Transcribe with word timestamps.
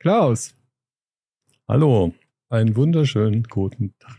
Klaus. 0.00 0.54
Hallo, 1.66 2.14
einen 2.50 2.76
wunderschönen 2.76 3.42
guten 3.42 3.94
Tag. 3.98 4.16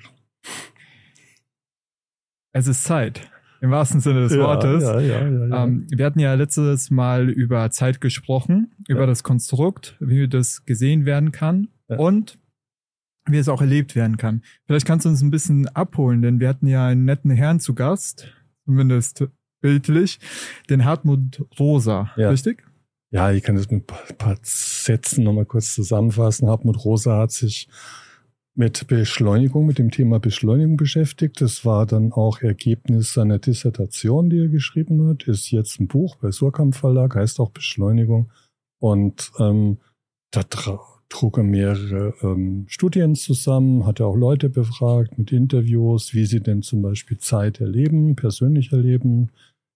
Es 2.52 2.68
ist 2.68 2.84
Zeit, 2.84 3.32
im 3.62 3.72
wahrsten 3.72 4.02
Sinne 4.02 4.24
des 4.24 4.34
ja, 4.34 4.40
Wortes. 4.40 4.84
Ja, 4.84 5.00
ja, 5.00 5.64
ähm, 5.64 5.88
wir 5.90 6.06
hatten 6.06 6.20
ja 6.20 6.34
letztes 6.34 6.92
Mal 6.92 7.30
über 7.30 7.72
Zeit 7.72 8.02
gesprochen, 8.02 8.76
über 8.90 9.08
das 9.08 9.24
Konstrukt, 9.24 9.96
wie 10.02 10.28
das 10.28 10.66
gesehen 10.66 11.06
werden 11.06 11.32
kann 11.32 11.70
und 11.88 12.38
wie 13.26 13.38
es 13.38 13.48
auch 13.48 13.62
erlebt 13.62 13.96
werden 13.96 14.18
kann. 14.18 14.44
Vielleicht 14.66 14.86
kannst 14.86 15.06
du 15.06 15.10
uns 15.10 15.22
ein 15.22 15.32
bisschen 15.32 15.70
abholen, 15.70 16.22
denn 16.22 16.42
wir 16.42 16.50
hatten 16.50 16.68
ja 16.68 16.88
einen 16.88 17.06
netten 17.06 17.32
Herrn 17.32 17.62
zu 17.62 17.74
Gast, 17.74 18.34
zumindest 18.66 19.30
bildlich, 19.62 20.20
den 20.70 20.84
Hartmut 20.84 21.46
Rosa, 21.58 22.12
richtig? 22.18 22.69
Ja, 23.12 23.32
ich 23.32 23.42
kann 23.42 23.56
das 23.56 23.70
mit 23.72 23.92
ein 23.92 24.18
paar 24.18 24.38
Sätzen 24.44 25.24
nochmal 25.24 25.46
kurz 25.46 25.74
zusammenfassen. 25.74 26.48
Hartmut 26.48 26.86
Rosa 26.86 27.18
hat 27.18 27.32
sich 27.32 27.68
mit 28.56 28.88
Beschleunigung, 28.88 29.66
mit 29.66 29.80
dem 29.80 29.90
Thema 29.90 30.20
Beschleunigung 30.20 30.78
beschäftigt. 30.78 31.42
Das 31.42 31.66
war 31.66 31.86
dann 31.86 32.12
auch 32.12 32.42
Ergebnis 32.42 33.14
seiner 33.14 33.40
Dissertation, 33.40 34.30
die 34.30 34.40
er 34.40 34.48
geschrieben 34.50 35.08
hat. 35.08 35.24
Ist 35.24 35.50
jetzt 35.50 35.80
ein 35.80 35.88
Buch 35.88 36.18
bei 36.18 36.30
Surkamp 36.32 36.76
Verlag, 36.76 37.16
heißt 37.16 37.40
auch 37.40 37.52
Beschleunigung. 37.52 38.32
Und 38.80 39.32
ähm, 39.40 39.78
da 40.32 40.44
trug 40.44 41.38
er 41.38 41.44
mehrere 41.44 42.14
ähm, 42.22 42.66
Studien 42.68 43.16
zusammen, 43.16 43.86
hat 43.86 44.00
er 44.00 44.08
auch 44.08 44.16
Leute 44.16 44.50
befragt 44.50 45.18
mit 45.18 45.32
Interviews, 45.32 46.14
wie 46.14 46.26
sie 46.26 46.42
denn 46.42 46.62
zum 46.62 46.82
Beispiel 46.82 47.18
Zeit 47.18 47.60
erleben, 47.62 48.16
persönlich 48.16 48.72
erleben, 48.72 49.32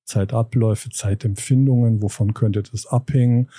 Zeitabläufe, 0.06 0.90
Zeitempfindungen, 0.90 2.02
wovon 2.02 2.34
könnte 2.34 2.64
das 2.64 2.86
abhängen. 2.86 3.50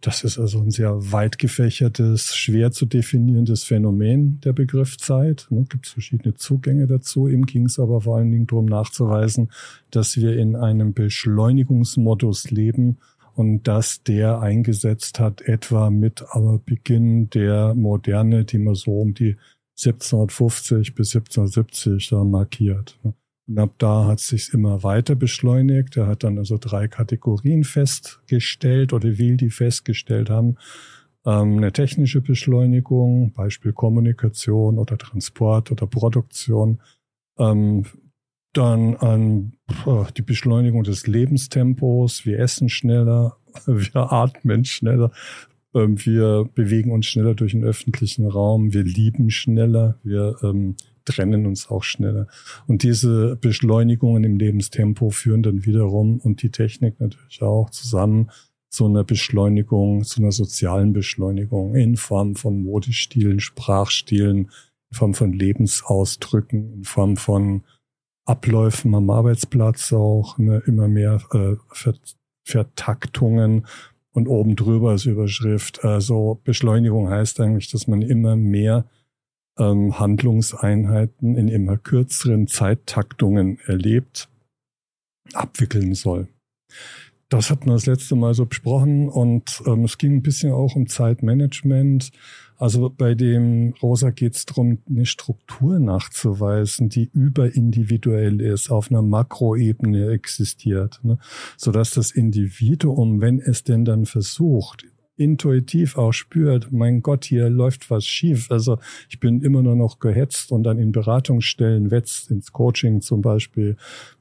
Das 0.00 0.24
ist 0.24 0.38
also 0.38 0.60
ein 0.60 0.70
sehr 0.70 1.12
weit 1.12 1.38
gefächertes, 1.38 2.34
schwer 2.34 2.72
zu 2.72 2.86
definierendes 2.86 3.64
Phänomen, 3.64 4.40
der 4.40 4.54
Begriff 4.54 4.96
Zeit. 4.96 5.46
Es 5.50 5.68
gibt 5.68 5.88
verschiedene 5.88 6.34
Zugänge 6.34 6.86
dazu. 6.86 7.28
Ihm 7.28 7.44
ging 7.44 7.66
es 7.66 7.78
aber 7.78 8.00
vor 8.00 8.16
allen 8.16 8.30
Dingen 8.30 8.46
darum 8.46 8.64
nachzuweisen, 8.64 9.50
dass 9.90 10.16
wir 10.16 10.38
in 10.38 10.56
einem 10.56 10.94
Beschleunigungsmodus 10.94 12.50
leben 12.50 12.96
und 13.34 13.68
dass 13.68 14.02
der 14.02 14.40
eingesetzt 14.40 15.20
hat, 15.20 15.42
etwa 15.42 15.90
mit 15.90 16.24
aber 16.30 16.58
Beginn 16.58 17.28
der 17.30 17.74
Moderne, 17.74 18.44
die 18.46 18.58
man 18.58 18.74
so 18.74 19.00
um 19.00 19.12
die 19.12 19.36
1750 19.78 20.94
bis 20.94 21.14
1770 21.14 22.08
da 22.08 22.24
markiert. 22.24 22.98
Und 23.50 23.58
ab 23.58 23.74
da 23.78 24.06
hat 24.06 24.20
sich 24.20 24.54
immer 24.54 24.84
weiter 24.84 25.16
beschleunigt. 25.16 25.96
Er 25.96 26.06
hat 26.06 26.22
dann 26.22 26.38
also 26.38 26.56
drei 26.56 26.86
Kategorien 26.86 27.64
festgestellt 27.64 28.92
oder 28.92 29.18
will 29.18 29.36
die 29.36 29.50
festgestellt 29.50 30.30
haben. 30.30 30.54
Ähm, 31.26 31.56
eine 31.56 31.72
technische 31.72 32.20
Beschleunigung, 32.20 33.32
Beispiel 33.32 33.72
Kommunikation 33.72 34.78
oder 34.78 34.96
Transport 34.96 35.72
oder 35.72 35.88
Produktion. 35.88 36.80
Ähm, 37.40 37.86
dann 38.52 38.94
an 38.94 39.54
äh, 39.84 40.04
die 40.16 40.22
Beschleunigung 40.22 40.84
des 40.84 41.08
Lebenstempos. 41.08 42.24
Wir 42.24 42.38
essen 42.38 42.68
schneller, 42.68 43.36
wir 43.66 44.12
atmen 44.12 44.64
schneller, 44.64 45.10
ähm, 45.74 45.96
wir 46.06 46.48
bewegen 46.54 46.92
uns 46.92 47.06
schneller 47.06 47.34
durch 47.34 47.50
den 47.50 47.64
öffentlichen 47.64 48.26
Raum, 48.26 48.72
wir 48.72 48.84
lieben 48.84 49.30
schneller, 49.30 49.98
wir 50.04 50.36
ähm, 50.44 50.76
trennen 51.04 51.46
uns 51.46 51.70
auch 51.70 51.82
schneller. 51.82 52.26
Und 52.66 52.82
diese 52.82 53.36
Beschleunigungen 53.36 54.24
im 54.24 54.36
Lebenstempo 54.36 55.10
führen 55.10 55.42
dann 55.42 55.64
wiederum 55.64 56.18
und 56.20 56.42
die 56.42 56.50
Technik 56.50 57.00
natürlich 57.00 57.42
auch 57.42 57.70
zusammen 57.70 58.30
zu 58.70 58.86
einer 58.86 59.04
Beschleunigung, 59.04 60.04
zu 60.04 60.20
einer 60.20 60.32
sozialen 60.32 60.92
Beschleunigung 60.92 61.74
in 61.74 61.96
Form 61.96 62.36
von 62.36 62.62
Modestilen, 62.62 63.40
Sprachstilen, 63.40 64.50
in 64.90 64.96
Form 64.96 65.14
von 65.14 65.32
Lebensausdrücken, 65.32 66.72
in 66.72 66.84
Form 66.84 67.16
von 67.16 67.64
Abläufen 68.26 68.94
am 68.94 69.10
Arbeitsplatz 69.10 69.92
auch, 69.92 70.38
ne, 70.38 70.62
immer 70.66 70.86
mehr 70.86 71.20
äh, 71.32 71.56
Vertaktungen 72.44 73.66
und 74.12 74.28
oben 74.28 74.56
drüber 74.56 74.90
als 74.90 75.04
Überschrift. 75.04 75.84
Also 75.84 76.40
Beschleunigung 76.44 77.08
heißt 77.08 77.40
eigentlich, 77.40 77.70
dass 77.70 77.86
man 77.86 78.02
immer 78.02 78.36
mehr 78.36 78.86
ähm, 79.60 79.98
Handlungseinheiten 79.98 81.36
in 81.36 81.48
immer 81.48 81.76
kürzeren 81.76 82.48
Zeittaktungen 82.48 83.58
erlebt, 83.66 84.28
abwickeln 85.32 85.94
soll. 85.94 86.28
Das 87.28 87.48
hat 87.48 87.64
man 87.64 87.76
das 87.76 87.86
letzte 87.86 88.16
Mal 88.16 88.34
so 88.34 88.44
besprochen 88.46 89.08
und 89.08 89.62
ähm, 89.64 89.84
es 89.84 89.98
ging 89.98 90.16
ein 90.16 90.22
bisschen 90.22 90.50
auch 90.50 90.74
um 90.74 90.88
Zeitmanagement. 90.88 92.10
Also 92.56 92.90
bei 92.90 93.14
dem 93.14 93.72
Rosa 93.80 94.10
geht 94.10 94.34
es 94.34 94.46
darum, 94.46 94.78
eine 94.88 95.06
Struktur 95.06 95.78
nachzuweisen, 95.78 96.88
die 96.88 97.08
überindividuell 97.14 98.40
ist, 98.40 98.70
auf 98.70 98.90
einer 98.90 99.02
Makroebene 99.02 100.10
existiert, 100.10 100.98
ne? 101.04 101.18
sodass 101.56 101.92
das 101.92 102.10
Individuum, 102.10 103.20
wenn 103.20 103.38
es 103.38 103.62
denn 103.62 103.84
dann 103.84 104.06
versucht, 104.06 104.84
intuitiv 105.20 105.98
auch 105.98 106.12
spürt, 106.12 106.72
mein 106.72 107.02
Gott, 107.02 107.26
hier 107.26 107.50
läuft 107.50 107.90
was 107.90 108.06
schief. 108.06 108.50
Also 108.50 108.78
ich 109.08 109.20
bin 109.20 109.42
immer 109.42 109.62
nur 109.62 109.76
noch 109.76 109.98
gehetzt 109.98 110.50
und 110.50 110.62
dann 110.62 110.78
in 110.78 110.92
Beratungsstellen 110.92 111.90
wetzt, 111.90 112.30
ins 112.30 112.52
Coaching 112.52 113.02
zum 113.02 113.20
Beispiel, 113.20 113.76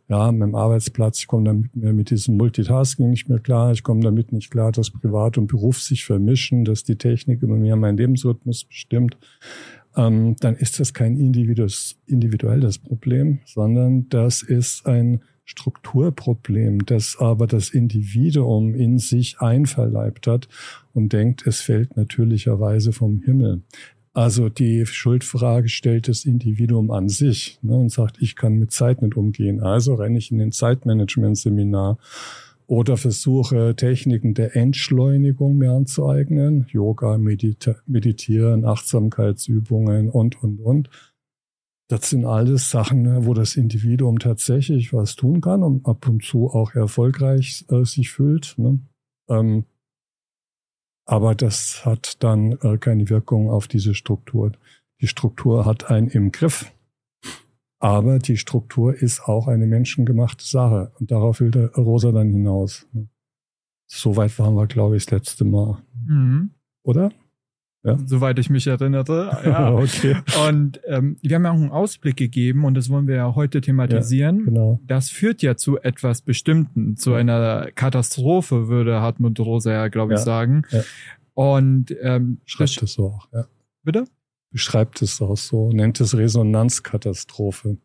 ja, 0.10 0.32
meinem 0.32 0.56
Arbeitsplatz, 0.56 1.20
ich 1.20 1.28
komme 1.28 1.46
damit 1.46 1.76
mit 1.76 2.10
diesem 2.10 2.36
Multitasking 2.36 3.10
nicht 3.10 3.30
mehr 3.30 3.40
klar, 3.40 3.72
ich 3.72 3.84
komme 3.84 4.02
damit 4.02 4.34
nicht 4.34 4.52
klar, 4.52 4.72
dass 4.72 4.90
Privat 4.90 5.38
und 5.38 5.48
Beruf 5.48 5.80
sich 5.80 6.04
vermischen, 6.04 6.66
dass 6.66 6.84
die 6.84 6.98
Technik 6.98 7.44
immer 7.44 7.56
mehr 7.56 7.76
meinen 7.76 7.98
Lebensrhythmus 7.98 8.66
bestimmt, 8.66 9.18
ähm, 9.96 10.36
dann 10.40 10.56
ist 10.56 10.80
das 10.80 10.94
kein 10.94 11.16
individuelles 11.16 12.78
Problem, 12.80 13.40
sondern 13.46 14.10
das 14.10 14.42
ist 14.42 14.86
ein 14.86 15.22
Strukturproblem, 15.50 16.86
das 16.86 17.18
aber 17.20 17.48
das 17.48 17.72
Individuum 17.72 18.76
in 18.76 19.00
sich 19.00 19.40
einverleibt 19.40 20.28
hat 20.28 20.48
und 20.94 21.12
denkt, 21.12 21.48
es 21.48 21.60
fällt 21.60 21.98
natürlicherweise 21.98 22.94
vom 22.94 23.24
Himmel. 23.24 23.64
Also 24.14 24.50
die 24.50 24.86
Schuldfrage 24.86 25.68
stellt 25.68 26.08
das 26.08 26.26
Individuum 26.26 26.92
an 26.92 27.10
sich 27.10 27.58
ne, 27.64 27.76
und 27.76 27.92
sagt, 27.92 28.22
ich 28.22 28.36
kann 28.36 28.60
mit 28.60 28.72
Zeit 28.72 29.02
nicht 29.02 29.18
umgehen. 29.18 29.60
Also 29.60 29.96
renne 29.96 30.20
ich 30.20 30.30
in 30.30 30.38
den 30.38 30.52
Zeitmanagement-Seminar 30.52 31.98
oder 32.68 32.98
versuche 32.98 33.76
Techniken 33.76 34.36
der 34.36 34.56
Entschleunigung 34.56 35.58
mir 35.58 35.72
anzueignen, 35.72 36.68
Yoga, 36.70 37.18
Medita 37.18 37.76
Meditieren, 37.88 38.66
Achtsamkeitsübungen 38.66 40.10
und, 40.10 40.44
und, 40.44 40.60
und 40.60 40.90
das 41.90 42.12
sind 42.12 42.24
alles 42.24 42.70
Sachen, 42.70 43.02
ne, 43.02 43.26
wo 43.26 43.34
das 43.34 43.56
Individuum 43.56 44.20
tatsächlich 44.20 44.94
was 44.94 45.16
tun 45.16 45.42
kann 45.42 45.64
und 45.64 45.86
ab 45.88 46.08
und 46.08 46.24
zu 46.24 46.50
auch 46.50 46.76
erfolgreich 46.76 47.66
äh, 47.70 47.84
sich 47.84 48.12
fühlt. 48.12 48.54
Ne? 48.58 48.80
Ähm, 49.28 49.66
aber 51.06 51.34
das 51.34 51.86
hat 51.86 52.24
dann 52.24 52.52
äh, 52.62 52.78
keine 52.78 53.10
Wirkung 53.10 53.50
auf 53.50 53.68
diese 53.68 53.96
Struktur. 53.96 54.52
Die 55.02 55.08
Struktur 55.08 55.66
hat 55.66 55.90
einen 55.90 56.10
im 56.10 56.32
Griff. 56.32 56.72
Aber 57.80 58.20
die 58.20 58.38
Struktur 58.38 58.94
ist 58.94 59.22
auch 59.22 59.48
eine 59.48 59.66
menschengemachte 59.66 60.46
Sache. 60.46 60.92
Und 61.00 61.10
darauf 61.10 61.40
will 61.40 61.50
der 61.50 61.74
Rosa 61.74 62.12
dann 62.12 62.30
hinaus. 62.30 62.86
Ne? 62.92 63.10
Soweit 63.88 64.38
waren 64.38 64.54
wir, 64.54 64.68
glaube 64.68 64.98
ich, 64.98 65.06
das 65.06 65.12
letzte 65.12 65.46
Mal. 65.46 65.82
Mhm. 66.06 66.52
Oder? 66.84 67.12
Ja. 67.84 67.98
Soweit 68.06 68.38
ich 68.40 68.50
mich 68.50 68.68
erinnerte. 68.68 69.32
Ja. 69.46 69.72
okay. 69.74 70.18
Und 70.48 70.82
ähm, 70.86 71.18
wir 71.22 71.36
haben 71.36 71.46
ja 71.46 71.52
auch 71.52 71.56
einen 71.56 71.72
Ausblick 71.72 72.18
gegeben 72.18 72.66
und 72.66 72.74
das 72.74 72.90
wollen 72.90 73.08
wir 73.08 73.16
ja 73.16 73.36
heute 73.36 73.62
thematisieren. 73.62 74.40
Ja, 74.40 74.46
genau. 74.46 74.80
Das 74.86 75.10
führt 75.10 75.42
ja 75.42 75.56
zu 75.56 75.80
etwas 75.80 76.22
Bestimmten, 76.22 76.98
zu 76.98 77.14
einer 77.14 77.72
Katastrophe, 77.72 78.68
würde 78.68 79.00
Hartmut 79.00 79.40
Rosa 79.40 79.72
ja, 79.72 79.88
glaube 79.88 80.16
ich, 80.16 80.20
sagen. 80.20 80.64
Ja. 80.72 80.82
Und 81.34 81.96
ähm, 82.02 82.42
schreibt 82.46 82.84
es 82.84 82.94
so 82.94 83.08
auch, 83.08 83.28
ja. 83.32 83.46
Bitte? 83.84 84.06
Beschreibt 84.52 85.02
es 85.02 85.22
auch 85.22 85.38
so, 85.38 85.72
nennt 85.72 86.02
es 86.02 86.18
Resonanzkatastrophe 86.18 87.78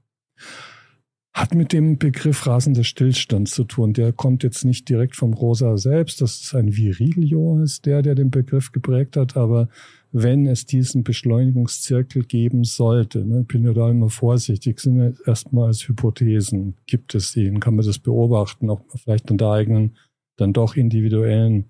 hat 1.34 1.52
mit 1.52 1.72
dem 1.72 1.98
Begriff 1.98 2.46
rasender 2.46 2.84
Stillstand 2.84 3.48
zu 3.48 3.64
tun. 3.64 3.92
Der 3.92 4.12
kommt 4.12 4.44
jetzt 4.44 4.64
nicht 4.64 4.88
direkt 4.88 5.16
vom 5.16 5.34
Rosa 5.34 5.76
selbst. 5.76 6.20
Das 6.20 6.40
ist 6.40 6.54
ein 6.54 6.76
Virilio, 6.76 7.60
ist 7.60 7.86
der, 7.86 8.02
der 8.02 8.14
den 8.14 8.31
Begriff 8.31 8.70
geprägt 8.70 9.16
hat. 9.16 9.36
Aber 9.36 9.69
wenn 10.12 10.46
es 10.46 10.64
diesen 10.64 11.02
Beschleunigungszirkel 11.02 12.22
geben 12.22 12.62
sollte, 12.62 13.25
ne, 13.25 13.42
bin 13.42 13.64
ja 13.64 13.72
da 13.72 13.90
immer 13.90 14.10
vorsichtig, 14.10 14.78
sind 14.78 14.96
ja 14.96 15.10
erstmal 15.26 15.66
als 15.66 15.88
Hypothesen. 15.88 16.76
Gibt 16.86 17.16
es 17.16 17.32
den? 17.32 17.58
Kann 17.58 17.75
man 17.75 17.84
das 17.84 17.98
beobachten? 17.98 18.70
Auch 18.70 18.82
vielleicht 18.94 19.28
an 19.32 19.38
der 19.38 19.50
eigenen, 19.50 19.96
dann 20.37 20.52
doch 20.52 20.76
individuellen 20.76 21.64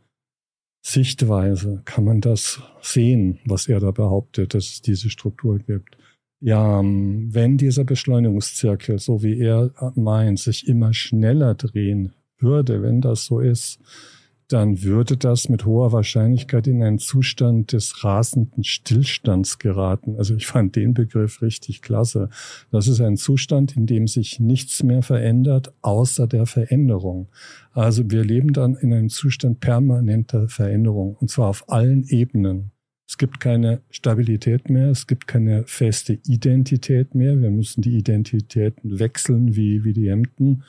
Sichtweise 0.83 1.81
kann 1.87 2.05
man 2.05 2.21
das 2.21 2.61
sehen, 2.83 3.39
was 3.47 3.67
er 3.67 3.81
da 3.81 3.93
behauptet, 3.93 4.53
dass 4.53 4.67
es 4.67 4.83
diese 4.83 5.09
Struktur 5.09 5.59
gibt. 5.59 5.97
Ja, 6.41 6.83
wenn 6.83 7.57
dieser 7.57 7.85
Beschleunigungszirkel, 7.85 8.99
so 8.99 9.23
wie 9.23 9.39
er 9.41 9.71
meint, 9.95 10.39
sich 10.39 10.69
immer 10.69 10.93
schneller 10.93 11.55
drehen 11.55 12.13
würde, 12.39 12.83
wenn 12.83 13.01
das 13.01 13.25
so 13.25 13.41
ist, 13.41 13.81
dann 14.49 14.83
würde 14.83 15.17
das 15.17 15.49
mit 15.49 15.65
hoher 15.65 15.93
Wahrscheinlichkeit 15.93 16.67
in 16.67 16.83
einen 16.83 16.99
Zustand 16.99 17.73
des 17.73 18.05
rasenden 18.05 18.63
Stillstands 18.63 19.59
geraten. 19.59 20.17
Also 20.17 20.35
ich 20.35 20.47
fand 20.47 20.77
den 20.77 20.93
Begriff 20.93 21.41
richtig 21.41 21.81
klasse. 21.81 22.29
Das 22.71 22.87
ist 22.87 23.01
ein 23.01 23.17
Zustand, 23.17 23.77
in 23.77 23.87
dem 23.87 24.07
sich 24.07 24.41
nichts 24.41 24.83
mehr 24.83 25.03
verändert, 25.03 25.73
außer 25.81 26.27
der 26.27 26.47
Veränderung. 26.47 27.29
Also 27.73 28.03
wir 28.11 28.23
leben 28.23 28.53
dann 28.53 28.75
in 28.75 28.93
einem 28.93 29.09
Zustand 29.09 29.61
permanenter 29.61 30.49
Veränderung, 30.49 31.17
und 31.17 31.31
zwar 31.31 31.49
auf 31.49 31.69
allen 31.71 32.05
Ebenen. 32.05 32.74
Es 33.07 33.19
gibt 33.19 33.39
keine 33.39 33.83
Stabilität 33.91 34.71
mehr, 34.71 34.89
es 34.89 35.07
gibt 35.07 35.27
keine 35.27 35.65
feste 35.67 36.15
Identität 36.27 37.15
mehr. 37.15 37.41
Wir 37.41 37.51
müssen 37.51 37.83
die 37.83 37.97
Identitäten 37.97 38.99
wechseln 38.99 39.57
wie, 39.57 39.85
wie 39.85 39.93
die 39.93 40.11
Hemden. 40.11 40.65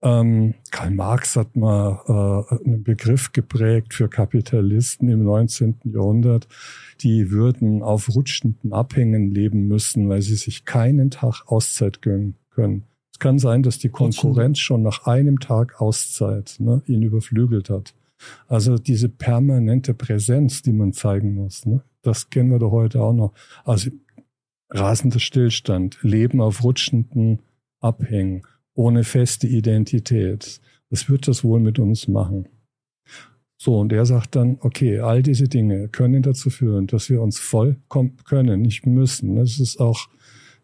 Ähm, 0.00 0.54
Karl 0.70 0.92
Marx 0.92 1.34
hat 1.34 1.56
mal 1.56 2.02
äh, 2.06 2.64
einen 2.64 2.84
Begriff 2.84 3.32
geprägt 3.32 3.94
für 3.94 4.08
Kapitalisten 4.08 5.08
im 5.08 5.24
19. 5.24 5.80
Jahrhundert, 5.84 6.46
die 7.00 7.30
würden 7.30 7.82
auf 7.82 8.14
rutschenden 8.14 8.72
Abhängen 8.72 9.30
leben 9.30 9.66
müssen, 9.66 10.08
weil 10.08 10.22
sie 10.22 10.36
sich 10.36 10.64
keinen 10.64 11.10
Tag 11.10 11.42
Auszeit 11.46 12.00
gönnen 12.00 12.36
können. 12.50 12.84
Es 13.12 13.18
kann 13.18 13.40
sein, 13.40 13.64
dass 13.64 13.78
die 13.78 13.88
Konkurrenz 13.88 14.60
schon 14.60 14.82
nach 14.82 15.06
einem 15.06 15.40
Tag 15.40 15.80
Auszeit 15.80 16.56
ne, 16.60 16.82
ihn 16.86 17.02
überflügelt 17.02 17.68
hat. 17.68 17.94
Also 18.46 18.78
diese 18.78 19.08
permanente 19.08 19.94
Präsenz, 19.94 20.62
die 20.62 20.72
man 20.72 20.92
zeigen 20.92 21.34
muss, 21.34 21.66
ne, 21.66 21.82
das 22.02 22.30
kennen 22.30 22.50
wir 22.50 22.58
doch 22.58 22.72
heute 22.72 23.02
auch 23.02 23.12
noch. 23.12 23.32
Also 23.64 23.90
rasender 24.70 25.20
Stillstand, 25.20 25.98
Leben 26.02 26.40
auf 26.40 26.62
rutschenden 26.62 27.40
Abhängen 27.80 28.42
ohne 28.74 29.04
feste 29.04 29.46
Identität. 29.46 30.60
Was 30.90 31.08
wird 31.08 31.28
das 31.28 31.44
wohl 31.44 31.60
mit 31.60 31.78
uns 31.78 32.08
machen? 32.08 32.48
So, 33.60 33.76
und 33.76 33.92
er 33.92 34.06
sagt 34.06 34.36
dann, 34.36 34.58
okay, 34.60 35.00
all 35.00 35.20
diese 35.20 35.48
Dinge 35.48 35.88
können 35.88 36.22
dazu 36.22 36.48
führen, 36.48 36.86
dass 36.86 37.10
wir 37.10 37.20
uns 37.20 37.40
vollkommen 37.40 38.16
können, 38.24 38.62
nicht 38.62 38.86
müssen. 38.86 39.34
Das 39.34 39.58
ist 39.58 39.80
auch 39.80 40.08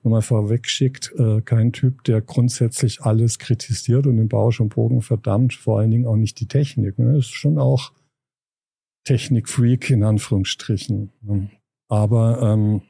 nochmal 0.05 0.23
vorweg 0.23 0.69
schickt, 0.69 1.13
äh, 1.19 1.41
kein 1.41 1.73
Typ, 1.73 2.05
der 2.05 2.21
grundsätzlich 2.21 3.03
alles 3.03 3.39
kritisiert 3.39 4.07
und 4.07 4.19
den 4.19 4.29
Bausch 4.29 4.61
und 4.61 4.75
Bogen 4.75 5.03
verdammt, 5.03 5.55
vor 5.55 5.81
allen 5.81 5.91
Dingen 5.91 6.07
auch 6.07 6.17
nicht 6.17 6.39
die 6.41 6.47
Technik. 6.47 6.99
Ne? 6.99 7.17
Ist 7.17 7.35
schon 7.35 7.59
auch 7.59 7.93
Technikfreak 9.05 9.91
in 9.91 10.05
Anführungsstrichen. 10.05 11.11
Aber 11.89 12.43
ähm, 12.43 12.83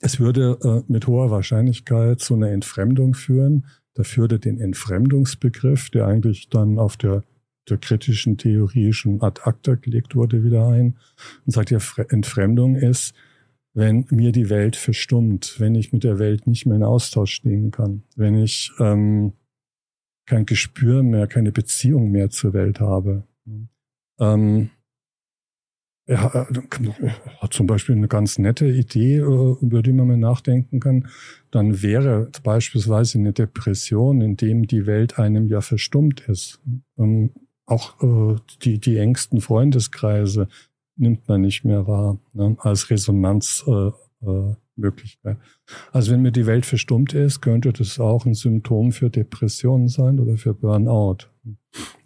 es 0.00 0.18
würde 0.18 0.58
äh, 0.62 0.92
mit 0.92 1.06
hoher 1.06 1.30
Wahrscheinlichkeit 1.30 2.20
zu 2.20 2.34
einer 2.34 2.50
Entfremdung 2.50 3.14
führen, 3.14 3.66
da 3.94 4.04
führte 4.04 4.38
den 4.38 4.58
Entfremdungsbegriff, 4.58 5.90
der 5.90 6.06
eigentlich 6.06 6.48
dann 6.48 6.78
auf 6.78 6.96
der, 6.96 7.24
der 7.68 7.78
kritischen 7.78 8.38
Theorie 8.38 8.92
schon 8.92 9.20
ad 9.20 9.42
acta 9.44 9.74
gelegt 9.74 10.14
wurde, 10.14 10.44
wieder 10.44 10.68
ein 10.68 10.96
und 11.44 11.52
sagt, 11.52 11.70
ja, 11.70 11.78
Entfremdung 12.08 12.76
ist, 12.76 13.14
wenn 13.72 14.06
mir 14.10 14.32
die 14.32 14.50
Welt 14.50 14.76
verstummt, 14.76 15.56
wenn 15.58 15.74
ich 15.74 15.92
mit 15.92 16.04
der 16.04 16.18
Welt 16.18 16.46
nicht 16.46 16.66
mehr 16.66 16.76
in 16.76 16.82
Austausch 16.82 17.32
stehen 17.32 17.70
kann, 17.70 18.02
wenn 18.16 18.34
ich 18.34 18.72
ähm, 18.78 19.32
kein 20.26 20.46
Gespür 20.46 21.02
mehr, 21.02 21.26
keine 21.26 21.52
Beziehung 21.52 22.10
mehr 22.10 22.30
zur 22.30 22.52
Welt 22.52 22.80
habe. 22.80 23.24
Ähm, 24.18 24.70
er 26.06 26.48
hat 27.38 27.52
zum 27.52 27.68
Beispiel 27.68 27.94
eine 27.94 28.08
ganz 28.08 28.36
nette 28.38 28.66
Idee, 28.66 29.18
äh, 29.18 29.56
über 29.60 29.82
die 29.82 29.92
man 29.92 30.08
mal 30.08 30.16
nachdenken 30.16 30.80
kann. 30.80 31.08
Dann 31.52 31.82
wäre 31.82 32.30
beispielsweise 32.42 33.18
eine 33.18 33.32
Depression, 33.32 34.20
in 34.20 34.36
dem 34.36 34.66
die 34.66 34.86
Welt 34.86 35.20
einem 35.20 35.46
ja 35.46 35.60
verstummt 35.60 36.28
ist. 36.28 36.60
Und 36.96 37.30
auch 37.66 38.02
äh, 38.02 38.36
die, 38.62 38.80
die 38.80 38.96
engsten 38.98 39.40
Freundeskreise 39.40 40.48
nimmt 41.00 41.26
man 41.28 41.40
nicht 41.40 41.64
mehr 41.64 41.86
wahr 41.86 42.18
ne, 42.32 42.56
als 42.60 42.90
Resonanzmöglichkeit. 42.90 45.36
Äh, 45.36 45.40
also 45.92 46.12
wenn 46.12 46.22
mir 46.22 46.32
die 46.32 46.46
Welt 46.46 46.66
verstummt 46.66 47.14
ist, 47.14 47.40
könnte 47.40 47.72
das 47.72 47.98
auch 47.98 48.26
ein 48.26 48.34
Symptom 48.34 48.92
für 48.92 49.10
Depressionen 49.10 49.88
sein 49.88 50.20
oder 50.20 50.36
für 50.36 50.54
Burnout. 50.54 51.26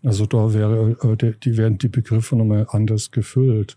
Also 0.03 0.27
da 0.27 0.55
wäre, 0.55 0.97
die 1.43 1.57
werden 1.57 1.79
die 1.79 1.89
Begriffe 1.89 2.37
nochmal 2.37 2.67
anders 2.71 3.11
gefüllt. 3.11 3.77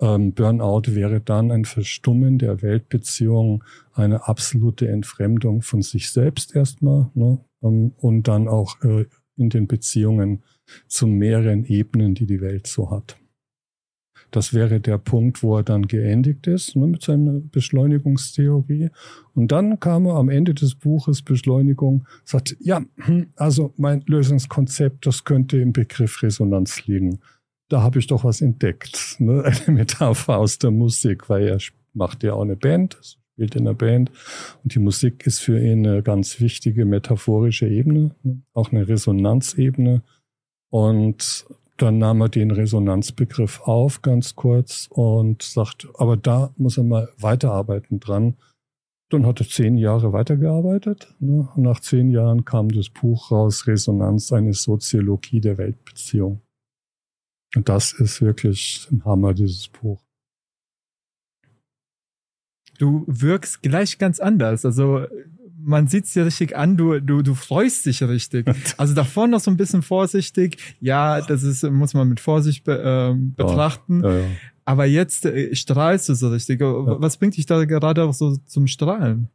Ähm, 0.00 0.34
Burnout 0.34 0.94
wäre 0.94 1.20
dann 1.20 1.50
ein 1.50 1.64
Verstummen 1.64 2.38
der 2.38 2.62
Weltbeziehung, 2.62 3.64
eine 3.92 4.28
absolute 4.28 4.88
Entfremdung 4.88 5.62
von 5.62 5.82
sich 5.82 6.10
selbst 6.10 6.54
erstmal 6.54 7.10
ne? 7.14 7.38
Ähm, 7.62 7.92
und 7.98 8.28
dann 8.28 8.48
auch 8.48 8.82
äh, 8.82 9.06
in 9.36 9.50
den 9.50 9.66
Beziehungen 9.66 10.42
zu 10.88 11.06
mehreren 11.06 11.64
Ebenen, 11.64 12.14
die 12.14 12.26
die 12.26 12.40
Welt 12.40 12.66
so 12.66 12.90
hat. 12.90 13.16
Das 14.34 14.52
wäre 14.52 14.80
der 14.80 14.98
Punkt, 14.98 15.42
wo 15.42 15.56
er 15.58 15.62
dann 15.62 15.86
geendigt 15.86 16.46
ist 16.46 16.74
ne, 16.74 16.86
mit 16.86 17.02
seiner 17.02 17.40
Beschleunigungstheorie. 17.40 18.90
Und 19.34 19.52
dann 19.52 19.78
kam 19.78 20.06
er 20.06 20.14
am 20.14 20.28
Ende 20.28 20.54
des 20.54 20.74
Buches 20.74 21.22
Beschleunigung, 21.22 22.06
sagt, 22.24 22.56
ja, 22.60 22.82
hm, 22.96 23.28
also 23.36 23.72
mein 23.76 24.02
Lösungskonzept, 24.06 25.06
das 25.06 25.24
könnte 25.24 25.58
im 25.58 25.72
Begriff 25.72 26.22
Resonanz 26.22 26.86
liegen 26.86 27.20
da 27.68 27.82
habe 27.82 27.98
ich 27.98 28.06
doch 28.06 28.24
was 28.24 28.40
entdeckt. 28.40 29.16
Ne? 29.18 29.42
Eine 29.66 29.76
Metapher 29.76 30.38
aus 30.38 30.58
der 30.58 30.70
Musik, 30.70 31.28
weil 31.28 31.48
er 31.48 31.58
macht 31.92 32.22
ja 32.22 32.34
auch 32.34 32.42
eine 32.42 32.56
Band, 32.56 32.98
spielt 33.34 33.54
in 33.54 33.62
einer 33.62 33.74
Band 33.74 34.10
und 34.62 34.74
die 34.74 34.78
Musik 34.78 35.26
ist 35.26 35.40
für 35.40 35.60
ihn 35.60 35.86
eine 35.86 36.02
ganz 36.02 36.40
wichtige 36.40 36.84
metaphorische 36.84 37.66
Ebene, 37.68 38.14
ne? 38.22 38.42
auch 38.52 38.72
eine 38.72 38.86
Resonanzebene. 38.86 40.02
Und 40.70 41.46
dann 41.76 41.98
nahm 41.98 42.20
er 42.20 42.28
den 42.28 42.50
Resonanzbegriff 42.50 43.60
auf, 43.62 44.02
ganz 44.02 44.36
kurz, 44.36 44.86
und 44.90 45.42
sagt, 45.42 45.88
aber 45.94 46.16
da 46.16 46.52
muss 46.56 46.78
er 46.78 46.84
mal 46.84 47.08
weiterarbeiten 47.18 48.00
dran. 48.00 48.36
Dann 49.10 49.26
hat 49.26 49.40
er 49.40 49.48
zehn 49.48 49.76
Jahre 49.76 50.12
weitergearbeitet. 50.12 51.14
Ne? 51.20 51.48
Nach 51.56 51.80
zehn 51.80 52.10
Jahren 52.10 52.44
kam 52.44 52.68
das 52.68 52.88
Buch 52.88 53.30
raus, 53.30 53.66
Resonanz, 53.66 54.32
eine 54.32 54.54
Soziologie 54.54 55.40
der 55.40 55.58
Weltbeziehung. 55.58 56.40
Und 57.54 57.68
das 57.68 57.92
ist 57.92 58.20
wirklich 58.20 58.88
ein 58.90 59.04
Hammer, 59.04 59.34
dieses 59.34 59.68
Buch. 59.68 60.00
Du 62.78 63.04
wirkst 63.06 63.62
gleich 63.62 63.98
ganz 63.98 64.18
anders. 64.18 64.64
Also 64.64 65.06
man 65.64 65.88
sieht 65.88 66.04
es 66.04 66.12
dir 66.12 66.26
richtig 66.26 66.56
an, 66.56 66.76
du, 66.76 67.00
du, 67.00 67.22
du 67.22 67.34
freust 67.34 67.86
dich 67.86 68.02
richtig. 68.02 68.46
Also 68.76 68.94
davor 68.94 69.26
noch 69.26 69.40
so 69.40 69.50
ein 69.50 69.56
bisschen 69.56 69.82
vorsichtig. 69.82 70.76
Ja, 70.80 71.20
das 71.20 71.42
ist, 71.42 71.62
muss 71.64 71.94
man 71.94 72.08
mit 72.08 72.20
Vorsicht 72.20 72.64
be, 72.64 73.14
äh, 73.14 73.16
betrachten. 73.16 74.02
Ja, 74.02 74.10
ja, 74.10 74.18
ja. 74.18 74.26
Aber 74.64 74.86
jetzt 74.86 75.26
äh, 75.26 75.54
strahlst 75.54 76.08
du 76.08 76.14
so 76.14 76.28
richtig. 76.28 76.60
Was 76.60 77.16
bringt 77.16 77.36
dich 77.36 77.46
da 77.46 77.64
gerade 77.64 78.04
auch 78.04 78.14
so 78.14 78.36
zum 78.36 78.66
Strahlen? 78.66 79.28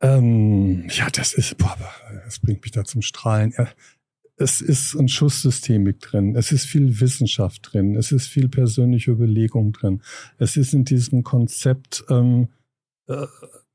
Ähm, 0.00 0.88
ja, 0.88 1.08
das 1.10 1.32
ist, 1.32 1.56
boah, 1.58 1.76
das 2.24 2.40
bringt 2.40 2.62
mich 2.62 2.72
da 2.72 2.84
zum 2.84 3.02
Strahlen. 3.02 3.54
Es 4.36 4.60
ist 4.60 4.94
ein 4.94 5.08
Schusssystemik 5.08 6.00
drin, 6.00 6.34
es 6.34 6.50
ist 6.50 6.66
viel 6.66 7.00
Wissenschaft 7.00 7.70
drin, 7.72 7.94
es 7.96 8.10
ist 8.10 8.26
viel 8.26 8.48
persönliche 8.48 9.12
Überlegung 9.12 9.72
drin. 9.72 10.02
Es 10.38 10.56
ist 10.56 10.74
in 10.74 10.84
diesem 10.84 11.22
Konzept, 11.22 12.04
ähm, 12.10 12.48
äh, 13.06 13.26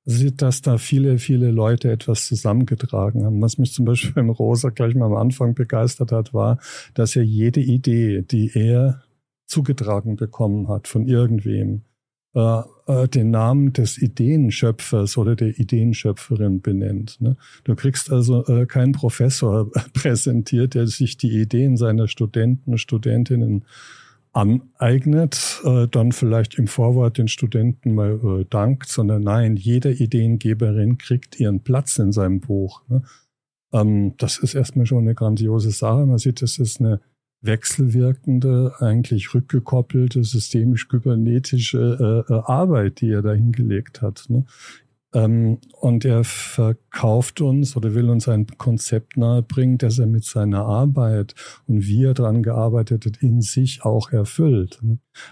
dass 0.07 0.61
da 0.61 0.77
viele, 0.77 1.17
viele 1.17 1.51
Leute 1.51 1.91
etwas 1.91 2.27
zusammengetragen 2.27 3.25
haben. 3.25 3.41
Was 3.41 3.57
mich 3.57 3.73
zum 3.73 3.83
Beispiel 3.83 4.23
in 4.23 4.29
Rosa 4.29 4.69
gleich 4.69 4.95
mal 4.95 5.07
am 5.07 5.15
Anfang 5.17 5.53
begeistert 5.53 6.13
hat, 6.13 6.33
war, 6.33 6.59
dass 6.93 7.15
er 7.17 7.23
jede 7.23 7.59
Idee, 7.59 8.21
die 8.21 8.51
er 8.53 9.03
zugetragen 9.47 10.15
bekommen 10.15 10.69
hat 10.69 10.87
von 10.87 11.07
irgendwem, 11.07 11.81
äh, 12.35 12.61
äh, 12.87 13.07
den 13.09 13.31
Namen 13.31 13.73
des 13.73 13.97
Ideenschöpfers 13.97 15.17
oder 15.17 15.35
der 15.35 15.59
Ideenschöpferin 15.59 16.61
benennt. 16.61 17.19
Ne? 17.19 17.35
Du 17.65 17.75
kriegst 17.75 18.09
also 18.09 18.45
äh, 18.45 18.65
keinen 18.65 18.93
Professor 18.93 19.69
präsentiert, 19.93 20.73
der 20.73 20.87
sich 20.87 21.17
die 21.17 21.37
Ideen 21.37 21.75
seiner 21.75 22.07
Studenten, 22.07 22.77
Studentinnen 22.77 23.65
aneignet, 24.37 25.61
äh, 25.63 25.87
dann 25.87 26.11
vielleicht 26.11 26.59
im 26.59 26.67
Vorwort 26.67 27.17
den 27.17 27.27
Studenten 27.27 27.95
mal 27.95 28.19
äh, 28.23 28.45
dankt, 28.47 28.87
sondern 28.87 29.23
nein, 29.23 29.55
jede 29.55 29.91
Ideengeberin 29.91 30.99
kriegt 30.99 31.39
ihren 31.39 31.61
Platz 31.61 31.97
in 31.97 32.11
seinem 32.11 32.39
Buch. 32.39 32.83
Ne? 32.87 33.01
Ähm, 33.73 34.13
das 34.17 34.37
ist 34.37 34.53
erstmal 34.53 34.85
schon 34.85 34.99
eine 34.99 35.15
grandiose 35.15 35.71
Sache. 35.71 36.05
Man 36.05 36.19
sieht, 36.19 36.43
das 36.43 36.59
ist 36.59 36.79
eine 36.79 37.01
wechselwirkende, 37.41 38.75
eigentlich 38.79 39.33
rückgekoppelte, 39.33 40.23
systemisch-kybernetische 40.23 42.25
äh, 42.29 42.33
äh, 42.33 42.41
Arbeit, 42.45 43.01
die 43.01 43.09
er 43.09 43.23
da 43.23 43.33
hingelegt 43.33 44.03
hat. 44.03 44.25
Ne? 44.29 44.45
Ähm, 45.13 45.59
und 45.79 46.03
er 46.03 46.23
verkauft 46.23 47.39
uns 47.39 47.77
oder 47.77 47.95
will 47.95 48.09
uns 48.09 48.27
ein 48.27 48.45
Konzept 48.57 49.15
nahebringen, 49.15 49.77
das 49.77 49.99
er 49.99 50.07
mit 50.07 50.25
seiner 50.25 50.65
Arbeit 50.65 51.33
und 51.65 51.87
wie 51.87 52.03
er 52.03 52.13
daran 52.13 52.43
gearbeitet 52.43 53.05
hat, 53.05 53.17
in 53.17 53.41
sich 53.41 53.83
auch 53.85 54.11
erfüllt. 54.11 54.79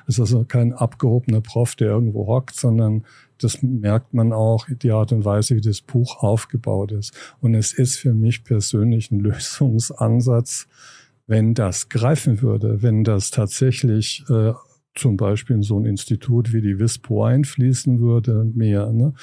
Es 0.08 0.16
ist 0.16 0.22
also 0.22 0.46
kein 0.46 0.74
abgehobener 0.74 1.42
Prof, 1.42 1.76
der 1.76 1.90
irgendwo 1.90 2.26
hockt, 2.28 2.56
sondern 2.56 3.04
das 3.38 3.62
merkt 3.62 4.14
man 4.14 4.32
auch, 4.32 4.68
die 4.70 4.92
Art 4.92 5.12
und 5.12 5.26
Weise, 5.26 5.58
wie 5.58 5.62
das 5.62 5.82
Buch 5.82 6.24
aufgebaut 6.24 6.94
ist. 6.94 7.14
Und 7.42 7.54
es 7.54 7.74
ist 7.74 7.98
für 7.98 8.14
mich 8.14 8.46
persönlich 8.46 9.12
ein 9.12 9.20
Lösungsansatz, 9.20 10.68
wenn 11.28 11.54
das 11.54 11.90
greifen 11.90 12.42
würde, 12.42 12.82
wenn 12.82 13.04
das 13.04 13.30
tatsächlich 13.32 14.24
äh, 14.30 14.54
zum 14.94 15.18
Beispiel 15.18 15.58
in 15.58 15.64
so 15.64 15.78
ein 15.78 15.86
Institut 15.86 16.54
wie 16.54 16.62
die 16.62 16.80
WISPO 16.80 17.26
einfließen 17.26 18.00
würde, 18.00 18.46
mehr, 18.54 18.94
ne? 18.94 19.14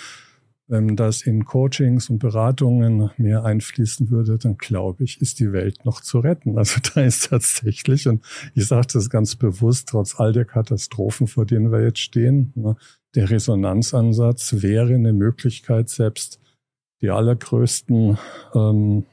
Wenn 0.73 0.97
das 0.97 1.21
in 1.21 1.45
Coachings 1.45 2.09
und 2.09 2.19
Beratungen 2.19 3.11
mehr 3.19 3.45
einfließen 3.45 4.11
würde, 4.11 4.39
dann 4.39 4.57
glaube 4.57 5.05
ich, 5.05 5.21
ist 5.21 5.39
die 5.39 5.53
Welt 5.53 5.85
noch 5.85 6.01
zu 6.01 6.21
retten. 6.21 6.57
Also 6.57 6.81
da 6.95 7.03
ist 7.03 7.29
tatsächlich, 7.29 8.09
und 8.09 8.25
ich 8.55 8.69
sage 8.69 8.87
das 8.95 9.11
ganz 9.11 9.37
bewusst, 9.37 9.91
trotz 9.91 10.19
all 10.19 10.33
der 10.33 10.47
Katastrophen, 10.47 11.27
vor 11.27 11.45
denen 11.45 11.71
wir 11.71 11.83
jetzt 11.83 11.99
stehen, 11.99 12.55
ne, 12.55 12.77
der 13.15 13.29
Resonanzansatz 13.29 14.63
wäre 14.63 14.95
eine 14.95 15.13
Möglichkeit, 15.13 15.91
selbst 15.91 16.41
die 17.03 17.11
allergrößten 17.11 18.17
ähm, 18.55 19.05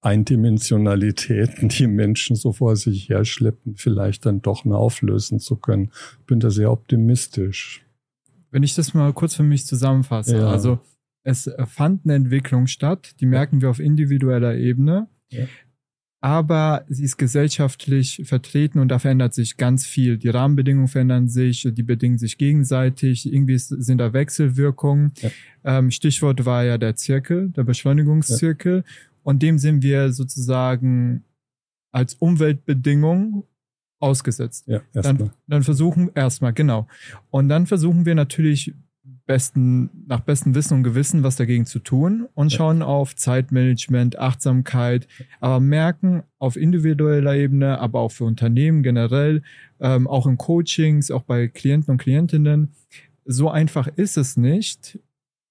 Eindimensionalitäten, 0.00 1.68
die 1.68 1.86
Menschen 1.86 2.34
so 2.34 2.50
vor 2.50 2.74
sich 2.74 3.08
herschleppen, 3.08 3.76
vielleicht 3.76 4.26
dann 4.26 4.42
doch 4.42 4.64
mehr 4.64 4.78
auflösen 4.78 5.38
zu 5.38 5.54
können. 5.54 5.92
Ich 6.18 6.26
bin 6.26 6.40
da 6.40 6.50
sehr 6.50 6.72
optimistisch. 6.72 7.85
Wenn 8.50 8.62
ich 8.62 8.74
das 8.74 8.94
mal 8.94 9.12
kurz 9.12 9.34
für 9.34 9.42
mich 9.42 9.66
zusammenfasse, 9.66 10.38
ja. 10.38 10.48
also 10.48 10.78
es 11.22 11.50
fand 11.66 12.04
eine 12.04 12.14
Entwicklung 12.14 12.68
statt, 12.68 13.14
die 13.20 13.26
merken 13.26 13.60
wir 13.60 13.68
auf 13.68 13.80
individueller 13.80 14.54
Ebene, 14.56 15.08
ja. 15.28 15.46
aber 16.20 16.84
sie 16.88 17.02
ist 17.02 17.16
gesellschaftlich 17.16 18.22
vertreten 18.24 18.78
und 18.78 18.88
da 18.88 19.00
verändert 19.00 19.34
sich 19.34 19.56
ganz 19.56 19.84
viel. 19.84 20.18
Die 20.18 20.28
Rahmenbedingungen 20.28 20.86
verändern 20.86 21.28
sich, 21.28 21.68
die 21.72 21.82
bedingen 21.82 22.18
sich 22.18 22.38
gegenseitig, 22.38 23.26
irgendwie 23.26 23.58
sind 23.58 23.98
da 23.98 24.12
Wechselwirkungen. 24.12 25.12
Ja. 25.16 25.30
Ähm, 25.64 25.90
Stichwort 25.90 26.44
war 26.44 26.64
ja 26.64 26.78
der 26.78 26.94
Zirkel, 26.94 27.50
der 27.50 27.64
Beschleunigungszirkel. 27.64 28.84
Und 29.24 29.42
dem 29.42 29.58
sind 29.58 29.82
wir 29.82 30.12
sozusagen 30.12 31.24
als 31.90 32.14
Umweltbedingung 32.14 33.48
ausgesetzt. 33.98 34.66
Ja. 34.66 34.80
Dann, 34.92 35.30
dann 35.46 35.62
versuchen, 35.62 36.10
erstmal, 36.14 36.52
genau. 36.52 36.86
Und 37.30 37.48
dann 37.48 37.66
versuchen 37.66 38.06
wir 38.06 38.14
natürlich 38.14 38.74
besten, 39.26 39.90
nach 40.06 40.20
bestem 40.20 40.54
Wissen 40.54 40.74
und 40.74 40.82
Gewissen 40.84 41.22
was 41.22 41.36
dagegen 41.36 41.66
zu 41.66 41.80
tun 41.80 42.28
und 42.34 42.52
ja. 42.52 42.58
schauen 42.58 42.82
auf 42.82 43.16
Zeitmanagement, 43.16 44.18
Achtsamkeit, 44.18 45.08
aber 45.40 45.60
merken 45.60 46.22
auf 46.38 46.56
individueller 46.56 47.34
Ebene, 47.34 47.80
aber 47.80 48.00
auch 48.00 48.12
für 48.12 48.24
Unternehmen 48.24 48.82
generell, 48.82 49.42
ähm, 49.80 50.06
auch 50.06 50.26
in 50.26 50.38
Coachings, 50.38 51.10
auch 51.10 51.22
bei 51.22 51.48
Klienten 51.48 51.92
und 51.92 51.98
Klientinnen, 51.98 52.72
so 53.24 53.50
einfach 53.50 53.88
ist 53.88 54.16
es 54.16 54.36
nicht, 54.36 55.00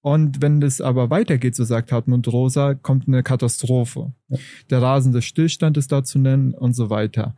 und 0.06 0.40
wenn 0.40 0.60
das 0.60 0.80
aber 0.80 1.10
weitergeht, 1.10 1.56
so 1.56 1.64
sagt 1.64 1.90
Hartmut 1.90 2.28
Rosa, 2.28 2.74
kommt 2.74 3.08
eine 3.08 3.24
Katastrophe. 3.24 4.12
Ja. 4.28 4.38
Der 4.70 4.80
rasende 4.80 5.20
Stillstand 5.20 5.76
ist 5.76 5.90
da 5.90 6.04
zu 6.04 6.20
nennen 6.20 6.54
und 6.54 6.74
so 6.74 6.90
weiter. 6.90 7.34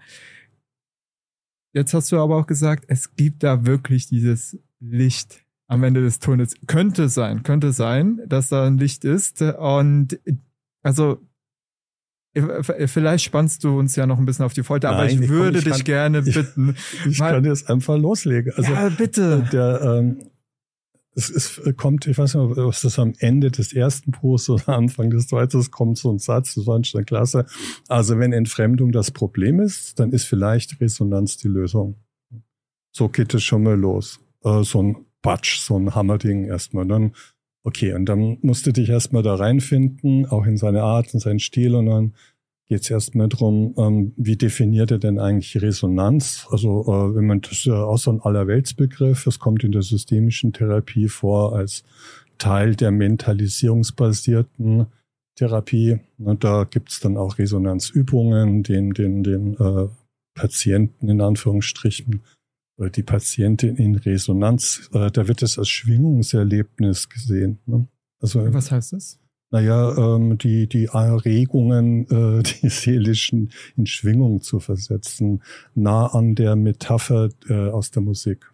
Jetzt 1.73 1.95
hast 1.95 2.11
du 2.13 2.19
aber 2.19 2.37
auch 2.37 2.47
gesagt, 2.47 2.85
es 2.89 3.15
gibt 3.15 3.43
da 3.43 3.67
wirklich 3.67 4.09
dieses 4.09 4.59
Licht 4.81 5.45
am 5.67 5.85
Ende 5.85 6.03
des 6.03 6.19
Tunnels. 6.19 6.55
Könnte 6.67 7.09
sein, 7.09 7.43
könnte 7.43 7.73
sein, 7.73 8.21
dass 8.27 8.49
da 8.49 8.67
ein 8.67 8.79
Licht 8.79 9.05
ist. 9.05 9.43
Und 9.43 10.19
also 10.83 11.21
Vielleicht 12.87 13.25
spannst 13.25 13.65
du 13.65 13.79
uns 13.79 13.97
ja 13.97 14.07
noch 14.07 14.19
ein 14.19 14.27
bisschen 14.27 14.45
auf 14.45 14.53
die 14.53 14.63
Folter, 14.63 14.91
Nein, 14.91 14.97
aber 14.97 15.07
ich, 15.11 15.21
ich 15.21 15.29
würde 15.29 15.59
komm, 15.59 15.59
ich 15.59 15.65
dich 15.65 15.73
kann, 15.73 15.85
gerne 15.85 16.23
bitten. 16.23 16.77
Ich, 17.05 17.13
ich 17.13 17.19
kann 17.19 17.45
jetzt 17.45 17.69
einfach 17.69 17.97
loslegen. 17.97 18.53
Also 18.55 18.73
ja, 18.73 18.89
bitte. 18.91 19.49
Der, 19.51 19.81
ähm, 19.83 20.19
es 21.19 21.59
äh, 21.59 21.73
kommt, 21.73 22.07
ich 22.07 22.17
weiß 22.17 22.35
nicht, 22.35 22.57
was 22.57 22.83
das 22.83 22.99
am 22.99 23.13
Ende 23.19 23.51
des 23.51 23.73
ersten 23.73 24.13
Buchs 24.13 24.49
oder 24.49 24.69
Anfang 24.69 25.11
des 25.11 25.27
zweiten 25.27 25.71
kommt 25.71 25.99
so 25.99 26.13
ein 26.13 26.19
Satz, 26.19 26.55
das 26.55 26.67
war 26.67 26.83
schon 26.85 27.05
klasse. 27.05 27.47
Also 27.89 28.19
wenn 28.19 28.33
Entfremdung 28.33 28.93
das 28.93 29.11
Problem 29.11 29.61
ist, 29.61 29.99
dann 29.99 30.13
ist 30.13 30.25
vielleicht 30.25 30.81
Resonanz 30.81 31.37
die 31.37 31.49
Lösung. 31.49 31.97
So 32.93 33.09
geht 33.09 33.35
es 33.35 33.43
schon 33.43 33.65
mal 33.65 33.79
los. 33.79 34.21
Äh, 34.45 34.63
so 34.63 34.83
ein 34.83 34.97
Patsch, 35.23 35.59
so 35.59 35.77
ein 35.77 35.95
Hammerding 35.95 36.45
erstmal. 36.45 36.87
Dann, 36.87 37.13
okay, 37.65 37.93
und 37.95 38.07
dann 38.07 38.39
musst 38.43 38.67
du 38.67 38.73
dich 38.73 38.89
erstmal 38.89 39.23
da 39.23 39.35
reinfinden, 39.35 40.27
auch 40.27 40.47
in 40.47 40.57
seine 40.57 40.83
Art, 40.83 41.13
in 41.15 41.21
seinen 41.21 41.41
Stil 41.41 41.75
und 41.75 41.87
dann 41.87 42.15
geht 42.69 42.83
es 42.83 42.91
erstmal 42.91 43.29
darum, 43.29 43.75
ähm, 43.79 44.13
wie 44.17 44.37
definiert 44.37 44.91
er 44.91 44.99
denn 44.99 45.19
eigentlich 45.19 45.61
Resonanz? 45.61 46.47
Also 46.51 46.83
äh, 46.83 47.15
wenn 47.15 47.27
man 47.27 47.41
das 47.41 47.67
auch 47.67 47.97
so 47.97 48.13
ein 48.13 48.21
Allerweltsbegriff, 48.21 49.27
es 49.27 49.39
kommt 49.39 49.65
in 49.65 49.73
der 49.73 49.83
systemischen 49.83 50.53
Therapie 50.53 51.09
vor 51.09 51.57
als 51.57 51.83
Teil 52.37 52.77
der 52.77 52.91
mentalisierungsbasierten 52.91 54.87
Therapie. 55.37 56.01
Und 56.19 56.45
da 56.45 56.65
gibt's 56.65 57.01
dann 57.01 57.17
auch 57.17 57.39
Resonanzübungen, 57.39 58.63
den, 58.63 58.91
den, 58.91 59.23
den 59.23 59.55
äh, 59.55 59.89
Patienten 60.35 61.09
in 61.09 61.21
Anführungsstrichen 61.21 62.23
oder 62.77 62.91
die 62.91 63.03
Patientin 63.03 63.77
in 63.77 63.97
Resonanz, 63.97 64.89
äh, 64.93 65.11
da 65.11 65.27
wird 65.27 65.43
es 65.43 65.59
als 65.59 65.69
Schwingungserlebnis 65.69 67.09
gesehen. 67.09 67.59
Ne? 67.67 67.89
Also, 68.21 68.53
Was 68.53 68.71
heißt 68.71 68.93
das? 68.93 69.19
Naja, 69.51 69.97
ähm, 69.97 70.39
die, 70.39 70.69
die 70.69 70.87
Erregungen, 70.87 72.07
äh, 72.11 72.43
die 72.63 72.69
seelischen 72.69 73.51
in 73.77 73.87
Schwingung 73.87 74.41
zu 74.41 74.61
versetzen, 74.61 75.43
nah 75.75 76.07
an 76.07 76.35
der 76.35 76.57
Metapher 76.57 77.31
äh, 77.49 77.71
aus 77.71 77.91
der 77.91 78.03
Musik. 78.03 78.51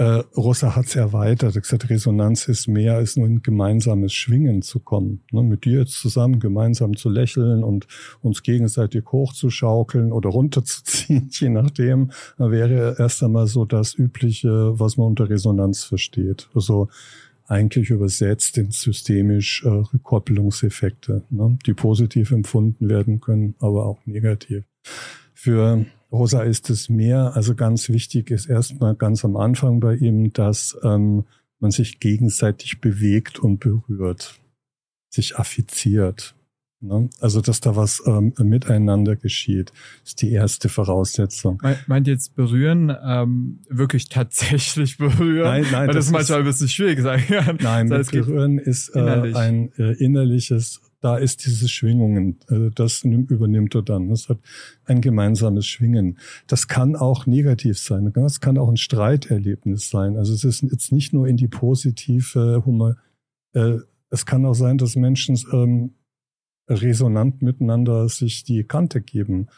Äh, 0.00 0.24
Rosa 0.34 0.76
hat 0.76 0.86
es 0.86 0.96
erweitert, 0.96 1.56
er 1.56 1.60
gesagt, 1.60 1.90
Resonanz 1.90 2.48
ist 2.48 2.68
mehr 2.68 2.94
als 2.94 3.18
nur 3.18 3.26
ein 3.26 3.42
gemeinsames 3.42 4.14
Schwingen 4.14 4.62
zu 4.62 4.80
kommen. 4.80 5.20
Ne, 5.30 5.42
mit 5.42 5.66
dir 5.66 5.80
jetzt 5.80 6.00
zusammen 6.00 6.40
gemeinsam 6.40 6.96
zu 6.96 7.10
lächeln 7.10 7.62
und 7.62 7.86
uns 8.22 8.42
gegenseitig 8.42 9.04
hochzuschaukeln 9.12 10.10
oder 10.10 10.30
runterzuziehen, 10.30 11.28
je 11.32 11.50
nachdem, 11.50 12.12
wäre 12.38 12.96
erst 12.98 13.22
einmal 13.22 13.46
so 13.46 13.66
das 13.66 13.92
Übliche, 13.92 14.80
was 14.80 14.96
man 14.96 15.08
unter 15.08 15.28
Resonanz 15.28 15.84
versteht. 15.84 16.48
Also 16.54 16.88
eigentlich 17.50 17.90
übersetzt 17.90 18.56
in 18.58 18.70
systemisch 18.70 19.64
äh, 19.64 19.68
Rückkoppelungseffekte, 19.68 21.24
ne, 21.30 21.58
die 21.66 21.74
positiv 21.74 22.30
empfunden 22.30 22.88
werden 22.88 23.20
können, 23.20 23.54
aber 23.58 23.86
auch 23.86 23.98
negativ. 24.06 24.64
Für 25.34 25.84
Rosa 26.12 26.42
ist 26.42 26.70
es 26.70 26.88
mehr, 26.88 27.34
also 27.34 27.54
ganz 27.54 27.88
wichtig 27.88 28.30
ist 28.30 28.46
erstmal 28.46 28.94
ganz 28.94 29.24
am 29.24 29.36
Anfang 29.36 29.80
bei 29.80 29.96
ihm, 29.96 30.32
dass 30.32 30.78
ähm, 30.82 31.24
man 31.58 31.70
sich 31.70 32.00
gegenseitig 32.00 32.80
bewegt 32.80 33.38
und 33.38 33.58
berührt, 33.58 34.40
sich 35.08 35.36
affiziert. 35.36 36.34
Ne? 36.82 37.10
Also, 37.20 37.42
dass 37.42 37.60
da 37.60 37.76
was 37.76 38.02
ähm, 38.06 38.32
miteinander 38.38 39.14
geschieht, 39.14 39.70
ist 40.02 40.22
die 40.22 40.32
erste 40.32 40.70
Voraussetzung. 40.70 41.62
Meint 41.86 42.06
ihr 42.06 42.14
jetzt 42.14 42.34
berühren, 42.34 42.94
ähm, 43.04 43.60
wirklich 43.68 44.08
tatsächlich 44.08 44.96
berühren? 44.98 45.44
Nein, 45.44 45.66
nein. 45.70 45.88
Weil 45.88 45.94
das, 45.94 46.06
ist 46.06 46.12
manchmal 46.12 46.38
ein 46.38 46.44
bisschen 46.46 46.68
schwierig 46.68 47.00
sein 47.00 47.20
kann. 47.26 47.58
Nein, 47.60 47.90
das 47.90 47.98
heißt, 47.98 48.12
berühren 48.12 48.58
ist 48.58 48.96
äh, 48.96 49.00
ein 49.00 49.72
äh, 49.76 49.92
innerliches, 50.02 50.80
da 51.02 51.18
ist 51.18 51.44
diese 51.44 51.68
Schwingungen, 51.68 52.38
äh, 52.48 52.70
das 52.74 53.04
nimmt, 53.04 53.30
übernimmt 53.30 53.74
er 53.74 53.82
dann. 53.82 54.08
Das 54.08 54.30
hat 54.30 54.38
ein 54.86 55.02
gemeinsames 55.02 55.66
Schwingen. 55.66 56.18
Das 56.46 56.66
kann 56.66 56.96
auch 56.96 57.26
negativ 57.26 57.78
sein. 57.78 58.10
Das 58.14 58.40
kann 58.40 58.56
auch 58.56 58.70
ein 58.70 58.78
Streiterlebnis 58.78 59.90
sein. 59.90 60.16
Also 60.16 60.32
es 60.32 60.44
ist 60.44 60.62
jetzt 60.62 60.92
nicht 60.92 61.12
nur 61.12 61.28
in 61.28 61.36
die 61.36 61.48
positive 61.48 62.62
Humor, 62.64 62.96
äh, 63.52 63.76
es 64.08 64.24
kann 64.24 64.44
auch 64.46 64.54
sein, 64.54 64.78
dass 64.78 64.96
Menschen 64.96 65.38
ähm, 65.52 65.92
resonant 66.70 67.42
miteinander 67.42 68.08
sich 68.08 68.44
die 68.44 68.64
Kante 68.64 69.00
geben. 69.00 69.48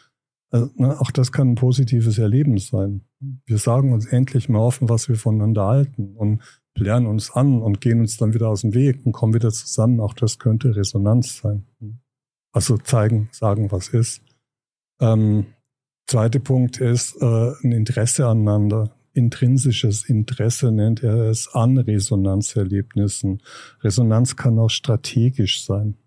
Also, 0.49 0.69
ne, 0.75 0.99
auch 0.99 1.11
das 1.11 1.31
kann 1.31 1.51
ein 1.51 1.55
positives 1.55 2.17
Erleben 2.17 2.57
sein. 2.57 3.01
Wir 3.45 3.57
sagen 3.57 3.93
uns 3.93 4.05
endlich 4.05 4.49
mal 4.49 4.59
offen, 4.59 4.89
was 4.89 5.07
wir 5.07 5.15
voneinander 5.15 5.65
halten 5.65 6.15
und 6.15 6.41
lernen 6.75 7.05
uns 7.05 7.31
an 7.31 7.61
und 7.61 7.81
gehen 7.81 7.99
uns 7.99 8.17
dann 8.17 8.33
wieder 8.33 8.49
aus 8.49 8.61
dem 8.61 8.73
Weg 8.73 9.05
und 9.05 9.11
kommen 9.11 9.33
wieder 9.33 9.51
zusammen. 9.51 9.99
Auch 9.99 10.13
das 10.13 10.39
könnte 10.39 10.75
Resonanz 10.75 11.37
sein. 11.37 11.65
Also 12.51 12.77
zeigen, 12.77 13.29
sagen, 13.31 13.71
was 13.71 13.89
ist. 13.89 14.21
Ähm, 14.99 15.47
zweiter 16.07 16.39
Punkt 16.39 16.79
ist 16.79 17.15
äh, 17.21 17.51
ein 17.63 17.71
Interesse 17.71 18.27
aneinander. 18.27 18.95
Intrinsisches 19.13 20.09
Interesse 20.09 20.71
nennt 20.71 21.03
er 21.03 21.29
es 21.29 21.53
an 21.53 21.77
Resonanzerlebnissen. 21.77 23.41
Resonanz 23.81 24.35
kann 24.35 24.57
auch 24.57 24.69
strategisch 24.69 25.63
sein. 25.65 25.97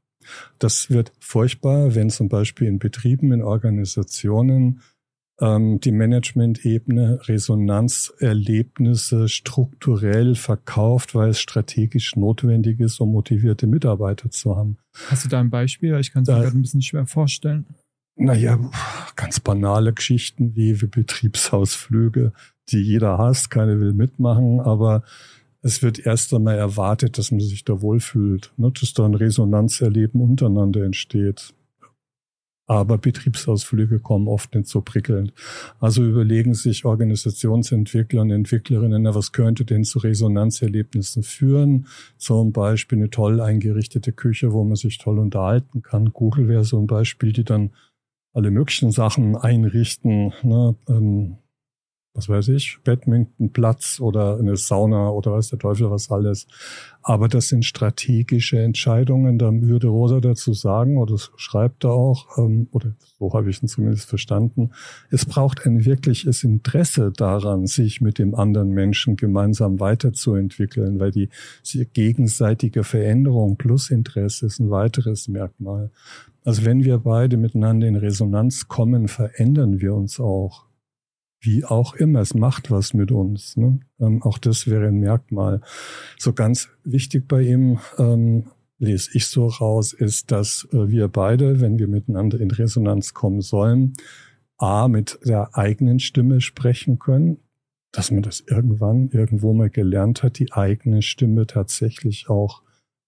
Das 0.58 0.90
wird 0.90 1.12
furchtbar, 1.20 1.94
wenn 1.94 2.10
zum 2.10 2.28
Beispiel 2.28 2.68
in 2.68 2.78
Betrieben, 2.78 3.32
in 3.32 3.42
Organisationen 3.42 4.80
ähm, 5.40 5.80
die 5.80 5.92
Management-Ebene 5.92 7.20
Resonanzerlebnisse 7.24 9.28
strukturell 9.28 10.34
verkauft, 10.34 11.14
weil 11.14 11.30
es 11.30 11.40
strategisch 11.40 12.16
notwendig 12.16 12.80
ist, 12.80 13.00
um 13.00 13.12
motivierte 13.12 13.66
Mitarbeiter 13.66 14.30
zu 14.30 14.56
haben. 14.56 14.78
Hast 15.08 15.24
du 15.24 15.28
da 15.28 15.40
ein 15.40 15.50
Beispiel? 15.50 15.98
Ich 16.00 16.12
kann 16.12 16.22
es 16.22 16.28
mir 16.28 16.36
gerade 16.36 16.56
ein 16.56 16.62
bisschen 16.62 16.82
schwer 16.82 17.06
vorstellen. 17.06 17.66
Naja, 18.18 18.58
ganz 19.14 19.40
banale 19.40 19.92
Geschichten 19.92 20.56
wie, 20.56 20.80
wie 20.80 20.86
Betriebsausflüge, 20.86 22.32
die 22.70 22.80
jeder 22.80 23.18
hasst, 23.18 23.50
keiner 23.50 23.78
will 23.78 23.92
mitmachen, 23.92 24.60
aber 24.60 25.02
es 25.66 25.82
wird 25.82 25.98
erst 26.06 26.32
einmal 26.32 26.56
erwartet, 26.56 27.18
dass 27.18 27.32
man 27.32 27.40
sich 27.40 27.64
da 27.64 27.80
wohlfühlt, 27.82 28.52
ne? 28.56 28.70
dass 28.70 28.94
da 28.94 29.04
ein 29.04 29.14
Resonanzerleben 29.14 30.20
untereinander 30.20 30.84
entsteht. 30.84 31.52
aber 32.68 32.98
Betriebsausflüge 32.98 34.00
kommen 34.00 34.26
oft 34.26 34.54
nicht 34.54 34.66
so 34.66 34.80
prickelnd. 34.80 35.32
Also 35.78 36.04
überlegen 36.04 36.54
sich 36.54 36.84
Organisationsentwickler 36.84 38.22
und 38.22 38.30
Entwicklerinnen, 38.30 39.02
na, 39.02 39.14
was 39.14 39.30
könnte 39.30 39.64
denn 39.64 39.84
zu 39.84 40.00
Resonanzerlebnissen 40.00 41.22
führen? 41.22 41.86
Zum 42.16 42.52
Beispiel 42.52 42.98
eine 42.98 43.10
toll 43.10 43.40
eingerichtete 43.40 44.12
Küche, 44.12 44.52
wo 44.52 44.64
man 44.64 44.76
sich 44.76 44.98
toll 44.98 45.18
unterhalten 45.18 45.82
kann. 45.82 46.12
Google 46.12 46.48
wäre 46.48 46.64
so 46.64 46.78
ein 46.80 46.88
Beispiel, 46.88 47.32
die 47.32 47.44
dann 47.44 47.70
alle 48.32 48.50
möglichen 48.50 48.90
Sachen 48.90 49.36
einrichten. 49.36 50.32
Ne? 50.42 50.74
Ähm, 50.88 51.38
was 52.16 52.30
weiß 52.30 52.48
ich, 52.48 52.78
Badmintonplatz 52.82 54.00
oder 54.00 54.38
eine 54.38 54.56
Sauna 54.56 55.10
oder 55.10 55.32
weiß 55.32 55.50
der 55.50 55.58
Teufel 55.58 55.90
was 55.90 56.10
alles. 56.10 56.46
Aber 57.02 57.28
das 57.28 57.48
sind 57.48 57.64
strategische 57.64 58.58
Entscheidungen. 58.58 59.38
Da 59.38 59.52
würde 59.52 59.88
Rosa 59.88 60.20
dazu 60.20 60.54
sagen, 60.54 60.96
oder 60.96 61.16
schreibt 61.36 61.84
er 61.84 61.92
auch, 61.92 62.38
ähm, 62.38 62.68
oder 62.72 62.92
so 63.18 63.32
habe 63.34 63.50
ich 63.50 63.62
ihn 63.62 63.68
zumindest 63.68 64.08
verstanden, 64.08 64.70
es 65.10 65.26
braucht 65.26 65.66
ein 65.66 65.84
wirkliches 65.84 66.42
Interesse 66.42 67.12
daran, 67.12 67.66
sich 67.66 68.00
mit 68.00 68.18
dem 68.18 68.34
anderen 68.34 68.70
Menschen 68.70 69.16
gemeinsam 69.16 69.78
weiterzuentwickeln, 69.78 70.98
weil 70.98 71.10
die 71.10 71.28
gegenseitige 71.92 72.82
Veränderung 72.82 73.56
plus 73.56 73.90
Interesse 73.90 74.46
ist 74.46 74.58
ein 74.58 74.70
weiteres 74.70 75.28
Merkmal. 75.28 75.90
Also 76.44 76.64
wenn 76.64 76.84
wir 76.84 76.98
beide 76.98 77.36
miteinander 77.36 77.88
in 77.88 77.96
Resonanz 77.96 78.68
kommen, 78.68 79.08
verändern 79.08 79.80
wir 79.80 79.94
uns 79.94 80.20
auch 80.20 80.65
wie 81.40 81.64
auch 81.64 81.94
immer, 81.94 82.20
es 82.20 82.34
macht 82.34 82.70
was 82.70 82.94
mit 82.94 83.12
uns. 83.12 83.56
Ne? 83.56 83.80
Ähm, 84.00 84.22
auch 84.22 84.38
das 84.38 84.66
wäre 84.66 84.88
ein 84.88 84.98
Merkmal. 85.00 85.60
So 86.18 86.32
ganz 86.32 86.68
wichtig 86.84 87.28
bei 87.28 87.42
ihm, 87.42 87.78
ähm, 87.98 88.46
lese 88.78 89.10
ich 89.14 89.26
so 89.26 89.46
raus, 89.46 89.92
ist, 89.92 90.30
dass 90.30 90.68
äh, 90.72 90.88
wir 90.88 91.08
beide, 91.08 91.60
wenn 91.60 91.78
wir 91.78 91.88
miteinander 91.88 92.40
in 92.40 92.50
Resonanz 92.50 93.14
kommen 93.14 93.40
sollen, 93.40 93.94
A, 94.58 94.88
mit 94.88 95.18
der 95.24 95.56
eigenen 95.56 95.98
Stimme 95.98 96.40
sprechen 96.40 96.98
können, 96.98 97.38
dass 97.92 98.10
man 98.10 98.22
das 98.22 98.40
irgendwann 98.40 99.08
irgendwo 99.10 99.52
mal 99.52 99.70
gelernt 99.70 100.22
hat, 100.22 100.38
die 100.38 100.52
eigene 100.52 101.02
Stimme 101.02 101.46
tatsächlich 101.46 102.28
auch 102.28 102.62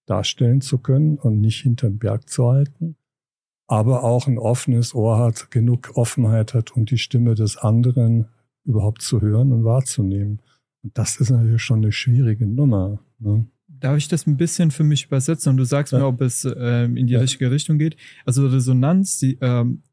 darstellen 0.05 0.61
zu 0.61 0.79
können 0.79 1.17
und 1.17 1.39
nicht 1.39 1.61
hinterm 1.61 1.97
Berg 1.97 2.29
zu 2.29 2.47
halten 2.47 2.95
aber 3.69 4.03
auch 4.03 4.27
ein 4.27 4.39
offenes 4.39 4.95
Ohr 4.95 5.19
hat, 5.19 5.51
genug 5.51 5.91
Offenheit 5.93 6.55
hat, 6.55 6.75
um 6.75 6.85
die 6.85 6.97
Stimme 6.97 7.35
des 7.35 7.55
anderen 7.55 8.25
überhaupt 8.65 9.03
zu 9.03 9.21
hören 9.21 9.51
und 9.51 9.63
wahrzunehmen. 9.63 10.41
Und 10.83 10.97
das 10.97 11.17
ist 11.17 11.29
natürlich 11.29 11.61
schon 11.61 11.79
eine 11.79 11.91
schwierige 11.91 12.47
Nummer. 12.47 12.99
Ne? 13.19 13.45
Darf 13.67 13.97
ich 13.97 14.07
das 14.07 14.25
ein 14.25 14.37
bisschen 14.37 14.71
für 14.71 14.83
mich 14.83 15.05
übersetzen 15.05 15.51
und 15.51 15.57
du 15.57 15.65
sagst 15.65 15.93
ja. 15.93 15.99
mir, 15.99 16.07
ob 16.07 16.19
es 16.21 16.47
ähm, 16.57 16.97
in 16.97 17.05
die 17.05 17.13
ja. 17.13 17.19
richtige 17.19 17.51
Richtung 17.51 17.77
geht? 17.77 17.95
Also 18.25 18.47
Resonanz, 18.47 19.19
die, 19.19 19.37
ähm, 19.39 19.83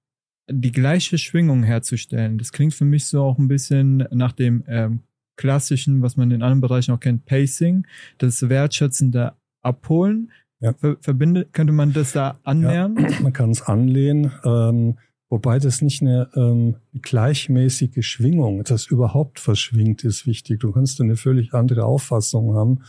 die 0.50 0.72
gleiche 0.72 1.18
Schwingung 1.18 1.62
herzustellen, 1.62 2.38
das 2.38 2.52
klingt 2.52 2.72
für 2.72 2.86
mich 2.86 3.04
so 3.04 3.22
auch 3.22 3.38
ein 3.38 3.48
bisschen 3.48 4.08
nach 4.10 4.32
dem 4.32 4.64
ähm, 4.68 5.00
klassischen, 5.36 6.00
was 6.00 6.16
man 6.16 6.30
in 6.30 6.42
anderen 6.42 6.62
Bereichen 6.62 6.92
auch 6.92 7.00
kennt, 7.00 7.26
Pacing, 7.26 7.86
das 8.16 8.48
wertschätzende 8.48 9.34
Abholen 9.62 10.30
ja. 10.60 10.72
Ver 10.74 10.96
verbindet, 11.00 11.52
könnte 11.52 11.72
man 11.72 11.92
das 11.92 12.12
da 12.12 12.38
annähern? 12.44 12.96
Ja, 12.98 13.08
man 13.22 13.32
kann 13.32 13.50
es 13.50 13.62
anlehnen, 13.62 14.32
ähm, 14.44 14.98
wobei 15.28 15.58
das 15.58 15.82
nicht 15.82 16.02
eine 16.02 16.28
ähm, 16.34 16.76
gleichmäßige 17.02 18.06
Schwingung, 18.06 18.64
das 18.64 18.86
überhaupt 18.86 19.40
verschwingt, 19.40 20.04
ist 20.04 20.26
wichtig. 20.26 20.60
Du 20.60 20.72
kannst 20.72 21.00
eine 21.00 21.16
völlig 21.16 21.52
andere 21.52 21.84
Auffassung 21.84 22.54
haben, 22.54 22.80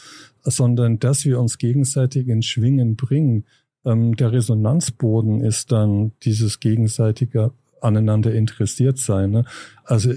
sondern 0.44 1.00
dass 1.00 1.26
wir 1.26 1.40
uns 1.40 1.58
gegenseitig 1.58 2.28
in 2.28 2.42
Schwingen 2.42 2.96
bringen. 2.96 3.46
Ähm, 3.86 4.16
der 4.16 4.32
Resonanzboden 4.32 5.42
ist 5.42 5.72
dann 5.72 6.14
dieses 6.24 6.60
gegenseitige 6.60 7.52
aneinander 7.82 8.34
interessiert 8.34 8.98
sein. 8.98 9.32
Ne? 9.32 9.46
Also 9.84 10.14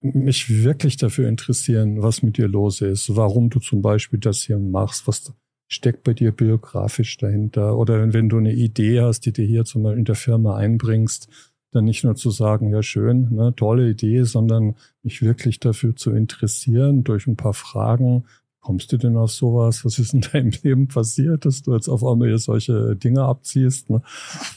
mich 0.00 0.62
wirklich 0.62 0.96
dafür 0.96 1.28
interessieren, 1.28 2.02
was 2.02 2.22
mit 2.22 2.36
dir 2.36 2.48
los 2.48 2.80
ist, 2.82 3.16
warum 3.16 3.48
du 3.48 3.58
zum 3.58 3.80
Beispiel 3.80 4.18
das 4.18 4.42
hier 4.42 4.58
machst, 4.58 5.06
was 5.06 5.32
steckt 5.68 6.04
bei 6.04 6.12
dir 6.12 6.32
biografisch 6.32 7.16
dahinter? 7.16 7.76
Oder 7.76 8.12
wenn 8.12 8.28
du 8.28 8.38
eine 8.38 8.52
Idee 8.52 9.00
hast, 9.00 9.26
die 9.26 9.32
dir 9.32 9.46
hier 9.46 9.64
zum 9.64 9.82
Beispiel 9.82 9.98
in 9.98 10.04
der 10.04 10.14
Firma 10.14 10.56
einbringst, 10.56 11.28
dann 11.74 11.84
nicht 11.84 12.04
nur 12.04 12.14
zu 12.14 12.30
sagen, 12.30 12.70
ja 12.70 12.82
schön, 12.82 13.34
ne, 13.34 13.52
tolle 13.56 13.90
Idee, 13.90 14.22
sondern 14.22 14.76
mich 15.02 15.22
wirklich 15.22 15.58
dafür 15.58 15.96
zu 15.96 16.12
interessieren 16.12 17.02
durch 17.02 17.26
ein 17.26 17.36
paar 17.36 17.54
Fragen. 17.54 18.24
Kommst 18.60 18.92
du 18.92 18.96
denn 18.96 19.16
auf 19.16 19.32
sowas? 19.32 19.84
Was 19.84 19.98
ist 19.98 20.14
in 20.14 20.20
deinem 20.20 20.52
Leben 20.62 20.88
passiert, 20.88 21.44
dass 21.44 21.62
du 21.62 21.74
jetzt 21.74 21.88
auf 21.88 22.04
einmal 22.04 22.28
hier 22.28 22.38
solche 22.38 22.94
Dinge 22.96 23.22
abziehst? 23.22 23.90
Ne? 23.90 24.02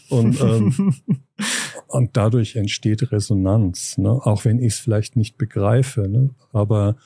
Und, 0.10 0.39
ähm, 0.41 0.96
und 1.88 2.15
dadurch 2.15 2.56
entsteht 2.56 3.12
Resonanz, 3.12 3.98
ne? 3.98 4.12
auch 4.12 4.46
wenn 4.46 4.60
ich 4.60 4.74
es 4.74 4.80
vielleicht 4.80 5.15
nicht 5.15 5.38
begreife, 5.38 6.08
ne? 6.08 6.30
aber 6.54 6.98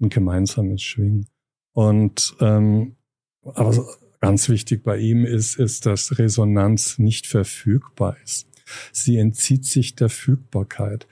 ein 0.00 0.10
gemeinsames 0.10 0.80
Schwingen. 0.80 1.26
Und 1.72 2.36
ähm, 2.40 2.96
aber 3.44 3.86
ganz 4.20 4.48
wichtig 4.48 4.82
bei 4.84 4.98
ihm 4.98 5.24
ist, 5.24 5.58
ist, 5.58 5.86
dass 5.86 6.18
Resonanz 6.18 6.98
nicht 6.98 7.26
verfügbar 7.26 8.16
ist. 8.22 8.46
Sie 8.92 9.16
entzieht 9.16 9.64
sich 9.64 9.96
der 9.96 10.08
Fügbarkeit, 10.08 11.08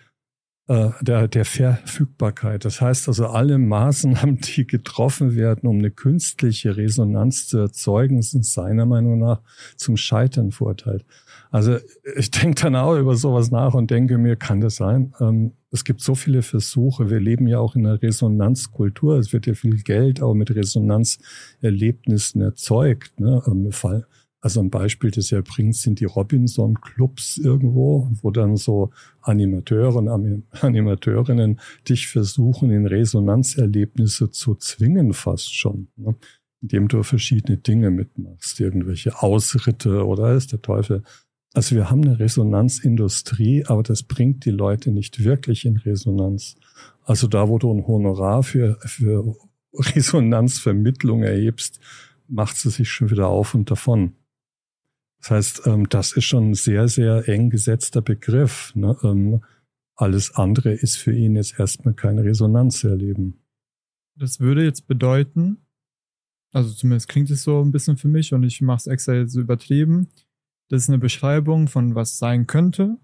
äh, 0.68 0.90
der, 1.00 1.28
der 1.28 1.44
Verfügbarkeit. 1.44 2.64
Das 2.64 2.80
heißt 2.80 3.08
also, 3.08 3.26
alle 3.26 3.58
Maßnahmen, 3.58 4.38
die 4.56 4.66
getroffen 4.66 5.34
werden, 5.34 5.68
um 5.68 5.78
eine 5.78 5.90
künstliche 5.90 6.76
Resonanz 6.76 7.48
zu 7.48 7.58
erzeugen, 7.58 8.22
sind 8.22 8.44
seiner 8.44 8.86
Meinung 8.86 9.18
nach 9.18 9.40
zum 9.76 9.96
Scheitern 9.96 10.52
verurteilt. 10.52 11.04
Also 11.50 11.78
ich 12.16 12.30
denke 12.30 12.62
dann 12.62 12.76
auch 12.76 12.96
über 12.96 13.16
sowas 13.16 13.50
nach 13.50 13.74
und 13.74 13.90
denke 13.90 14.18
mir, 14.18 14.36
kann 14.36 14.60
das 14.60 14.76
sein? 14.76 15.14
Ähm, 15.20 15.52
es 15.70 15.84
gibt 15.84 16.00
so 16.00 16.14
viele 16.14 16.42
Versuche. 16.42 17.10
Wir 17.10 17.20
leben 17.20 17.46
ja 17.46 17.58
auch 17.58 17.76
in 17.76 17.86
einer 17.86 18.00
Resonanzkultur. 18.02 19.18
Es 19.18 19.32
wird 19.32 19.46
ja 19.46 19.54
viel 19.54 19.82
Geld 19.82 20.22
auch 20.22 20.34
mit 20.34 20.50
Resonanzerlebnissen 20.50 22.40
erzeugt. 22.40 23.20
Ne? 23.20 23.42
Ähm, 23.46 23.70
also 24.40 24.60
ein 24.60 24.70
Beispiel, 24.70 25.10
das 25.10 25.32
er 25.32 25.42
bringt, 25.42 25.74
sind 25.76 26.00
die 26.00 26.04
Robinson-Clubs 26.04 27.38
irgendwo, 27.38 28.08
wo 28.22 28.30
dann 28.30 28.56
so 28.56 28.90
Animateure 29.20 29.96
und 29.96 30.08
Animateurinnen 30.62 31.60
dich 31.88 32.06
versuchen, 32.08 32.70
in 32.70 32.86
Resonanzerlebnisse 32.86 34.30
zu 34.30 34.54
zwingen, 34.54 35.12
fast 35.12 35.54
schon. 35.54 35.88
Ne? 35.96 36.14
Indem 36.60 36.88
du 36.88 37.02
verschiedene 37.02 37.58
Dinge 37.58 37.90
mitmachst, 37.90 38.58
irgendwelche 38.58 39.22
Ausritte 39.22 40.06
oder 40.06 40.32
ist 40.34 40.52
der 40.52 40.62
Teufel 40.62 41.02
also 41.54 41.74
wir 41.74 41.90
haben 41.90 42.04
eine 42.04 42.18
Resonanzindustrie, 42.18 43.64
aber 43.66 43.82
das 43.82 44.02
bringt 44.02 44.44
die 44.44 44.50
Leute 44.50 44.90
nicht 44.90 45.24
wirklich 45.24 45.64
in 45.64 45.76
Resonanz. 45.78 46.56
Also 47.04 47.26
da, 47.26 47.48
wo 47.48 47.58
du 47.58 47.72
ein 47.72 47.86
Honorar 47.86 48.42
für, 48.42 48.78
für 48.82 49.36
Resonanzvermittlung 49.72 51.22
erhebst, 51.22 51.80
macht 52.28 52.56
sie 52.56 52.70
sich 52.70 52.90
schon 52.90 53.10
wieder 53.10 53.28
auf 53.28 53.54
und 53.54 53.70
davon. 53.70 54.14
Das 55.20 55.30
heißt, 55.30 55.66
ähm, 55.66 55.88
das 55.88 56.12
ist 56.12 56.24
schon 56.24 56.50
ein 56.50 56.54
sehr, 56.54 56.86
sehr 56.88 57.28
eng 57.28 57.50
gesetzter 57.50 58.02
Begriff. 58.02 58.72
Ne? 58.74 58.96
Ähm, 59.02 59.42
alles 59.96 60.34
andere 60.34 60.72
ist 60.72 60.96
für 60.96 61.12
ihn 61.12 61.34
jetzt 61.34 61.58
erstmal 61.58 61.94
keine 61.94 62.22
Resonanz 62.24 62.84
erleben. 62.84 63.42
Das 64.14 64.38
würde 64.38 64.64
jetzt 64.64 64.86
bedeuten, 64.86 65.58
also 66.52 66.72
zumindest 66.72 67.08
klingt 67.08 67.30
es 67.30 67.42
so 67.42 67.60
ein 67.62 67.72
bisschen 67.72 67.96
für 67.96 68.08
mich 68.08 68.32
und 68.32 68.42
ich 68.42 68.60
mache 68.60 68.78
es 68.78 68.86
extra 68.86 69.14
jetzt 69.14 69.34
übertrieben, 69.34 70.08
das 70.68 70.82
ist 70.82 70.88
eine 70.88 70.98
Beschreibung 70.98 71.68
von 71.68 71.94
was 71.94 72.18
sein 72.18 72.46
könnte, 72.46 72.96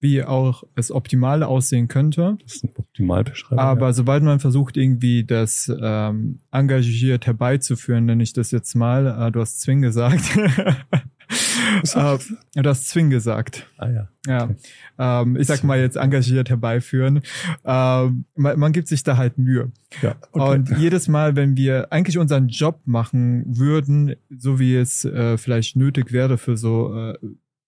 wie 0.00 0.22
auch 0.22 0.62
es 0.76 0.92
optimal 0.92 1.42
aussehen 1.42 1.88
könnte. 1.88 2.38
Das 2.42 2.56
ist 2.56 2.64
eine 2.64 2.76
Optimalbeschreibung. 2.76 3.58
Aber 3.58 3.86
ja. 3.86 3.92
sobald 3.92 4.22
man 4.22 4.38
versucht, 4.40 4.76
irgendwie 4.76 5.24
das 5.24 5.72
ähm, 5.82 6.38
engagiert 6.52 7.26
herbeizuführen, 7.26 8.04
nenne 8.04 8.22
ich 8.22 8.32
das 8.32 8.50
jetzt 8.50 8.74
mal, 8.74 9.06
äh, 9.06 9.32
du 9.32 9.40
hast 9.40 9.60
Zwing 9.60 9.82
gesagt, 9.82 10.38
äh, 11.94 12.18
du 12.54 12.68
hast 12.68 12.88
Zwing 12.88 13.10
gesagt. 13.10 13.66
Ah 13.76 13.88
ja. 13.88 14.08
Ja. 14.26 14.44
Okay. 14.44 14.56
Ähm, 14.98 15.36
ich 15.36 15.46
sag 15.46 15.64
mal 15.64 15.78
jetzt 15.78 15.96
engagiert 15.96 16.50
herbeiführen. 16.50 17.22
Ähm, 17.64 18.24
man, 18.34 18.58
man, 18.58 18.72
gibt 18.72 18.88
sich 18.88 19.02
da 19.02 19.16
halt 19.16 19.38
Mühe. 19.38 19.72
Ja, 20.02 20.16
okay. 20.32 20.54
Und 20.54 20.78
jedes 20.78 21.08
Mal, 21.08 21.36
wenn 21.36 21.56
wir 21.56 21.92
eigentlich 21.92 22.18
unseren 22.18 22.48
Job 22.48 22.80
machen 22.84 23.44
würden, 23.46 24.16
so 24.30 24.58
wie 24.58 24.76
es 24.76 25.04
äh, 25.04 25.36
vielleicht 25.38 25.76
nötig 25.76 26.12
wäre 26.12 26.38
für 26.38 26.56
so 26.56 26.94
äh, 26.94 27.18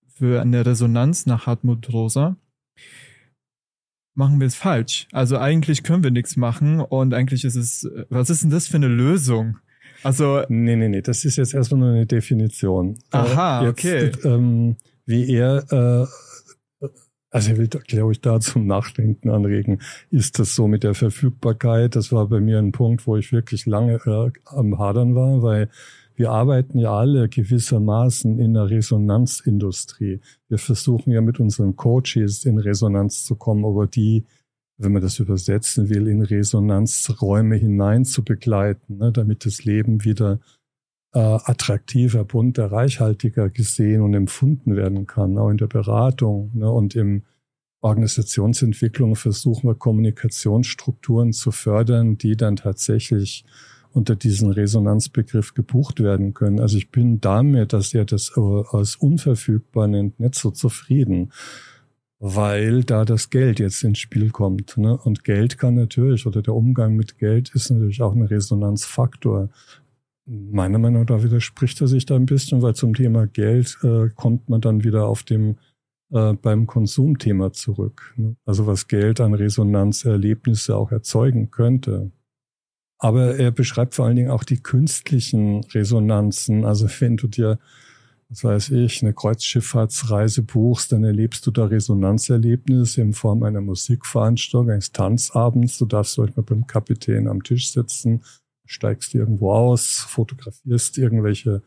für 0.08 0.40
eine 0.40 0.66
Resonanz 0.66 1.26
nach 1.26 1.46
Hartmut 1.46 1.90
Rosa, 1.92 2.36
machen 4.14 4.38
wir 4.38 4.46
es 4.46 4.54
falsch. 4.54 5.08
Also 5.12 5.38
eigentlich 5.38 5.82
können 5.82 6.04
wir 6.04 6.10
nichts 6.10 6.36
machen 6.36 6.80
und 6.80 7.14
eigentlich 7.14 7.44
ist 7.44 7.56
es, 7.56 7.90
was 8.10 8.28
ist 8.28 8.42
denn 8.42 8.50
das 8.50 8.68
für 8.68 8.76
eine 8.76 8.88
Lösung? 8.88 9.58
Also. 10.02 10.42
Nee, 10.48 10.76
nee, 10.76 10.88
nee, 10.88 11.02
das 11.02 11.24
ist 11.24 11.36
jetzt 11.36 11.54
erstmal 11.54 11.80
nur 11.80 11.90
eine 11.90 12.06
Definition. 12.06 12.98
Aha, 13.10 13.62
äh, 13.62 13.66
jetzt, 13.66 13.78
okay. 13.78 14.12
Ähm, 14.24 14.76
wie 15.06 15.32
er, 15.32 15.64
äh, 15.70 16.86
also 17.30 17.50
er 17.50 17.58
will, 17.58 17.68
glaube 17.68 18.12
ich, 18.12 18.20
da 18.20 18.40
zum 18.40 18.66
Nachdenken 18.66 19.30
anregen. 19.30 19.80
Ist 20.10 20.38
das 20.38 20.54
so 20.54 20.66
mit 20.66 20.82
der 20.82 20.94
Verfügbarkeit? 20.94 21.94
Das 21.94 22.10
war 22.12 22.26
bei 22.26 22.40
mir 22.40 22.58
ein 22.58 22.72
Punkt, 22.72 23.06
wo 23.06 23.16
ich 23.16 23.32
wirklich 23.32 23.66
lange 23.66 24.00
äh, 24.06 24.30
am 24.46 24.78
Hadern 24.78 25.14
war, 25.14 25.42
weil 25.42 25.68
Wir 26.20 26.32
arbeiten 26.32 26.78
ja 26.78 26.92
alle 26.92 27.30
gewissermaßen 27.30 28.38
in 28.38 28.52
der 28.52 28.68
Resonanzindustrie. 28.68 30.20
Wir 30.48 30.58
versuchen 30.58 31.12
ja 31.12 31.22
mit 31.22 31.40
unseren 31.40 31.76
Coaches 31.76 32.44
in 32.44 32.58
Resonanz 32.58 33.24
zu 33.24 33.36
kommen, 33.36 33.64
aber 33.64 33.86
die, 33.86 34.26
wenn 34.80 34.92
man 34.92 35.02
das 35.02 35.18
übersetzen 35.18 35.90
will, 35.90 36.08
in 36.08 36.22
Resonanzräume 36.22 37.56
hinein 37.56 38.04
zu 38.04 38.24
begleiten, 38.24 38.96
ne, 38.96 39.12
damit 39.12 39.44
das 39.44 39.64
Leben 39.64 40.04
wieder 40.04 40.40
äh, 41.12 41.18
attraktiver, 41.18 42.24
bunter, 42.24 42.72
reichhaltiger 42.72 43.50
gesehen 43.50 44.00
und 44.00 44.14
empfunden 44.14 44.76
werden 44.76 45.06
kann, 45.06 45.36
auch 45.36 45.50
in 45.50 45.58
der 45.58 45.66
Beratung 45.66 46.50
ne, 46.54 46.70
und 46.70 46.96
im 46.96 47.24
Organisationsentwicklung 47.82 49.16
versuchen 49.16 49.68
wir 49.68 49.74
Kommunikationsstrukturen 49.74 51.32
zu 51.32 51.50
fördern, 51.50 52.16
die 52.16 52.36
dann 52.36 52.56
tatsächlich 52.56 53.44
unter 53.92 54.16
diesen 54.16 54.50
Resonanzbegriff 54.50 55.54
gebucht 55.54 56.00
werden 56.00 56.32
können. 56.32 56.60
Also 56.60 56.78
ich 56.78 56.90
bin 56.90 57.20
damit, 57.20 57.72
dass 57.72 57.92
er 57.92 58.04
das 58.04 58.32
als 58.36 58.96
unverfügbar 58.96 59.88
nennt, 59.88 60.20
nicht 60.20 60.36
so 60.36 60.50
zufrieden, 60.50 61.32
weil 62.20 62.84
da 62.84 63.04
das 63.04 63.30
Geld 63.30 63.58
jetzt 63.58 63.82
ins 63.82 63.98
Spiel 63.98 64.30
kommt. 64.30 64.76
Ne? 64.76 64.96
Und 64.96 65.24
Geld 65.24 65.58
kann 65.58 65.74
natürlich, 65.74 66.26
oder 66.26 66.42
der 66.42 66.54
Umgang 66.54 66.94
mit 66.94 67.18
Geld 67.18 67.50
ist 67.54 67.70
natürlich 67.70 68.02
auch 68.02 68.14
ein 68.14 68.22
Resonanzfaktor 68.22 69.48
meiner 70.30 70.78
Meinung 70.78 71.06
nach 71.08 71.22
widerspricht 71.22 71.80
er 71.80 71.88
sich 71.88 72.06
da 72.06 72.14
ein 72.14 72.26
bisschen, 72.26 72.62
weil 72.62 72.74
zum 72.74 72.94
Thema 72.94 73.26
Geld 73.26 73.78
äh, 73.82 74.08
kommt 74.14 74.48
man 74.48 74.60
dann 74.60 74.84
wieder 74.84 75.06
auf 75.06 75.24
dem 75.24 75.56
äh, 76.12 76.34
beim 76.34 76.66
Konsumthema 76.66 77.52
zurück. 77.52 78.14
Ne? 78.16 78.36
Also 78.44 78.66
was 78.66 78.86
Geld 78.86 79.20
an 79.20 79.34
Resonanzerlebnisse 79.34 80.76
auch 80.76 80.92
erzeugen 80.92 81.50
könnte. 81.50 82.12
Aber 82.98 83.36
er 83.36 83.50
beschreibt 83.50 83.94
vor 83.94 84.06
allen 84.06 84.16
Dingen 84.16 84.30
auch 84.30 84.44
die 84.44 84.62
künstlichen 84.62 85.64
Resonanzen. 85.64 86.64
Also 86.64 86.86
wenn 87.00 87.16
du 87.16 87.26
dir, 87.26 87.58
was 88.30 88.44
weiß 88.44 88.70
ich, 88.70 89.02
eine 89.02 89.12
Kreuzschifffahrtsreise 89.12 90.42
buchst, 90.42 90.92
dann 90.92 91.04
erlebst 91.04 91.46
du 91.46 91.50
da 91.50 91.66
Resonanzerlebnisse 91.66 93.02
in 93.02 93.12
Form 93.12 93.42
einer 93.42 93.60
Musikveranstaltung, 93.60 94.70
eines 94.70 94.92
Tanzabends. 94.92 95.78
Du 95.78 95.84
darfst 95.84 96.18
euch 96.18 96.34
mal 96.36 96.42
beim 96.42 96.66
Kapitän 96.66 97.26
am 97.28 97.42
Tisch 97.42 97.72
sitzen 97.72 98.22
steigst 98.70 99.14
irgendwo 99.14 99.52
aus, 99.52 100.06
fotografierst 100.08 100.96
irgendwelche 100.96 101.62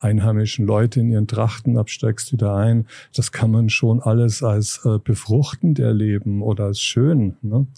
einheimischen 0.00 0.66
Leute 0.66 0.98
in 0.98 1.10
ihren 1.10 1.28
Trachten 1.28 1.78
ab, 1.78 1.88
steigst 1.88 2.32
wieder 2.32 2.56
ein. 2.56 2.88
Das 3.14 3.30
kann 3.30 3.52
man 3.52 3.68
schon 3.68 4.02
alles 4.02 4.42
als 4.42 4.84
äh, 4.84 4.98
befruchtend 4.98 5.78
erleben 5.78 6.42
oder 6.42 6.64
als 6.64 6.80
schön. 6.80 7.36
Ne? 7.42 7.68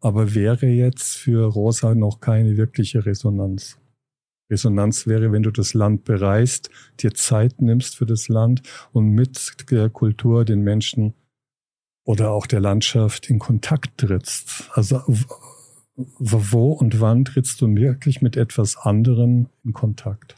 Aber 0.00 0.34
wäre 0.34 0.66
jetzt 0.66 1.16
für 1.16 1.46
Rosa 1.46 1.94
noch 1.94 2.20
keine 2.20 2.56
wirkliche 2.56 3.04
Resonanz. 3.04 3.78
Resonanz 4.54 5.06
wäre, 5.06 5.32
wenn 5.32 5.42
du 5.42 5.50
das 5.50 5.74
Land 5.74 6.04
bereist, 6.04 6.70
dir 7.00 7.12
Zeit 7.12 7.60
nimmst 7.60 7.96
für 7.96 8.06
das 8.06 8.28
Land 8.28 8.62
und 8.92 9.10
mit 9.10 9.70
der 9.70 9.90
Kultur, 9.90 10.44
den 10.44 10.62
Menschen 10.62 11.14
oder 12.04 12.30
auch 12.30 12.46
der 12.46 12.60
Landschaft 12.60 13.28
in 13.28 13.40
Kontakt 13.40 13.98
trittst. 13.98 14.70
Also 14.72 15.02
wo 15.96 16.72
und 16.72 17.00
wann 17.00 17.24
trittst 17.24 17.60
du 17.60 17.74
wirklich 17.74 18.22
mit 18.22 18.36
etwas 18.36 18.76
anderem 18.76 19.48
in 19.64 19.72
Kontakt? 19.72 20.36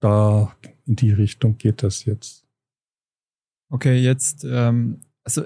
Da 0.00 0.54
in 0.86 0.96
die 0.96 1.12
Richtung 1.12 1.58
geht 1.58 1.82
das 1.82 2.04
jetzt. 2.04 2.44
Okay, 3.72 3.98
jetzt, 3.98 4.44
ähm, 4.48 5.00
also 5.24 5.44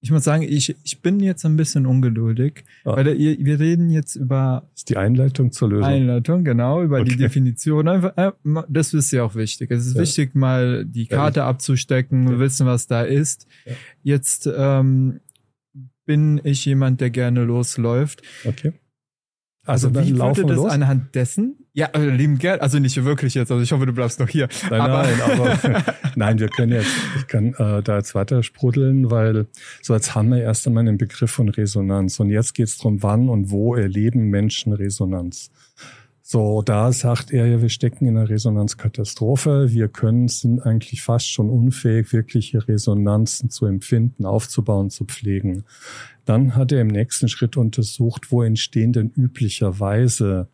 ich 0.00 0.12
muss 0.12 0.24
sagen, 0.24 0.42
ich, 0.42 0.76
ich 0.84 1.02
bin 1.02 1.18
jetzt 1.20 1.44
ein 1.44 1.56
bisschen 1.56 1.84
ungeduldig, 1.86 2.64
ah. 2.84 2.96
weil 2.96 3.04
der, 3.04 3.18
wir 3.18 3.58
reden 3.58 3.90
jetzt 3.90 4.14
über. 4.14 4.62
Das 4.70 4.80
ist 4.82 4.90
die 4.90 4.96
Einleitung 4.96 5.50
zur 5.50 5.70
Lösung. 5.70 5.84
Einleitung, 5.84 6.44
genau, 6.44 6.82
über 6.82 7.00
okay. 7.00 7.10
die 7.10 7.16
Definition. 7.16 7.88
Einfach, 7.88 8.16
äh, 8.16 8.32
das 8.68 8.94
ist 8.94 9.10
ja 9.10 9.24
auch 9.24 9.34
wichtig. 9.34 9.70
Es 9.70 9.86
ist 9.86 9.96
ja. 9.96 10.02
wichtig, 10.02 10.34
mal 10.34 10.84
die 10.84 11.06
Karte 11.06 11.40
ja, 11.40 11.48
abzustecken, 11.48 12.28
ja. 12.28 12.38
wissen, 12.38 12.66
was 12.66 12.86
da 12.86 13.02
ist. 13.02 13.48
Jetzt 14.02 14.48
ähm, 14.56 15.20
bin 16.06 16.40
ich 16.44 16.64
jemand, 16.64 17.00
der 17.00 17.10
gerne 17.10 17.44
losläuft. 17.44 18.22
Okay. 18.44 18.74
Also, 19.68 19.88
also 19.88 20.00
wie 20.00 20.18
würde 20.18 20.46
das 20.46 20.56
los? 20.56 20.70
anhand 20.72 21.14
dessen? 21.14 21.56
Ja, 21.74 21.90
äh, 21.92 22.08
lieben 22.08 22.38
gern. 22.38 22.60
Also 22.60 22.78
nicht 22.78 23.04
wirklich 23.04 23.34
jetzt. 23.34 23.50
Also 23.52 23.62
ich 23.62 23.70
hoffe, 23.70 23.84
du 23.84 23.92
bleibst 23.92 24.18
noch 24.18 24.28
hier. 24.28 24.48
Nein, 24.70 24.80
aber 24.80 25.02
nein, 25.02 25.20
aber 25.30 25.84
nein, 26.16 26.38
wir 26.38 26.48
können 26.48 26.72
jetzt, 26.72 26.90
ich 27.18 27.26
kann 27.26 27.52
äh, 27.52 27.82
da 27.82 27.98
jetzt 27.98 28.14
weiter 28.14 28.42
sprudeln, 28.42 29.10
weil 29.10 29.46
so 29.82 29.94
jetzt 29.94 30.14
haben 30.14 30.30
wir 30.30 30.42
erst 30.42 30.66
einmal 30.66 30.88
einen 30.88 30.96
Begriff 30.96 31.30
von 31.30 31.50
Resonanz. 31.50 32.18
Und 32.18 32.30
jetzt 32.30 32.54
geht 32.54 32.68
es 32.68 32.78
darum, 32.78 33.02
wann 33.02 33.28
und 33.28 33.50
wo 33.50 33.74
erleben 33.74 34.30
Menschen 34.30 34.72
Resonanz. 34.72 35.50
So, 36.30 36.60
da 36.60 36.92
sagt 36.92 37.30
er 37.30 37.46
ja, 37.46 37.62
wir 37.62 37.70
stecken 37.70 38.06
in 38.06 38.16
einer 38.16 38.28
Resonanzkatastrophe. 38.28 39.68
Wir 39.70 39.88
können, 39.88 40.28
sind 40.28 40.60
eigentlich 40.60 41.00
fast 41.00 41.30
schon 41.30 41.48
unfähig, 41.48 42.12
wirkliche 42.12 42.68
Resonanzen 42.68 43.48
zu 43.48 43.64
empfinden, 43.64 44.26
aufzubauen, 44.26 44.90
zu 44.90 45.06
pflegen. 45.06 45.64
Dann 46.28 46.56
hat 46.56 46.72
er 46.72 46.82
im 46.82 46.88
nächsten 46.88 47.26
Schritt 47.28 47.56
untersucht, 47.56 48.30
wo 48.30 48.42
entstehen 48.42 48.92
denn 48.92 49.08
üblicherweise 49.08 50.50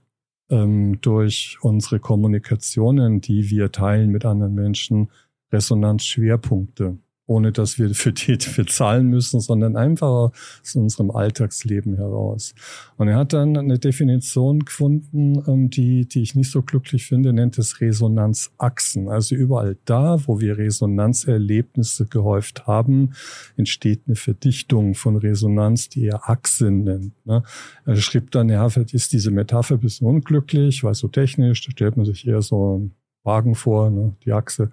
ähm, 0.49 1.01
durch 1.01 1.59
unsere 1.63 1.99
Kommunikationen, 1.99 3.21
die 3.21 3.51
wir 3.51 3.73
teilen 3.73 4.11
mit 4.11 4.25
anderen 4.25 4.55
Menschen, 4.55 5.11
Resonanzschwerpunkte 5.53 6.99
ohne 7.27 7.53
dass 7.53 7.79
wir 7.79 7.95
für 7.95 8.13
die 8.13 8.37
bezahlen 8.57 9.07
müssen, 9.09 9.41
sondern 9.41 9.77
einfach 9.77 10.09
aus 10.09 10.75
unserem 10.75 11.11
Alltagsleben 11.11 11.97
heraus. 11.97 12.55
Und 12.97 13.09
er 13.09 13.17
hat 13.17 13.33
dann 13.33 13.57
eine 13.57 13.79
Definition 13.79 14.65
gefunden, 14.65 15.43
ähm, 15.47 15.71
die, 15.71 16.07
die 16.07 16.23
ich 16.23 16.35
nicht 16.35 16.51
so 16.51 16.63
glücklich 16.63 17.07
finde, 17.07 17.33
nennt 17.33 17.59
es 17.59 17.81
Resonanzachsen. 17.81 19.09
Also 19.09 19.35
überall 19.35 19.77
da, 19.85 20.19
wo 20.27 20.41
wir 20.41 20.59
Resonanzerlebnisse 20.59 22.07
gehäuft 22.07 22.67
haben, 22.67 23.13
entsteht 23.57 24.03
eine 24.07 24.17
Verdichtung 24.17 24.95
von 24.95 25.17
Resonanz, 25.17 25.89
die 25.89 26.07
er 26.07 26.29
Achsen 26.29 26.85
nennt. 26.85 27.27
Ne? 27.27 27.43
Er 27.87 27.97
schrieb 27.97 28.31
dann, 28.33 28.49
ja, 28.51 28.67
ist 28.67 29.13
diese 29.13 29.31
Metapher 29.31 29.77
ein 29.77 29.81
bisschen 29.81 30.07
unglücklich, 30.07 30.85
weil 30.85 30.95
so 30.95 31.09
technisch, 31.09 31.65
da 31.65 31.71
stellt 31.71 31.97
man 31.97 32.05
sich 32.05 32.27
eher 32.27 32.43
so 32.43 32.75
einen 32.75 32.95
Wagen 33.23 33.55
vor, 33.55 33.91
ne? 33.91 34.15
die 34.25 34.33
Achse. 34.33 34.71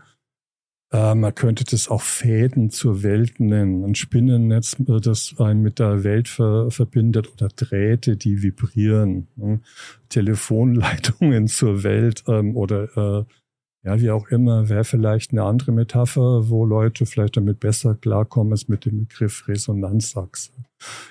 Äh, 0.91 1.15
man 1.15 1.33
könnte 1.33 1.63
das 1.63 1.87
auch 1.87 2.01
Fäden 2.01 2.69
zur 2.69 3.01
Welt 3.01 3.39
nennen. 3.39 3.83
Ein 3.85 3.95
Spinnennetz, 3.95 4.77
äh, 4.79 4.99
das 4.99 5.35
einen 5.39 5.61
mit 5.61 5.79
der 5.79 6.03
Welt 6.03 6.27
ver 6.27 6.69
verbindet 6.69 7.31
oder 7.33 7.47
Drähte, 7.47 8.17
die 8.17 8.43
vibrieren. 8.43 9.27
Ne? 9.35 9.61
Telefonleitungen 10.09 11.47
zur 11.49 11.83
Welt 11.83 12.23
ähm, 12.27 12.57
oder 12.57 12.97
äh, 12.97 13.25
ja, 13.83 13.99
wie 13.99 14.11
auch 14.11 14.27
immer, 14.27 14.69
wäre 14.69 14.83
vielleicht 14.83 15.31
eine 15.31 15.43
andere 15.43 15.71
Metapher, 15.71 16.49
wo 16.49 16.65
Leute 16.65 17.05
vielleicht 17.07 17.37
damit 17.37 17.59
besser 17.59 17.95
klarkommen 17.95 18.53
als 18.53 18.67
mit 18.67 18.85
dem 18.85 18.99
Begriff 18.99 19.47
Resonanzachse. 19.47 20.51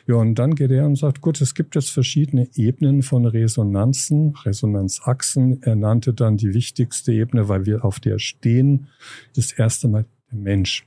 Ja, 0.06 0.16
und 0.16 0.34
dann 0.36 0.54
geht 0.54 0.70
er 0.70 0.86
und 0.86 0.96
sagt, 0.96 1.20
gut, 1.20 1.40
es 1.40 1.54
gibt 1.54 1.74
jetzt 1.74 1.90
verschiedene 1.90 2.48
Ebenen 2.54 3.02
von 3.02 3.26
Resonanzen, 3.26 4.34
Resonanzachsen. 4.44 5.62
Er 5.62 5.76
nannte 5.76 6.14
dann 6.14 6.36
die 6.36 6.54
wichtigste 6.54 7.12
Ebene, 7.12 7.48
weil 7.48 7.66
wir 7.66 7.84
auf 7.84 8.00
der 8.00 8.18
stehen, 8.18 8.88
das 9.34 9.52
erste 9.52 9.88
Mal 9.88 10.04
der 10.30 10.38
Mensch. 10.38 10.86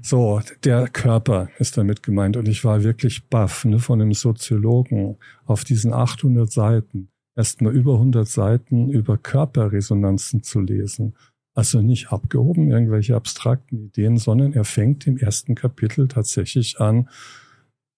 So, 0.00 0.40
der 0.64 0.88
Körper 0.88 1.50
ist 1.58 1.76
damit 1.76 2.02
gemeint. 2.02 2.36
Und 2.36 2.48
ich 2.48 2.64
war 2.64 2.82
wirklich 2.82 3.28
baff 3.28 3.64
ne, 3.64 3.78
von 3.78 3.98
dem 3.98 4.12
Soziologen 4.14 5.16
auf 5.44 5.64
diesen 5.64 5.92
800 5.92 6.50
Seiten 6.50 7.08
erstmal 7.36 7.74
über 7.74 7.94
100 7.94 8.26
Seiten 8.26 8.90
über 8.90 9.18
Körperresonanzen 9.18 10.42
zu 10.42 10.60
lesen. 10.60 11.14
Also 11.54 11.82
nicht 11.82 12.12
abgehoben, 12.12 12.70
irgendwelche 12.70 13.14
abstrakten 13.14 13.78
Ideen, 13.78 14.16
sondern 14.16 14.54
er 14.54 14.64
fängt 14.64 15.06
im 15.06 15.18
ersten 15.18 15.54
Kapitel 15.54 16.08
tatsächlich 16.08 16.80
an 16.80 17.08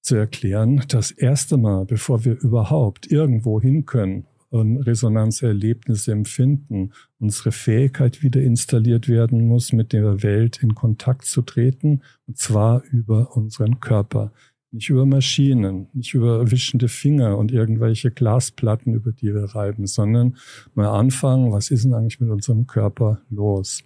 zu 0.04 0.16
erklären, 0.16 0.82
das 0.88 1.10
erste 1.10 1.56
Mal, 1.56 1.86
bevor 1.86 2.24
wir 2.24 2.38
überhaupt 2.40 3.10
irgendwo 3.10 3.60
hin 3.60 3.86
können 3.86 4.26
und 4.50 4.76
Resonanzerlebnisse 4.82 6.12
empfinden, 6.12 6.92
unsere 7.18 7.52
Fähigkeit 7.52 8.22
wieder 8.22 8.42
installiert 8.42 9.08
werden 9.08 9.48
muss, 9.48 9.72
mit 9.72 9.94
der 9.94 10.22
Welt 10.22 10.62
in 10.62 10.74
Kontakt 10.74 11.24
zu 11.24 11.40
treten, 11.40 12.02
und 12.26 12.36
zwar 12.36 12.84
über 12.92 13.34
unseren 13.34 13.80
Körper. 13.80 14.30
Nicht 14.70 14.90
über 14.90 15.06
Maschinen, 15.06 15.86
nicht 15.94 16.14
über 16.14 16.50
wischende 16.50 16.88
Finger 16.88 17.38
und 17.38 17.50
irgendwelche 17.50 18.10
Glasplatten, 18.10 18.92
über 18.92 19.12
die 19.12 19.32
wir 19.32 19.44
reiben, 19.54 19.86
sondern 19.86 20.36
mal 20.74 20.88
anfangen, 20.88 21.50
was 21.50 21.70
ist 21.70 21.84
denn 21.84 21.94
eigentlich 21.94 22.20
mit 22.20 22.28
unserem 22.28 22.66
Körper 22.66 23.22
los? 23.30 23.82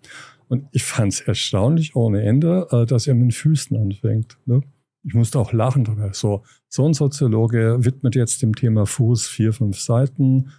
Und 0.48 0.64
ich 0.72 0.82
fand 0.82 1.12
es 1.12 1.20
erstaunlich 1.20 1.94
ohne 1.94 2.22
Ende, 2.22 2.66
äh, 2.72 2.86
dass 2.86 3.06
er 3.06 3.14
mit 3.14 3.24
den 3.24 3.30
Füßen 3.32 3.76
anfängt. 3.76 4.38
Ne? 4.46 4.62
Ich 5.04 5.14
musste 5.14 5.38
auch 5.38 5.52
lachen 5.52 5.84
dabei. 5.84 6.12
So, 6.12 6.42
so 6.68 6.84
ein 6.86 6.94
Soziologe 6.94 7.84
widmet 7.84 8.14
jetzt 8.14 8.42
dem 8.42 8.54
Thema 8.54 8.84
Fuß 8.86 9.26
vier, 9.28 9.52
fünf 9.52 9.78
Seiten, 9.78 10.50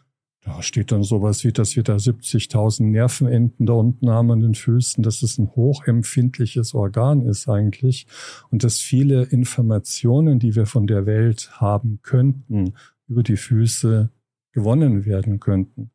da 0.41 0.62
steht 0.62 0.91
dann 0.91 1.04
sowas 1.04 1.43
wie, 1.43 1.52
dass 1.52 1.75
wir 1.75 1.84
da 1.84 1.97
70.000 1.97 2.84
Nervenenden 2.84 3.65
da 3.65 3.73
unten 3.73 4.10
haben 4.10 4.32
an 4.32 4.39
den 4.39 4.56
Füßen, 4.56 5.04
dass 5.04 5.21
es 5.21 5.38
ein 5.38 5.54
hochempfindliches 5.56 6.73
Organ 6.73 7.21
ist 7.25 7.49
eigentlich 7.49 8.08
und 8.49 8.63
dass 8.63 8.80
viele 8.80 9.23
Informationen, 9.23 10.39
die 10.39 10.56
wir 10.56 10.65
von 10.65 10.88
der 10.88 11.06
Welt 11.06 11.52
haben 11.60 11.99
könnten, 12.04 12.73
über 13.08 13.21
die 13.21 13.38
Füße 13.38 14.10
gewonnen 14.52 15.06
werden 15.06 15.39
könnten. 15.39 15.91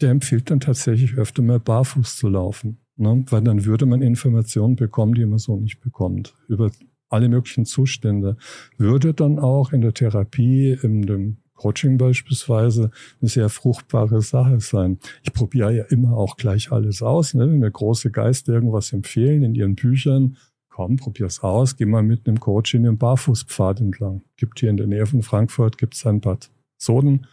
der 0.00 0.10
empfiehlt 0.10 0.50
dann 0.50 0.60
tatsächlich 0.60 1.14
öfter 1.14 1.42
mal 1.42 1.60
barfuß 1.60 2.16
zu 2.16 2.28
laufen. 2.28 2.78
Ne? 2.96 3.24
Weil 3.28 3.42
dann 3.42 3.64
würde 3.64 3.86
man 3.86 4.02
Informationen 4.02 4.76
bekommen, 4.76 5.14
die 5.14 5.24
man 5.24 5.38
so 5.38 5.56
nicht 5.56 5.80
bekommt. 5.80 6.34
Über 6.48 6.70
alle 7.14 7.28
möglichen 7.28 7.64
Zustände. 7.64 8.36
Würde 8.76 9.14
dann 9.14 9.38
auch 9.38 9.72
in 9.72 9.80
der 9.80 9.94
Therapie, 9.94 10.76
in 10.82 11.02
dem 11.02 11.38
Coaching 11.54 11.96
beispielsweise 11.96 12.90
eine 13.20 13.30
sehr 13.30 13.48
fruchtbare 13.48 14.20
Sache 14.22 14.60
sein. 14.60 14.98
Ich 15.22 15.32
probiere 15.32 15.74
ja 15.74 15.84
immer 15.84 16.16
auch 16.16 16.36
gleich 16.36 16.72
alles 16.72 17.00
aus. 17.00 17.34
Ne? 17.34 17.48
Wenn 17.48 17.58
mir 17.58 17.70
große 17.70 18.10
Geister 18.10 18.52
irgendwas 18.52 18.92
empfehlen 18.92 19.42
in 19.42 19.54
ihren 19.54 19.76
Büchern, 19.76 20.36
komm, 20.68 20.96
probier's 20.96 21.42
aus, 21.42 21.76
geh 21.76 21.86
mal 21.86 22.02
mit 22.02 22.26
einem 22.26 22.40
Coach 22.40 22.74
in 22.74 22.82
den 22.82 22.98
Barfußpfad 22.98 23.80
entlang. 23.80 24.22
Gibt 24.36 24.58
hier 24.60 24.70
in 24.70 24.76
der 24.76 24.88
Nähe 24.88 25.06
von 25.06 25.22
Frankfurt, 25.22 25.78
gibt's 25.78 26.04
ein 26.04 26.20
Bad 26.20 26.50
Soden, 26.76 27.26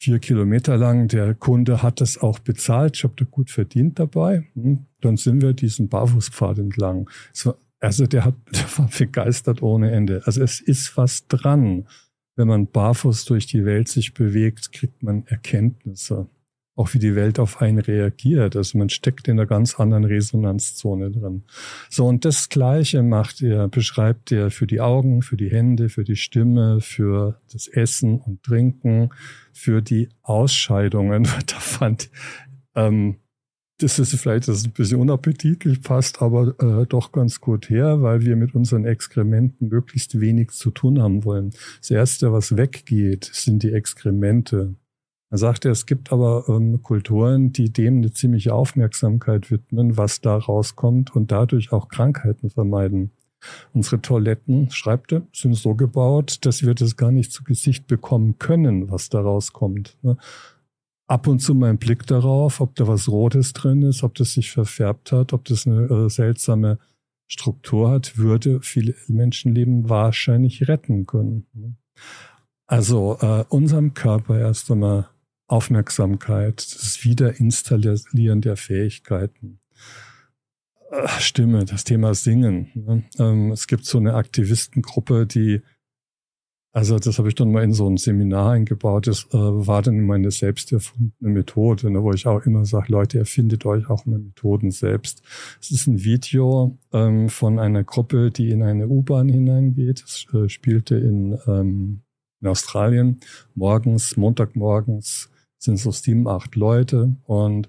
vier 0.00 0.18
Kilometer 0.18 0.76
lang. 0.76 1.06
Der 1.08 1.34
Kunde 1.34 1.82
hat 1.82 2.00
das 2.00 2.18
auch 2.18 2.38
bezahlt. 2.38 2.96
Ich 2.96 3.04
habe 3.04 3.14
da 3.16 3.24
gut 3.30 3.50
verdient 3.50 3.98
dabei. 3.98 4.48
Hm, 4.54 4.86
dann 5.00 5.16
sind 5.16 5.42
wir 5.42 5.52
diesen 5.52 5.88
Barfußpfad 5.88 6.58
entlang. 6.58 7.08
Also 7.82 8.06
der 8.06 8.24
hat 8.24 8.34
der 8.52 8.78
war 8.78 8.88
begeistert 8.96 9.62
ohne 9.62 9.90
Ende. 9.90 10.22
Also 10.24 10.42
es 10.42 10.60
ist 10.60 10.96
was 10.96 11.26
dran. 11.26 11.86
Wenn 12.34 12.48
man 12.48 12.66
barfuß 12.66 13.26
durch 13.26 13.46
die 13.46 13.66
Welt 13.66 13.88
sich 13.88 14.14
bewegt, 14.14 14.72
kriegt 14.72 15.02
man 15.02 15.26
Erkenntnisse 15.26 16.28
auch 16.74 16.94
wie 16.94 16.98
die 16.98 17.14
Welt 17.14 17.38
auf 17.38 17.60
einen 17.60 17.78
reagiert. 17.78 18.56
Also 18.56 18.78
man 18.78 18.88
steckt 18.88 19.28
in 19.28 19.38
einer 19.38 19.46
ganz 19.46 19.78
anderen 19.78 20.04
Resonanzzone 20.04 21.10
drin. 21.10 21.44
So, 21.90 22.06
und 22.06 22.24
das 22.24 22.48
Gleiche 22.48 23.02
macht 23.02 23.42
er, 23.42 23.68
beschreibt 23.68 24.32
er 24.32 24.50
für 24.50 24.66
die 24.66 24.80
Augen, 24.80 25.22
für 25.22 25.36
die 25.36 25.50
Hände, 25.50 25.88
für 25.88 26.04
die 26.04 26.16
Stimme, 26.16 26.80
für 26.80 27.40
das 27.52 27.68
Essen 27.68 28.18
und 28.20 28.42
Trinken, 28.42 29.10
für 29.52 29.82
die 29.82 30.08
Ausscheidungen. 30.22 31.28
Da 31.46 31.58
fand, 31.58 32.08
ähm, 32.74 33.16
das 33.82 33.98
ist 33.98 34.14
vielleicht 34.14 34.48
das 34.48 34.58
ist 34.58 34.66
ein 34.66 34.72
bisschen 34.72 35.00
unappetitlich, 35.00 35.82
passt 35.82 36.22
aber 36.22 36.54
äh, 36.60 36.86
doch 36.86 37.12
ganz 37.12 37.40
gut 37.40 37.68
her, 37.68 38.02
weil 38.02 38.22
wir 38.22 38.36
mit 38.36 38.54
unseren 38.54 38.84
Exkrementen 38.84 39.68
möglichst 39.68 40.20
wenig 40.20 40.50
zu 40.50 40.70
tun 40.70 41.02
haben 41.02 41.24
wollen. 41.24 41.50
Das 41.80 41.90
Erste, 41.90 42.32
was 42.32 42.56
weggeht, 42.56 43.28
sind 43.32 43.62
die 43.62 43.72
Exkremente. 43.72 44.76
Er 45.30 45.38
sagte, 45.38 45.70
es 45.70 45.86
gibt 45.86 46.12
aber 46.12 46.44
ähm, 46.48 46.82
Kulturen, 46.82 47.52
die 47.52 47.72
dem 47.72 47.98
eine 47.98 48.12
ziemliche 48.12 48.54
Aufmerksamkeit 48.54 49.50
widmen, 49.50 49.96
was 49.96 50.20
da 50.20 50.36
rauskommt 50.36 51.16
und 51.16 51.32
dadurch 51.32 51.72
auch 51.72 51.88
Krankheiten 51.88 52.50
vermeiden. 52.50 53.12
Unsere 53.72 54.00
Toiletten, 54.00 54.70
schreibt 54.70 55.12
er, 55.12 55.22
sind 55.32 55.54
so 55.54 55.74
gebaut, 55.74 56.44
dass 56.44 56.62
wir 56.62 56.74
das 56.74 56.96
gar 56.96 57.10
nicht 57.10 57.32
zu 57.32 57.44
Gesicht 57.44 57.86
bekommen 57.86 58.38
können, 58.38 58.90
was 58.90 59.08
da 59.08 59.20
rauskommt. 59.20 59.96
Ab 61.06 61.26
und 61.26 61.40
zu 61.40 61.54
mein 61.54 61.78
Blick 61.78 62.06
darauf, 62.06 62.60
ob 62.60 62.74
da 62.76 62.86
was 62.86 63.08
Rotes 63.08 63.52
drin 63.52 63.82
ist, 63.82 64.02
ob 64.02 64.14
das 64.14 64.32
sich 64.32 64.50
verfärbt 64.50 65.12
hat, 65.12 65.32
ob 65.32 65.44
das 65.44 65.66
eine 65.66 65.84
äh, 65.84 66.08
seltsame 66.08 66.78
Struktur 67.26 67.90
hat, 67.90 68.18
würde 68.18 68.60
viele 68.60 68.94
Menschenleben 69.08 69.88
wahrscheinlich 69.88 70.68
retten 70.68 71.06
können. 71.06 71.46
Ne? 71.54 71.76
Also 72.66 73.18
äh, 73.20 73.44
unserem 73.48 73.94
Körper 73.94 74.38
erst 74.38 74.70
einmal 74.70 75.08
Aufmerksamkeit, 75.46 76.56
das 76.56 77.04
Wiederinstallieren 77.04 78.40
der 78.40 78.56
Fähigkeiten. 78.56 79.60
Äh, 80.90 81.08
Stimme, 81.20 81.64
das 81.64 81.84
Thema 81.84 82.14
Singen. 82.14 82.70
Ne? 82.74 83.04
Ähm, 83.18 83.50
es 83.50 83.66
gibt 83.66 83.84
so 83.86 83.98
eine 83.98 84.14
Aktivistengruppe, 84.14 85.26
die, 85.26 85.62
also 86.74 86.98
das 86.98 87.18
habe 87.18 87.28
ich 87.28 87.34
dann 87.34 87.52
mal 87.52 87.62
in 87.62 87.74
so 87.74 87.86
ein 87.86 87.98
Seminar 87.98 88.52
eingebaut, 88.52 89.06
das 89.06 89.26
äh, 89.26 89.36
war 89.36 89.82
dann 89.82 90.00
meine 90.00 90.30
selbst 90.30 90.72
erfundene 90.72 91.30
Methode, 91.30 91.90
ne, 91.90 92.02
wo 92.02 92.12
ich 92.12 92.26
auch 92.26 92.46
immer 92.46 92.64
sage, 92.64 92.90
Leute, 92.90 93.18
erfindet 93.18 93.66
euch 93.66 93.90
auch 93.90 94.06
mal 94.06 94.18
Methoden 94.18 94.70
selbst. 94.70 95.22
Es 95.60 95.70
ist 95.70 95.86
ein 95.86 96.02
Video 96.02 96.78
ähm, 96.92 97.28
von 97.28 97.58
einer 97.58 97.84
Gruppe, 97.84 98.30
die 98.30 98.50
in 98.50 98.62
eine 98.62 98.88
U-Bahn 98.88 99.28
hineingeht. 99.28 100.02
Es 100.02 100.26
äh, 100.32 100.48
spielte 100.48 100.96
in, 100.96 101.38
ähm, 101.46 102.00
in 102.40 102.48
Australien 102.48 103.20
morgens, 103.54 104.16
Montagmorgens 104.16 105.28
sind 105.58 105.76
so 105.76 105.92
sieben, 105.92 106.26
acht 106.26 106.56
Leute 106.56 107.16
und 107.24 107.68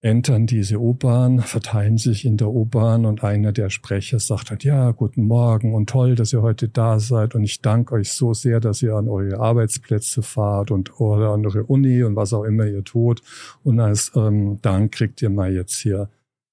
entern 0.00 0.46
diese 0.46 0.78
U-Bahn, 0.78 1.40
verteilen 1.40 1.98
sich 1.98 2.24
in 2.24 2.36
der 2.36 2.48
U-Bahn 2.48 3.04
und 3.04 3.24
einer 3.24 3.52
der 3.52 3.68
Sprecher 3.68 4.20
sagt 4.20 4.50
halt, 4.50 4.62
ja, 4.62 4.92
guten 4.92 5.26
Morgen 5.26 5.74
und 5.74 5.90
toll, 5.90 6.14
dass 6.14 6.32
ihr 6.32 6.42
heute 6.42 6.68
da 6.68 7.00
seid 7.00 7.34
und 7.34 7.42
ich 7.42 7.62
danke 7.62 7.94
euch 7.94 8.12
so 8.12 8.32
sehr, 8.32 8.60
dass 8.60 8.80
ihr 8.80 8.94
an 8.94 9.08
eure 9.08 9.40
Arbeitsplätze 9.40 10.22
fahrt 10.22 10.70
und 10.70 11.00
oder 11.00 11.30
an 11.30 11.44
eure 11.44 11.64
Uni 11.64 12.04
und 12.04 12.14
was 12.14 12.32
auch 12.32 12.44
immer 12.44 12.66
ihr 12.66 12.84
tut. 12.84 13.22
Und 13.64 13.80
als 13.80 14.12
ähm, 14.14 14.60
Dank 14.62 14.92
kriegt 14.92 15.20
ihr 15.20 15.30
mal 15.30 15.52
jetzt 15.52 15.78
hier 15.78 16.08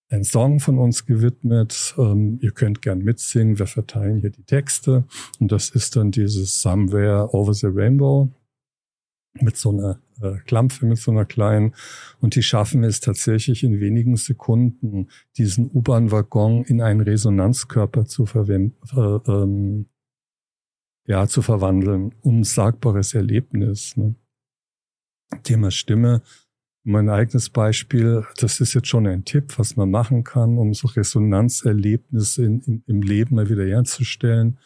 ein 0.09 0.23
Song 0.23 0.59
von 0.59 0.79
uns 0.79 1.05
gewidmet. 1.05 1.93
Ähm, 1.97 2.39
ihr 2.41 2.51
könnt 2.51 2.81
gern 2.81 2.99
mitsingen, 2.99 3.59
wir 3.59 3.67
verteilen 3.67 4.19
hier 4.21 4.31
die 4.31 4.43
Texte. 4.43 5.03
Und 5.39 5.51
das 5.51 5.69
ist 5.69 5.95
dann 5.95 6.11
dieses 6.11 6.61
Somewhere 6.61 7.33
Over 7.33 7.53
the 7.53 7.67
Rainbow 7.67 8.31
mit 9.41 9.57
so 9.57 9.71
einer 9.71 9.99
äh, 10.21 10.37
Klampfe, 10.45 10.85
mit 10.85 10.97
so 10.97 11.11
einer 11.11 11.25
kleinen. 11.25 11.73
Und 12.19 12.35
die 12.35 12.43
schaffen 12.43 12.83
es 12.83 12.99
tatsächlich 12.99 13.63
in 13.63 13.79
wenigen 13.79 14.15
Sekunden, 14.15 15.09
diesen 15.37 15.69
U-Bahn-Waggon 15.71 16.63
in 16.63 16.81
einen 16.81 17.01
Resonanzkörper 17.01 18.05
zu 18.05 18.25
verwenden, 18.25 18.75
äh, 18.95 19.31
ähm, 19.31 19.85
ja, 21.07 21.27
zu 21.27 21.41
verwandeln. 21.41 22.13
Unsagbares 22.21 23.13
Erlebnis. 23.13 23.95
Ne? 23.97 24.15
Thema 25.43 25.71
Stimme. 25.71 26.21
Mein 26.87 27.09
eigenes 27.09 27.49
Beispiel, 27.49 28.25
das 28.37 28.59
ist 28.59 28.75
jetzt 28.75 28.87
schon 28.87 29.07
ein 29.07 29.25
Tipp, 29.25 29.57
was 29.57 29.75
man 29.75 29.89
machen 29.89 30.23
kann, 30.23 30.59
um 30.59 30.73
so 30.75 30.87
Resonanzerlebnisse 30.87 32.45
in, 32.45 32.83
im 32.85 33.01
Leben 33.01 33.35
mal 33.35 33.49
wieder 33.49 33.65
herzustellen. 33.65 34.59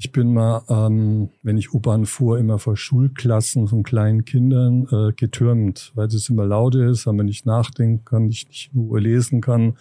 Ich 0.00 0.12
bin 0.12 0.32
mal, 0.32 0.62
ähm, 0.68 1.30
wenn 1.42 1.58
ich 1.58 1.74
U-Bahn 1.74 2.06
fuhr, 2.06 2.38
immer 2.38 2.60
vor 2.60 2.76
Schulklassen 2.76 3.66
von 3.66 3.82
kleinen 3.82 4.24
Kindern 4.24 4.86
äh, 4.92 5.12
getürmt, 5.12 5.90
weil 5.96 6.06
es 6.06 6.28
immer 6.28 6.46
laut 6.46 6.76
ist, 6.76 7.04
weil 7.06 7.14
man 7.14 7.26
nicht 7.26 7.46
nachdenken 7.46 8.04
kann, 8.04 8.26
nicht, 8.26 8.46
nicht 8.46 8.72
nur 8.72 9.00
lesen 9.00 9.40
kann, 9.40 9.76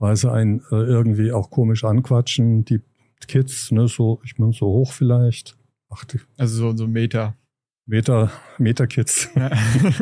weil 0.00 0.16
sie 0.16 0.32
einen 0.32 0.62
äh, 0.72 0.74
irgendwie 0.74 1.30
auch 1.30 1.50
komisch 1.50 1.84
anquatschen. 1.84 2.64
Die 2.64 2.80
Kids, 3.28 3.70
ne, 3.70 3.86
so, 3.86 4.20
ich 4.24 4.36
meine, 4.36 4.52
so 4.52 4.66
hoch 4.66 4.90
vielleicht. 4.90 5.56
Ach, 5.90 6.04
also 6.38 6.70
so, 6.72 6.76
so 6.76 6.88
Meter. 6.88 7.36
Meter, 7.84 8.30
Meter-Kids. 8.58 9.30
Ja. 9.34 9.50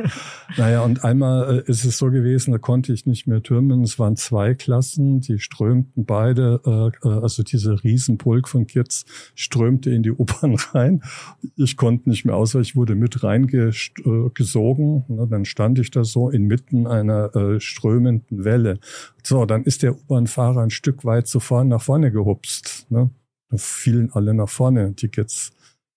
naja, 0.59 0.83
und 0.83 1.03
einmal 1.03 1.61
äh, 1.67 1.71
ist 1.71 1.85
es 1.85 1.97
so 1.97 2.11
gewesen, 2.11 2.53
da 2.53 2.59
konnte 2.59 2.93
ich 2.93 3.07
nicht 3.07 3.27
mehr 3.27 3.43
türmen. 3.43 3.83
Es 3.83 3.99
waren 3.99 4.17
zwei 4.17 4.55
Klassen, 4.55 5.21
die 5.21 5.39
strömten 5.39 6.05
beide, 6.05 6.61
äh, 6.67 7.09
äh 7.09 7.21
also 7.23 7.43
diese 7.43 7.83
Riesenpulk 7.83 8.49
von 8.49 8.67
Kids 8.67 9.07
strömte 9.35 9.91
in 9.91 10.03
die 10.03 10.11
U-Bahn 10.11 10.57
rein. 10.75 11.03
Ich 11.57 11.79
konnte 11.79 12.11
nicht 12.11 12.27
mehr 12.27 12.37
außer 12.37 12.61
ich 12.61 12.77
wurde 12.77 12.95
mit 12.95 13.23
reingesogen. 13.25 15.05
Ne, 15.09 15.27
dann 15.31 15.47
stand 15.47 15.79
ich 15.79 15.91
da 15.91 16.05
so 16.05 16.29
inmitten 16.29 16.87
einer 16.87 17.35
äh, 17.35 17.61
strömenden 17.61 18.45
Welle. 18.45 18.79
So, 19.23 19.47
dann 19.47 19.65
ist 19.65 19.83
der 19.83 19.95
U-Bahn-Fahrer 19.95 20.61
ein 20.61 20.71
Stück 20.71 21.07
weit 21.07 21.29
zu 21.29 21.41
vorne 21.41 21.71
nach 21.71 21.83
vorne 21.83 22.13
gehupst. 22.13 22.91
Ne? 22.91 23.09
Da 23.49 23.57
fielen 23.57 24.13
alle 24.13 24.35
nach 24.35 24.51
vorne, 24.51 24.93
die 24.93 25.09
Kids. 25.09 25.53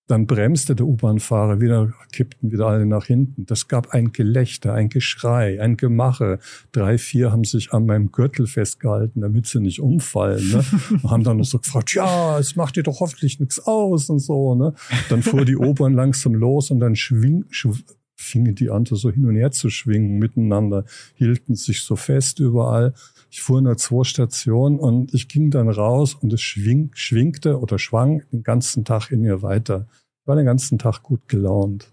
Dann 0.08 0.28
bremste 0.28 0.76
der 0.76 0.86
U-Bahn-Fahrer 0.86 1.62
wieder, 1.62 1.94
kippten 2.12 2.52
wieder 2.52 2.68
alle 2.68 2.86
nach 2.86 3.06
hinten. 3.06 3.46
Das 3.46 3.70
gab 3.70 3.92
ein 3.92 4.12
Gelächter, 4.12 4.74
ein 4.74 4.90
Geschrei, 4.90 5.62
ein 5.62 5.78
Gemache. 5.78 6.40
Drei, 6.74 6.98
vier 6.98 7.32
haben 7.32 7.46
sich 7.46 7.72
an 7.72 7.86
meinem 7.86 8.12
Gürtel 8.12 8.46
festgehalten, 8.48 9.22
damit 9.22 9.48
sie 9.48 9.62
nicht 9.62 9.80
umfallen. 9.80 10.52
Ne? 10.52 10.66
Und 11.04 11.10
haben 11.10 11.24
dann 11.24 11.38
noch 11.38 11.46
so 11.46 11.60
gefragt, 11.60 11.94
ja, 11.94 12.38
es 12.38 12.58
macht 12.58 12.76
dir 12.76 12.84
doch 12.84 13.00
hoffentlich 13.00 13.40
nichts 13.40 13.60
aus 13.66 14.10
und 14.10 14.20
so. 14.20 14.56
Ne? 14.56 14.74
Dann 15.08 15.24
fuhr 15.24 15.46
die 15.46 15.56
U-Bahn 15.56 15.94
langsam 15.94 16.36
los 16.36 16.70
und 16.70 16.80
dann 16.80 16.96
schwing, 16.96 17.46
schw 17.50 17.74
fingen 18.16 18.56
die 18.56 18.70
an, 18.70 18.86
so 18.86 19.12
hin 19.12 19.26
und 19.26 19.36
her 19.36 19.52
zu 19.52 19.70
schwingen 19.70 20.18
miteinander, 20.18 20.86
hielten 21.16 21.56
sich 21.56 21.82
so 21.82 21.96
fest 21.96 22.40
überall. 22.40 22.94
Ich 23.34 23.42
fuhr 23.42 23.64
nur 23.64 23.78
zwei 23.78 24.04
Stationen 24.04 24.78
und 24.78 25.12
ich 25.16 25.28
ging 25.28 25.50
dann 25.50 25.68
raus 25.68 26.14
und 26.14 26.32
es 26.34 26.42
schwing, 26.42 26.92
schwingte 26.94 27.60
oder 27.60 27.80
schwang 27.80 28.22
den 28.32 28.44
ganzen 28.44 28.86
Tag 28.86 29.10
in 29.10 29.22
mir 29.22 29.42
weiter. 29.42 29.88
Ich 30.22 30.28
war 30.28 30.36
den 30.36 30.46
ganzen 30.46 30.78
Tag 30.78 31.02
gut 31.02 31.28
gelaunt. 31.28 31.92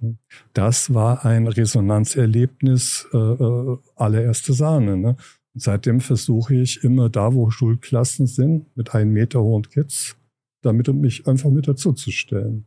Das 0.52 0.92
war 0.92 1.24
ein 1.24 1.46
Resonanzerlebnis 1.46 3.08
äh, 3.14 3.16
äh, 3.16 3.78
allererste 3.96 4.52
Sahne. 4.52 4.98
Ne? 4.98 5.16
Und 5.54 5.62
seitdem 5.62 6.00
versuche 6.02 6.56
ich 6.56 6.84
immer 6.84 7.08
da, 7.08 7.32
wo 7.32 7.48
Schulklassen 7.48 8.26
sind, 8.26 8.76
mit 8.76 8.94
einem 8.94 9.14
Meter 9.14 9.40
hohen 9.40 9.66
Kids, 9.66 10.18
damit 10.60 10.90
um 10.90 11.00
mich 11.00 11.26
einfach 11.26 11.48
mit 11.48 11.66
dazuzustellen. 11.66 12.66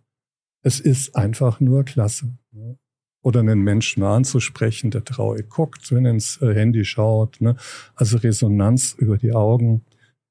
Es 0.64 0.80
ist 0.80 1.16
einfach 1.16 1.60
nur 1.60 1.84
klasse. 1.84 2.36
Ne? 2.52 2.80
Oder 3.24 3.40
einen 3.40 3.62
Menschen 3.62 4.04
anzusprechen, 4.04 4.92
der 4.92 5.04
traurig 5.04 5.50
guckt, 5.50 5.92
wenn 5.92 6.06
er 6.06 6.12
ins 6.12 6.40
äh, 6.42 6.54
Handy 6.54 6.86
schaut. 6.86 7.42
Ne? 7.42 7.56
Also 7.96 8.18
Resonanz 8.18 8.96
über 9.00 9.18
die 9.18 9.34
Augen. 9.34 9.84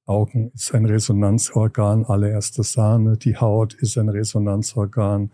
Augen 0.06 0.50
ist 0.54 0.74
ein 0.74 0.84
Resonanzorgan 0.84 2.04
allererster 2.04 2.62
Sahne. 2.62 3.16
Die 3.16 3.36
Haut 3.36 3.74
ist 3.74 3.96
ein 3.96 4.08
Resonanzorgan. 4.08 5.30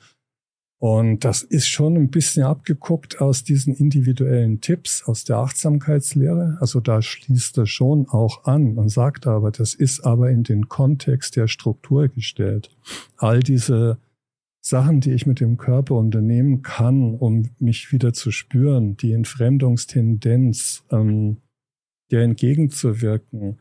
Und 0.80 1.24
das 1.24 1.42
ist 1.42 1.66
schon 1.66 1.96
ein 1.96 2.10
bisschen 2.10 2.44
abgeguckt 2.44 3.20
aus 3.20 3.42
diesen 3.42 3.74
individuellen 3.74 4.60
Tipps 4.60 5.02
aus 5.04 5.24
der 5.24 5.38
Achtsamkeitslehre. 5.38 6.58
Also 6.60 6.78
da 6.78 7.02
schließt 7.02 7.58
er 7.58 7.66
schon 7.66 8.08
auch 8.08 8.44
an 8.44 8.78
und 8.78 8.88
sagt 8.88 9.26
aber, 9.26 9.50
das 9.50 9.74
ist 9.74 10.04
aber 10.06 10.30
in 10.30 10.44
den 10.44 10.68
Kontext 10.68 11.34
der 11.34 11.48
Struktur 11.48 12.06
gestellt. 12.06 12.70
All 13.16 13.40
diese 13.40 13.98
Sachen, 14.60 15.00
die 15.00 15.12
ich 15.12 15.26
mit 15.26 15.40
dem 15.40 15.56
Körper 15.56 15.94
unternehmen 15.94 16.62
kann, 16.62 17.14
um 17.14 17.50
mich 17.58 17.92
wieder 17.92 18.12
zu 18.12 18.30
spüren, 18.30 18.96
die 18.96 19.12
Entfremdungstendenz, 19.12 20.84
ähm, 20.90 21.38
der 22.10 22.22
entgegenzuwirken, 22.22 23.60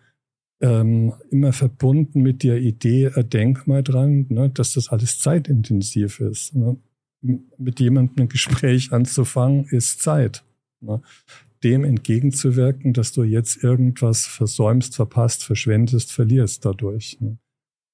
ähm, 0.59 1.13
immer 1.29 1.53
verbunden 1.53 2.21
mit 2.21 2.43
der 2.43 2.59
Idee, 2.59 3.05
äh, 3.05 3.23
denk 3.23 3.67
mal 3.67 3.83
dran, 3.83 4.25
ne, 4.29 4.49
dass 4.49 4.73
das 4.73 4.89
alles 4.89 5.19
zeitintensiv 5.19 6.19
ist. 6.19 6.55
Ne? 6.55 6.77
mit 7.21 7.79
jemandem 7.79 8.25
ein 8.25 8.29
Gespräch 8.29 8.91
anzufangen, 8.91 9.65
ist 9.65 10.01
Zeit. 10.01 10.43
Ne? 10.81 11.01
Dem 11.63 11.83
entgegenzuwirken, 11.83 12.93
dass 12.93 13.11
du 13.13 13.23
jetzt 13.23 13.63
irgendwas 13.63 14.25
versäumst, 14.25 14.95
verpasst, 14.95 15.43
verschwendest, 15.43 16.11
verlierst 16.11 16.65
dadurch. 16.65 17.17
Ne? 17.19 17.37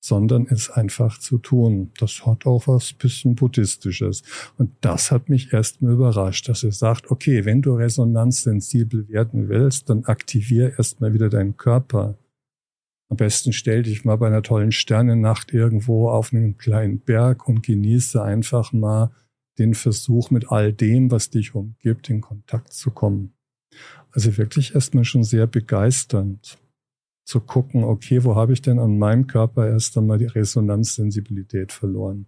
Sondern 0.06 0.48
es 0.50 0.70
einfach 0.70 1.18
zu 1.18 1.38
tun. 1.38 1.92
Das 1.98 2.26
hat 2.26 2.46
auch 2.46 2.68
was 2.68 2.92
bisschen 2.92 3.36
Buddhistisches. 3.36 4.24
Und 4.58 4.72
das 4.82 5.12
hat 5.12 5.30
mich 5.30 5.54
erstmal 5.54 5.94
überrascht, 5.94 6.50
dass 6.50 6.64
er 6.64 6.74
sagt, 6.74 7.10
okay, 7.10 7.46
wenn 7.46 7.62
du 7.62 7.76
resonanzsensibel 7.76 9.08
werden 9.08 9.48
willst, 9.48 9.90
dann 9.90 10.04
aktivier 10.04 10.74
erstmal 10.78 11.14
wieder 11.14 11.30
deinen 11.30 11.56
Körper. 11.56 12.18
Am 13.10 13.18
besten 13.18 13.54
stell 13.54 13.84
dich 13.84 14.04
mal 14.04 14.18
bei 14.18 14.28
einer 14.28 14.42
tollen 14.42 14.72
Sternennacht 14.74 15.54
irgendwo 15.54 16.10
auf 16.10 16.34
einen 16.34 16.58
kleinen 16.58 17.00
Berg 17.00 17.48
und 17.48 17.64
genieße 17.64 18.22
einfach 18.22 18.74
mal 18.74 19.12
den 19.58 19.74
Versuch, 19.74 20.32
mit 20.32 20.52
all 20.52 20.74
dem, 20.74 21.12
was 21.12 21.30
dich 21.30 21.56
umgibt, 21.56 22.10
in 22.10 22.22
Kontakt 22.22 22.74
zu 22.74 22.92
kommen. 22.92 23.34
Also 24.12 24.38
wirklich 24.38 24.76
erstmal 24.76 25.06
schon 25.06 25.24
sehr 25.24 25.48
begeisternd 25.48 26.58
zu 27.26 27.40
gucken, 27.40 27.84
okay, 27.84 28.24
wo 28.24 28.36
habe 28.36 28.54
ich 28.54 28.62
denn 28.62 28.80
an 28.80 28.98
meinem 28.98 29.28
Körper 29.28 29.68
erst 29.68 29.98
einmal 29.98 30.18
die 30.18 30.26
Resonanzsensibilität 30.26 31.72
verloren? 31.72 32.28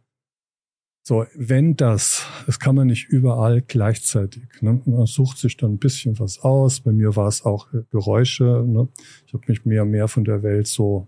So, 1.08 1.26
wenn 1.36 1.76
das, 1.76 2.26
das 2.48 2.60
kann 2.60 2.74
man 2.74 2.88
nicht 2.88 3.10
überall 3.10 3.62
gleichzeitig. 3.62 4.48
Ne? 4.62 4.82
Man 4.86 5.06
sucht 5.06 5.38
sich 5.38 5.56
dann 5.56 5.74
ein 5.74 5.78
bisschen 5.78 6.18
was 6.18 6.40
aus. 6.40 6.80
Bei 6.80 6.92
mir 6.92 7.16
war 7.16 7.28
es 7.28 7.46
auch 7.46 7.68
Geräusche. 7.92 8.64
Ne? 8.66 8.88
Ich 9.28 9.34
habe 9.34 9.44
mich 9.48 9.66
mehr 9.66 9.84
und 9.84 9.92
mehr 9.92 10.08
von 10.08 10.24
der 10.24 10.42
Welt 10.42 10.66
so 10.66 11.08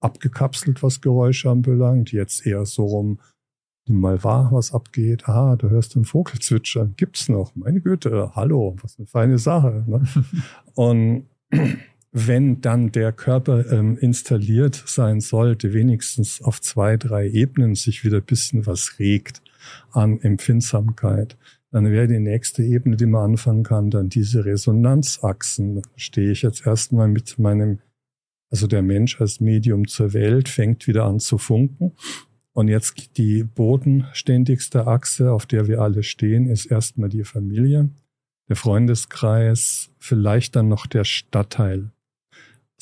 abgekapselt, 0.00 0.82
was 0.82 1.00
Geräusche 1.00 1.48
anbelangt. 1.48 2.12
Jetzt 2.12 2.44
eher 2.44 2.66
so 2.66 2.84
rum, 2.84 3.20
nimm 3.88 4.00
mal 4.00 4.22
wahr, 4.22 4.50
was 4.52 4.74
abgeht. 4.74 5.26
Ah, 5.30 5.56
du 5.56 5.70
hörst 5.70 5.94
den 5.94 6.04
Vogel 6.04 6.38
zwitschern. 6.38 6.92
Gibt's 6.98 7.30
noch? 7.30 7.56
Meine 7.56 7.80
Güte, 7.80 8.32
hallo, 8.34 8.76
was 8.82 8.98
eine 8.98 9.06
feine 9.06 9.38
Sache. 9.38 9.84
Ne? 9.86 10.04
Und 10.74 11.26
wenn 12.12 12.60
dann 12.60 12.92
der 12.92 13.10
Körper 13.10 13.70
ähm, 13.72 13.96
installiert 13.96 14.82
sein 14.86 15.20
sollte, 15.20 15.72
wenigstens 15.72 16.42
auf 16.42 16.60
zwei, 16.60 16.98
drei 16.98 17.28
Ebenen 17.28 17.74
sich 17.74 18.04
wieder 18.04 18.18
ein 18.18 18.24
bisschen 18.24 18.66
was 18.66 18.98
regt 18.98 19.42
an 19.90 20.20
Empfindsamkeit, 20.20 21.38
dann 21.70 21.90
wäre 21.90 22.06
die 22.06 22.20
nächste 22.20 22.62
Ebene, 22.62 22.96
die 22.96 23.06
man 23.06 23.30
anfangen 23.30 23.62
kann, 23.62 23.88
dann 23.88 24.10
diese 24.10 24.44
Resonanzachsen. 24.44 25.80
Stehe 25.96 26.30
ich 26.30 26.42
jetzt 26.42 26.66
erstmal 26.66 27.08
mit 27.08 27.38
meinem, 27.38 27.78
also 28.50 28.66
der 28.66 28.82
Mensch 28.82 29.18
als 29.18 29.40
Medium 29.40 29.88
zur 29.88 30.12
Welt 30.12 30.50
fängt 30.50 30.86
wieder 30.86 31.04
an 31.04 31.18
zu 31.18 31.38
funken 31.38 31.92
und 32.52 32.68
jetzt 32.68 33.16
die 33.16 33.42
bodenständigste 33.42 34.86
Achse, 34.86 35.32
auf 35.32 35.46
der 35.46 35.66
wir 35.66 35.80
alle 35.80 36.02
stehen, 36.02 36.46
ist 36.46 36.66
erstmal 36.66 37.08
die 37.08 37.24
Familie, 37.24 37.88
der 38.50 38.56
Freundeskreis, 38.56 39.90
vielleicht 39.98 40.56
dann 40.56 40.68
noch 40.68 40.86
der 40.86 41.04
Stadtteil. 41.04 41.90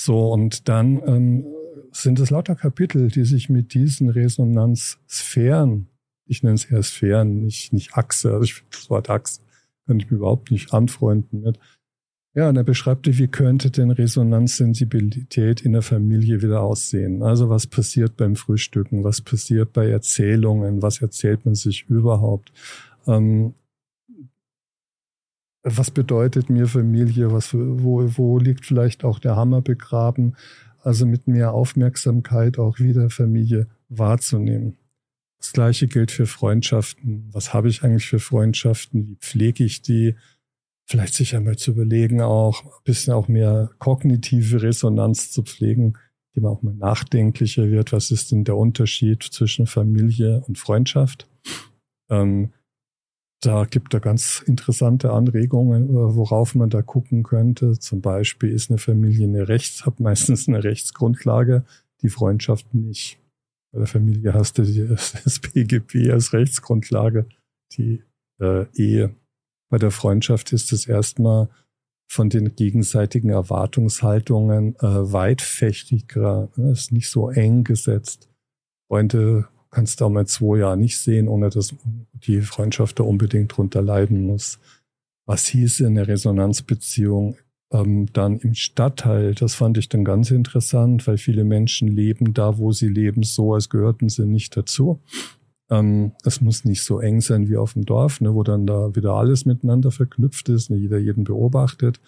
So, 0.02 0.32
und 0.32 0.66
dann 0.70 1.02
ähm, 1.06 1.44
sind 1.92 2.20
es 2.20 2.30
lauter 2.30 2.54
Kapitel, 2.54 3.08
die 3.08 3.26
sich 3.26 3.50
mit 3.50 3.74
diesen 3.74 4.08
Resonanzsphären, 4.08 5.88
ich 6.24 6.42
nenne 6.42 6.54
es 6.54 6.64
eher 6.64 6.82
Sphären, 6.82 7.40
nicht, 7.40 7.74
nicht 7.74 7.92
Achse, 7.98 8.32
also 8.32 8.44
ich 8.44 8.54
finde 8.54 8.70
das 8.72 8.88
Wort 8.88 9.10
Achse, 9.10 9.42
kann 9.86 10.00
ich 10.00 10.10
mir 10.10 10.16
überhaupt 10.16 10.50
nicht 10.52 10.72
anfreunden 10.72 11.42
mit, 11.42 11.58
ja, 12.32 12.48
und 12.48 12.56
er 12.56 12.64
beschreibt, 12.64 13.06
wie 13.18 13.28
könnte 13.28 13.70
denn 13.70 13.90
Resonanzsensibilität 13.90 15.60
in 15.60 15.72
der 15.72 15.82
Familie 15.82 16.40
wieder 16.40 16.62
aussehen? 16.62 17.22
Also 17.22 17.50
was 17.50 17.66
passiert 17.66 18.16
beim 18.16 18.36
Frühstücken? 18.36 19.04
Was 19.04 19.20
passiert 19.20 19.74
bei 19.74 19.90
Erzählungen? 19.90 20.80
Was 20.80 21.02
erzählt 21.02 21.44
man 21.44 21.56
sich 21.56 21.86
überhaupt? 21.90 22.52
Ähm, 23.06 23.52
was 25.62 25.90
bedeutet 25.90 26.50
mir 26.50 26.66
Familie? 26.66 27.32
Was, 27.32 27.52
wo, 27.54 28.04
wo 28.16 28.38
liegt 28.38 28.66
vielleicht 28.66 29.04
auch 29.04 29.18
der 29.18 29.36
Hammer 29.36 29.60
begraben? 29.60 30.36
Also 30.82 31.04
mit 31.06 31.28
mehr 31.28 31.52
Aufmerksamkeit 31.52 32.58
auch 32.58 32.78
wieder 32.78 33.10
Familie 33.10 33.66
wahrzunehmen. 33.88 34.76
Das 35.38 35.52
gleiche 35.52 35.88
gilt 35.88 36.10
für 36.10 36.26
Freundschaften. 36.26 37.28
Was 37.32 37.52
habe 37.52 37.68
ich 37.68 37.82
eigentlich 37.82 38.06
für 38.06 38.20
Freundschaften? 38.20 39.08
Wie 39.08 39.16
pflege 39.16 39.64
ich 39.64 39.82
die? 39.82 40.14
vielleicht 40.90 41.14
sich 41.14 41.36
einmal 41.36 41.56
zu 41.56 41.70
überlegen, 41.70 42.20
auch 42.20 42.64
ein 42.64 42.82
bisschen 42.82 43.12
auch 43.12 43.28
mehr 43.28 43.70
kognitive 43.78 44.60
Resonanz 44.60 45.30
zu 45.30 45.44
pflegen, 45.44 45.96
die 46.34 46.40
man 46.40 46.50
auch 46.50 46.62
mal 46.62 46.74
nachdenklicher 46.74 47.70
wird. 47.70 47.92
Was 47.92 48.10
ist 48.10 48.32
denn 48.32 48.42
der 48.42 48.56
Unterschied 48.56 49.22
zwischen 49.22 49.68
Familie 49.68 50.42
und 50.48 50.58
Freundschaft? 50.58 51.28
Ähm, 52.08 52.52
da 53.40 53.64
gibt 53.64 53.94
er 53.94 54.00
ganz 54.00 54.42
interessante 54.46 55.12
Anregungen, 55.12 55.90
äh, 55.90 56.14
worauf 56.14 56.54
man 56.54 56.70
da 56.70 56.82
gucken 56.82 57.22
könnte. 57.22 57.78
Zum 57.78 58.00
Beispiel 58.00 58.50
ist 58.50 58.70
eine 58.70 58.78
Familie 58.78 59.26
eine 59.26 59.48
Rechts, 59.48 59.86
hat 59.86 60.00
meistens 60.00 60.48
eine 60.48 60.62
Rechtsgrundlage, 60.62 61.64
die 62.02 62.10
Freundschaft 62.10 62.74
nicht. 62.74 63.18
Bei 63.72 63.78
der 63.78 63.86
Familie 63.86 64.34
hast 64.34 64.58
du 64.58 64.64
das 65.24 65.38
BGB 65.38 66.10
als 66.10 66.32
Rechtsgrundlage, 66.32 67.26
die 67.72 68.02
äh, 68.40 68.66
Ehe 68.74 69.14
bei 69.70 69.78
der 69.78 69.92
Freundschaft 69.92 70.52
ist 70.52 70.72
es 70.72 70.86
erstmal 70.86 71.48
von 72.10 72.28
den 72.28 72.56
gegenseitigen 72.56 73.30
Erwartungshaltungen 73.30 74.74
äh, 74.80 75.12
weitfächiger. 75.12 76.50
Ne? 76.56 76.72
Ist 76.72 76.90
nicht 76.90 77.08
so 77.08 77.30
eng 77.30 77.62
gesetzt. 77.62 78.28
Freunde 78.88 79.48
kannst 79.70 80.02
auch 80.02 80.10
mal 80.10 80.26
zwei 80.26 80.58
Jahre 80.58 80.76
nicht 80.76 80.98
sehen, 80.98 81.28
ohne 81.28 81.50
dass 81.50 81.74
die 82.12 82.40
Freundschaft 82.40 82.98
da 82.98 83.04
unbedingt 83.04 83.56
drunter 83.56 83.82
leiden 83.82 84.26
muss. 84.26 84.58
Was 85.26 85.46
hieße 85.46 85.86
eine 85.86 86.08
Resonanzbeziehung 86.08 87.36
ähm, 87.72 88.12
dann 88.12 88.38
im 88.40 88.54
Stadtteil? 88.54 89.34
Das 89.34 89.54
fand 89.54 89.78
ich 89.78 89.88
dann 89.88 90.04
ganz 90.04 90.30
interessant, 90.30 91.06
weil 91.06 91.18
viele 91.18 91.44
Menschen 91.44 91.88
leben 91.88 92.34
da, 92.34 92.58
wo 92.58 92.72
sie 92.72 92.88
leben, 92.88 93.22
so, 93.22 93.54
als 93.54 93.68
gehörten 93.68 94.08
sie 94.08 94.26
nicht 94.26 94.56
dazu. 94.56 95.00
Ähm, 95.70 96.12
es 96.24 96.40
muss 96.40 96.64
nicht 96.64 96.82
so 96.82 96.98
eng 96.98 97.20
sein 97.20 97.48
wie 97.48 97.56
auf 97.56 97.74
dem 97.74 97.84
Dorf, 97.84 98.20
ne, 98.20 98.34
wo 98.34 98.42
dann 98.42 98.66
da 98.66 98.94
wieder 98.96 99.12
alles 99.14 99.44
miteinander 99.44 99.92
verknüpft 99.92 100.48
ist, 100.48 100.70
ne, 100.70 100.76
jeder 100.76 100.98
jeden 100.98 101.22
beobachtet. 101.22 102.00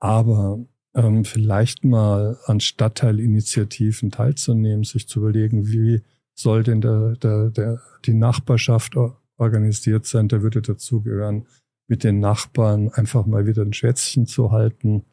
Aber 0.00 0.58
ähm, 0.94 1.24
vielleicht 1.24 1.84
mal 1.84 2.38
an 2.46 2.60
Stadtteilinitiativen 2.60 4.10
teilzunehmen, 4.10 4.84
sich 4.84 5.06
zu 5.06 5.20
überlegen, 5.20 5.68
wie 5.68 6.00
soll 6.38 6.62
denn 6.62 6.80
der, 6.80 7.16
der, 7.16 7.50
der, 7.50 7.80
die 8.04 8.14
Nachbarschaft 8.14 8.94
organisiert 9.36 10.06
sein, 10.06 10.28
der 10.28 10.42
würde 10.42 10.62
dazugehören, 10.62 11.46
mit 11.88 12.04
den 12.04 12.20
Nachbarn 12.20 12.90
einfach 12.90 13.26
mal 13.26 13.46
wieder 13.46 13.62
ein 13.62 13.72
Schwätzchen 13.72 14.26
zu 14.26 14.52
halten, 14.52 15.04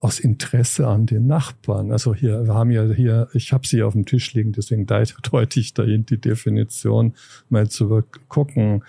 aus 0.00 0.20
Interesse 0.20 0.86
an 0.86 1.06
den 1.06 1.26
Nachbarn. 1.26 1.90
Also 1.90 2.14
hier, 2.14 2.44
wir 2.44 2.52
haben 2.52 2.70
ja 2.70 2.84
hier, 2.92 3.28
ich 3.32 3.54
habe 3.54 3.66
sie 3.66 3.82
auf 3.82 3.94
dem 3.94 4.04
Tisch 4.04 4.34
liegen, 4.34 4.52
deswegen 4.52 4.86
deute 5.32 5.60
ich 5.60 5.72
dahin 5.72 6.04
die 6.04 6.20
Definition, 6.20 7.14
mal 7.48 7.70
zu 7.70 8.02
gucken, 8.28 8.84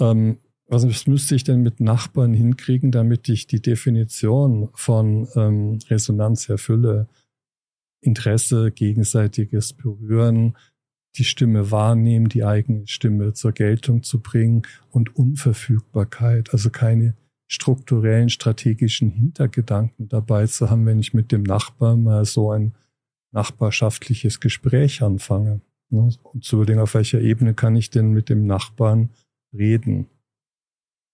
ähm, 0.00 0.38
was 0.66 1.06
müsste 1.06 1.36
ich 1.36 1.44
denn 1.44 1.62
mit 1.62 1.78
Nachbarn 1.78 2.34
hinkriegen, 2.34 2.90
damit 2.90 3.28
ich 3.28 3.46
die 3.46 3.62
Definition 3.62 4.70
von 4.74 5.28
ähm, 5.36 5.78
Resonanz 5.88 6.48
erfülle? 6.48 7.06
Interesse, 8.00 8.72
gegenseitiges 8.72 9.72
Berühren, 9.72 10.56
die 11.18 11.24
Stimme 11.24 11.70
wahrnehmen, 11.70 12.28
die 12.28 12.44
eigene 12.44 12.86
Stimme 12.86 13.32
zur 13.32 13.52
Geltung 13.52 14.02
zu 14.02 14.20
bringen 14.20 14.62
und 14.90 15.16
Unverfügbarkeit, 15.16 16.52
also 16.52 16.70
keine 16.70 17.14
strukturellen, 17.48 18.28
strategischen 18.28 19.10
Hintergedanken 19.10 20.08
dabei 20.08 20.46
zu 20.46 20.68
haben, 20.70 20.86
wenn 20.86 20.98
ich 20.98 21.14
mit 21.14 21.32
dem 21.32 21.42
Nachbarn 21.42 22.02
mal 22.02 22.24
so 22.24 22.50
ein 22.50 22.74
nachbarschaftliches 23.32 24.40
Gespräch 24.40 25.02
anfange. 25.02 25.60
Ne? 25.90 26.10
Und 26.22 26.44
zu 26.44 26.56
überlegen, 26.56 26.80
auf 26.80 26.94
welcher 26.94 27.20
Ebene 27.20 27.54
kann 27.54 27.76
ich 27.76 27.90
denn 27.90 28.10
mit 28.10 28.28
dem 28.28 28.46
Nachbarn 28.46 29.10
reden. 29.52 30.06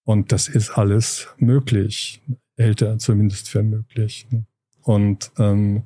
Und 0.05 0.33
das 0.33 0.49
ist 0.49 0.71
alles 0.71 1.29
möglich, 1.39 2.23
älter 2.57 2.99
zumindest 2.99 3.49
für 3.49 3.63
möglich. 3.63 4.27
Ne? 4.31 4.47
Und 4.83 5.31
ähm, 5.39 5.83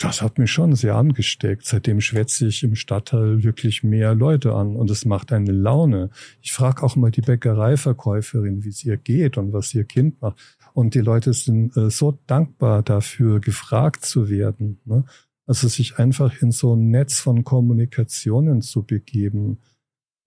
das 0.00 0.22
hat 0.22 0.38
mich 0.38 0.50
schon 0.50 0.74
sehr 0.74 0.96
angesteckt. 0.96 1.66
Seitdem 1.66 2.00
schwätze 2.00 2.46
ich 2.46 2.62
im 2.62 2.74
Stadtteil 2.74 3.42
wirklich 3.42 3.82
mehr 3.82 4.14
Leute 4.14 4.54
an 4.54 4.74
und 4.74 4.90
es 4.90 5.04
macht 5.04 5.30
eine 5.30 5.52
Laune. 5.52 6.08
Ich 6.40 6.52
frage 6.52 6.82
auch 6.82 6.96
mal 6.96 7.10
die 7.10 7.20
Bäckereiverkäuferin, 7.20 8.64
wie 8.64 8.70
es 8.70 8.82
ihr 8.82 8.96
geht 8.96 9.36
und 9.36 9.52
was 9.52 9.74
ihr 9.74 9.84
Kind 9.84 10.22
macht. 10.22 10.38
Und 10.72 10.94
die 10.94 11.00
Leute 11.00 11.34
sind 11.34 11.76
äh, 11.76 11.90
so 11.90 12.18
dankbar 12.26 12.82
dafür, 12.82 13.40
gefragt 13.40 14.06
zu 14.06 14.30
werden. 14.30 14.80
Ne? 14.86 15.04
Also 15.46 15.68
sich 15.68 15.98
einfach 15.98 16.40
in 16.40 16.50
so 16.50 16.74
ein 16.74 16.90
Netz 16.90 17.20
von 17.20 17.44
Kommunikationen 17.44 18.62
zu 18.62 18.84
begeben. 18.84 19.58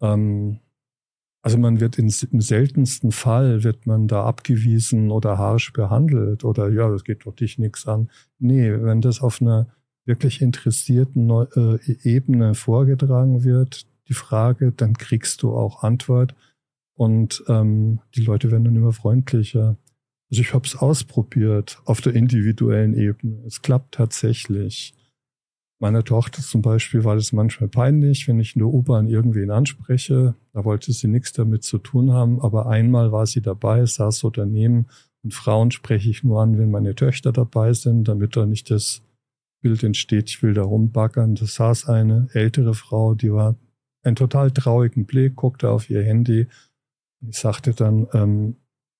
Ähm, 0.02 0.60
also 1.44 1.58
man 1.58 1.82
wird 1.82 2.00
in, 2.00 2.12
im 2.32 2.42
seltensten 2.42 3.12
Fall 3.12 3.64
wird 3.64 3.86
man 3.86 4.08
da 4.08 4.24
abgewiesen 4.24 5.12
oder 5.12 5.38
harsch 5.38 5.74
behandelt 5.74 6.46
oder 6.46 6.70
ja, 6.70 6.90
das 6.90 7.04
geht 7.04 7.26
doch 7.26 7.36
dich 7.36 7.60
nichts 7.60 7.86
an. 7.86 8.10
Nee, 8.40 8.72
wenn 8.82 9.02
das 9.02 9.22
auf 9.22 9.42
einer 9.42 9.68
wirklich 10.06 10.42
interessierten 10.42 11.30
äh, 11.30 11.80
Ebene 12.04 12.56
vorgetragen 12.56 13.44
wird, 13.44 13.86
die 14.08 14.14
Frage, 14.14 14.72
dann 14.72 14.94
kriegst 14.94 15.44
du 15.44 15.54
auch 15.54 15.84
Antwort 15.84 16.34
und 16.96 17.44
ähm, 17.50 18.00
die 18.16 18.24
Leute 18.24 18.50
werden 18.50 18.64
dann 18.64 18.76
immer 18.78 18.94
freundlicher. 18.94 19.76
Also 20.32 20.42
ich 20.42 20.54
habe 20.54 20.66
es 20.66 20.78
ausprobiert 20.78 21.82
auf 21.84 22.00
der 22.00 22.14
individuellen 22.14 22.94
Ebene. 22.94 23.44
Es 23.46 23.62
klappt 23.62 23.96
tatsächlich. 23.96 24.94
Meiner 25.84 26.06
Tochter 26.06 26.42
zum 26.42 26.62
Beispiel 26.62 27.04
war 27.04 27.16
das 27.16 27.34
manchmal 27.34 27.68
peinlich, 27.68 28.30
wenn 28.30 28.40
ich 28.40 28.56
in 28.56 28.60
der 28.60 28.70
U-Bahn 28.70 29.10
irgendwen 29.10 29.52
anspreche. 29.52 30.34
Da 30.54 30.64
wollte 30.64 30.94
sie 30.94 31.10
nichts 31.10 31.34
damit 31.34 31.66
zu 31.66 31.78
tun 31.78 32.14
haben. 32.14 32.40
Aber 32.40 32.68
einmal 32.68 33.12
war 33.12 33.26
sie 33.26 33.42
dabei, 33.42 33.86
saß 33.86 34.20
so 34.20 34.30
daneben. 34.30 34.88
Und 35.26 35.34
Frauen 35.34 35.72
spreche 35.72 36.10
ich 36.10 36.24
nur 36.24 36.42
an, 36.42 36.58
wenn 36.58 36.72
meine 36.72 36.96
Töchter 36.96 37.34
dabei 37.34 37.74
sind, 37.74 38.08
damit 38.08 38.38
da 38.38 38.46
nicht 38.46 38.72
das 38.72 39.02
Bild 39.60 39.84
entsteht, 39.84 40.30
ich 40.30 40.42
will 40.42 40.54
da 40.54 40.64
rumbaggern. 40.64 41.36
Da 41.36 41.46
saß 41.46 41.90
eine 41.90 42.30
ältere 42.32 42.76
Frau, 42.76 43.14
die 43.14 43.34
war 43.34 43.58
einen 44.04 44.16
total 44.16 44.52
traurigen 44.52 45.06
Blick, 45.06 45.36
guckte 45.36 45.70
auf 45.70 45.90
ihr 45.90 46.02
Handy. 46.02 46.48
Ich 47.28 47.40
sagte 47.40 47.74
dann, 47.74 48.08
ähm, 48.14 48.56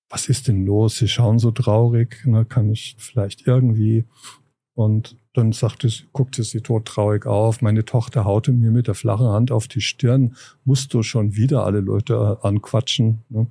was 0.10 0.28
ist 0.28 0.50
denn 0.50 0.66
los? 0.66 0.98
Sie 0.98 1.08
schauen 1.08 1.40
so 1.40 1.52
traurig. 1.52 2.26
Ne? 2.26 2.44
Kann 2.44 2.70
ich 2.70 2.98
vielleicht 3.00 3.48
irgendwie? 3.48 4.04
Und 4.74 5.16
dann 5.34 5.52
sagte, 5.52 5.90
guckte 6.12 6.44
sie 6.44 6.62
todtraurig 6.62 7.26
auf. 7.26 7.62
Meine 7.62 7.86
Tochter 7.86 8.24
haute 8.24 8.52
mir 8.52 8.72
mit 8.72 8.88
der 8.88 8.96
flachen 8.96 9.28
Hand 9.28 9.52
auf 9.52 9.68
die 9.68 9.82
Stirn. 9.82 10.36
Musst 10.64 10.94
du 10.94 11.02
schon 11.02 11.36
wieder 11.36 11.66
alle 11.66 11.82
Leute 11.82 12.38
anquatschen? 12.44 13.24
Ne? 13.30 13.48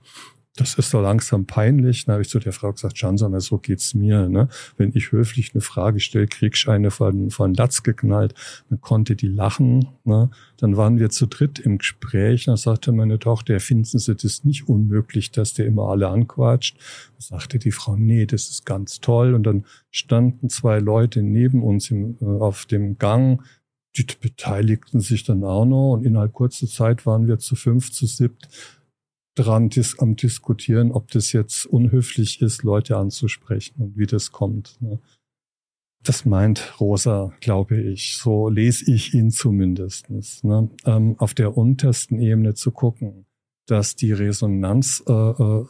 Das 0.57 0.75
ist 0.75 0.91
so 0.91 1.01
langsam 1.01 1.47
peinlich. 1.47 2.05
Dann 2.05 2.15
habe 2.15 2.23
ich 2.23 2.29
zu 2.29 2.39
der 2.39 2.53
Frau 2.53 2.73
gesagt, 2.73 2.99
schauen 2.99 3.17
Sie 3.17 3.27
mal, 3.27 3.41
so 3.41 3.57
geht's 3.57 3.95
mir. 3.95 4.29
Ne? 4.29 4.49
Wenn 4.77 4.93
ich 4.95 5.11
höflich 5.11 5.55
eine 5.55 5.63
Frage 5.63 5.99
stelle, 5.99 6.27
krieg 6.27 6.57
eine 6.69 6.91
von, 6.91 7.31
von 7.31 7.55
Latz 7.55 7.83
geknallt. 7.83 8.35
Dann 8.69 8.81
konnte 8.83 9.17
die 9.17 9.29
lachen. 9.29 9.89
Ne? 10.05 10.31
Dann 10.59 10.77
waren 10.77 10.99
wir 10.99 11.09
zu 11.09 11.27
dritt 11.27 11.59
im 11.59 11.79
Gespräch. 11.79 12.45
Dann 12.45 12.59
sagte 12.59 12.93
meine 12.93 13.19
Tochter, 13.19 13.59
finden 13.61 13.85
Sie 13.85 14.15
das 14.15 14.45
nicht 14.45 14.69
unmöglich, 14.69 15.31
dass 15.31 15.55
der 15.55 15.65
immer 15.65 15.89
alle 15.89 16.09
anquatscht? 16.09 16.77
Dann 16.77 17.39
sagte 17.39 17.59
die 17.59 17.73
Frau, 17.73 17.97
nee, 17.97 18.27
das 18.27 18.51
ist 18.51 18.67
ganz 18.67 19.01
toll. 19.01 19.33
Und 19.33 19.45
dann 19.45 19.65
standen 19.91 20.51
zwei 20.51 20.81
Leute 20.81 21.23
neben 21.23 21.63
uns 21.63 21.91
im, 21.91 22.19
äh, 22.21 22.27
auf 22.27 22.67
dem 22.67 22.99
Gang. 22.99 23.43
Die 23.97 24.07
beteiligten 24.21 25.01
sich 25.01 25.25
dann 25.25 25.45
auch 25.45 25.65
noch. 25.65 25.95
Und 25.95 26.05
innerhalb 26.05 26.35
kurzer 26.35 26.67
Zeit 26.67 27.07
waren 27.07 27.27
wir 27.27 27.39
zu 27.39 27.57
fünf, 27.57 27.91
zu 27.91 28.05
siebt 28.05 28.49
dran 29.35 29.69
dis 29.69 29.99
am 29.99 30.17
diskutieren, 30.17 30.93
ob 30.93 31.11
das 31.11 31.33
jetzt 31.33 31.67
unhöflich 31.67 32.43
ist, 32.43 32.63
Leute 32.63 32.97
anzusprechen 32.97 33.81
und 33.81 33.97
wie 33.97 34.07
das 34.07 34.33
kommt. 34.33 34.81
Ne? 34.81 35.01
Das 36.03 36.25
meint 36.25 36.81
Rosa, 36.81 37.33
glaube 37.41 37.81
ich. 37.81 38.17
So 38.17 38.49
lese 38.49 38.93
ich 38.93 39.15
ihn 39.15 39.31
zumindestens. 39.31 40.43
Ne? 40.43 40.69
Ähm, 40.85 41.15
auf 41.19 41.33
der 41.35 41.57
untersten 41.57 42.19
Ebene 42.19 42.55
zu 42.55 42.73
gucken, 42.73 43.27
dass 43.67 43.95
die 43.95 44.13
Resonanzräume 44.13 45.67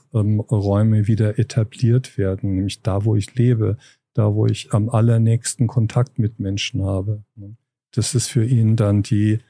äh, 0.96 1.00
äh, 1.00 1.06
wieder 1.06 1.38
etabliert 1.38 2.16
werden, 2.16 2.54
nämlich 2.54 2.80
da, 2.82 3.04
wo 3.04 3.14
ich 3.14 3.34
lebe, 3.34 3.76
da, 4.14 4.34
wo 4.34 4.46
ich 4.46 4.72
am 4.72 4.88
allernächsten 4.88 5.66
Kontakt 5.66 6.18
mit 6.18 6.40
Menschen 6.40 6.82
habe. 6.82 7.24
Ne? 7.36 7.56
Das 7.94 8.14
ist 8.14 8.28
für 8.28 8.44
ihn 8.44 8.76
dann 8.76 9.02
die 9.02 9.40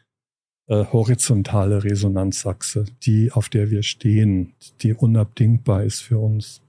äh, 0.68 0.84
horizontale 0.86 1.84
Resonanzachse, 1.84 2.84
die, 3.02 3.32
auf 3.32 3.48
der 3.48 3.70
wir 3.70 3.82
stehen, 3.82 4.54
die 4.80 4.94
unabdingbar 4.94 5.84
ist 5.84 6.00
für 6.00 6.18
uns. 6.18 6.62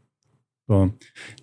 So. 0.68 0.94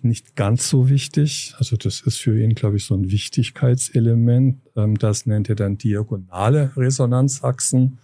Nicht 0.01 0.35
ganz 0.35 0.67
so 0.67 0.89
wichtig, 0.89 1.53
also 1.57 1.77
das 1.77 2.01
ist 2.01 2.17
für 2.17 2.41
ihn, 2.41 2.55
glaube 2.55 2.77
ich, 2.77 2.85
so 2.85 2.95
ein 2.95 3.11
Wichtigkeitselement. 3.11 4.61
Ähm, 4.75 4.97
das 4.97 5.25
nennt 5.25 5.47
er 5.49 5.55
dann 5.55 5.77
diagonale 5.77 6.71
Resonanzachsen. 6.75 7.99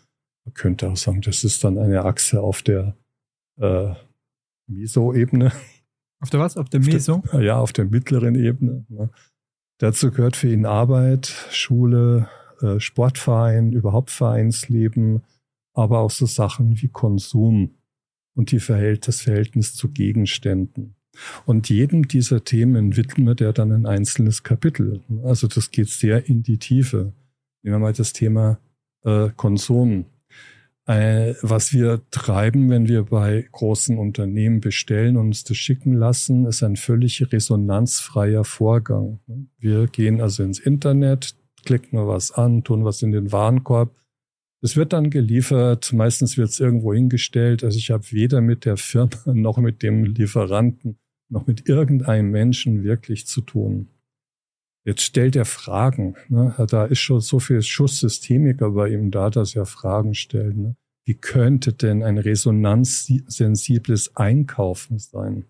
Man 0.46 0.54
könnte 0.54 0.90
auch 0.90 0.98
sagen, 0.98 1.22
das 1.22 1.44
ist 1.44 1.64
dann 1.64 1.78
eine 1.78 2.06
Achse 2.06 2.42
auf 2.42 2.62
der 2.62 2.96
äh, 3.60 3.94
Meso-Ebene. 4.68 5.52
Auf 6.20 6.30
der 6.30 6.40
was? 6.40 6.56
Auf 6.58 6.70
der 6.70 6.80
Meso? 6.80 7.16
Auf 7.16 7.32
der, 7.32 7.42
ja, 7.42 7.58
auf 7.58 7.74
der 7.74 7.86
mittleren 7.86 8.36
Ebene. 8.36 8.86
Ne? 8.90 9.10
Dazu 9.80 10.12
gehört 10.12 10.36
für 10.36 10.52
ihn 10.52 10.66
Arbeit, 10.66 11.28
Schule, 11.52 12.30
äh, 12.62 12.80
Sportverein, 12.80 13.72
überhaupt 13.72 14.12
Vereinsleben, 14.12 15.24
aber 15.74 16.00
auch 16.00 16.12
so 16.12 16.26
Sachen 16.26 16.82
wie 16.82 16.88
Konsum 16.88 17.76
und 18.36 18.52
die 18.52 18.60
Verhält 18.60 19.08
das 19.08 19.22
Verhältnis 19.22 19.76
zu 19.76 19.90
Gegenständen. 19.90 20.96
Und 21.46 21.70
jedem 21.70 22.08
dieser 22.08 22.44
Themen 22.44 22.96
widmet 22.96 23.42
er 23.42 23.54
dann 23.54 23.72
ein 23.72 23.86
einzelnes 23.86 24.44
Kapitel. 24.44 25.02
Also 25.24 25.48
das 25.48 25.72
geht 25.72 25.90
sehr 25.90 26.28
in 26.28 26.44
die 26.44 26.60
Tiefe. 26.60 27.14
Nehmen 27.64 27.76
wir 27.76 27.80
mal 27.80 27.94
das 27.94 28.14
Thema 28.14 28.60
äh, 29.04 29.30
Konsum. 29.36 30.06
Äh, 30.86 31.34
was 31.42 31.74
wir 31.74 32.02
treiben, 32.12 32.70
wenn 32.70 32.88
wir 32.88 33.04
bei 33.04 33.48
großen 33.52 33.98
Unternehmen 33.98 34.62
bestellen 34.62 35.18
und 35.18 35.28
uns 35.28 35.44
das 35.44 35.58
schicken 35.58 35.94
lassen, 35.94 36.46
ist 36.46 36.64
ein 36.64 36.78
völlig 36.78 37.32
resonanzfreier 37.32 38.46
Vorgang. 38.46 39.20
Wir 39.58 39.88
gehen 39.88 40.22
also 40.22 40.44
ins 40.44 40.60
Internet, 40.60 41.36
klicken 41.68 42.00
wir 42.00 42.08
was 42.08 42.32
an, 42.32 42.64
tun 42.64 42.86
was 42.86 43.02
in 43.02 43.12
den 43.12 43.34
Warenkorb. 43.34 43.94
Es 44.62 44.78
wird 44.78 44.94
dann 44.94 45.10
geliefert, 45.10 45.92
meistens 45.92 46.38
wird 46.38 46.50
es 46.50 46.62
irgendwo 46.62 46.94
hingestellt. 46.94 47.64
Also 47.64 47.78
ich 47.78 47.92
habe 47.92 48.10
weder 48.12 48.40
mit 48.40 48.64
der 48.64 48.78
Firma 48.78 49.12
noch 49.26 49.58
mit 49.58 49.84
dem 49.84 50.06
Lieferanten 50.06 50.98
noch 51.30 51.46
mit 51.46 51.68
irgendeinem 51.68 52.32
Menschen 52.32 52.86
wirklich 52.86 53.28
zu 53.28 53.42
tun. 53.42 53.90
Jetzt 54.86 55.02
stellt 55.02 55.36
er 55.36 55.44
Fragen. 55.44 56.16
Ne? 56.30 56.56
Da 56.70 56.86
ist 56.86 57.00
schon 57.00 57.20
so 57.20 57.40
viel 57.40 57.62
Schusssystemiker 57.62 58.72
bei 58.72 58.88
ihm 58.90 59.12
da, 59.12 59.30
dass 59.30 59.54
er 59.54 59.66
Fragen 59.66 60.14
stellt. 60.14 60.56
Ne? 60.56 60.78
Wie 61.06 61.16
könnte 61.16 61.74
denn 61.74 62.02
ein 62.02 62.18
resonanzsensibles 62.18 64.16
Einkaufen 64.16 65.00
sein? 65.00 65.44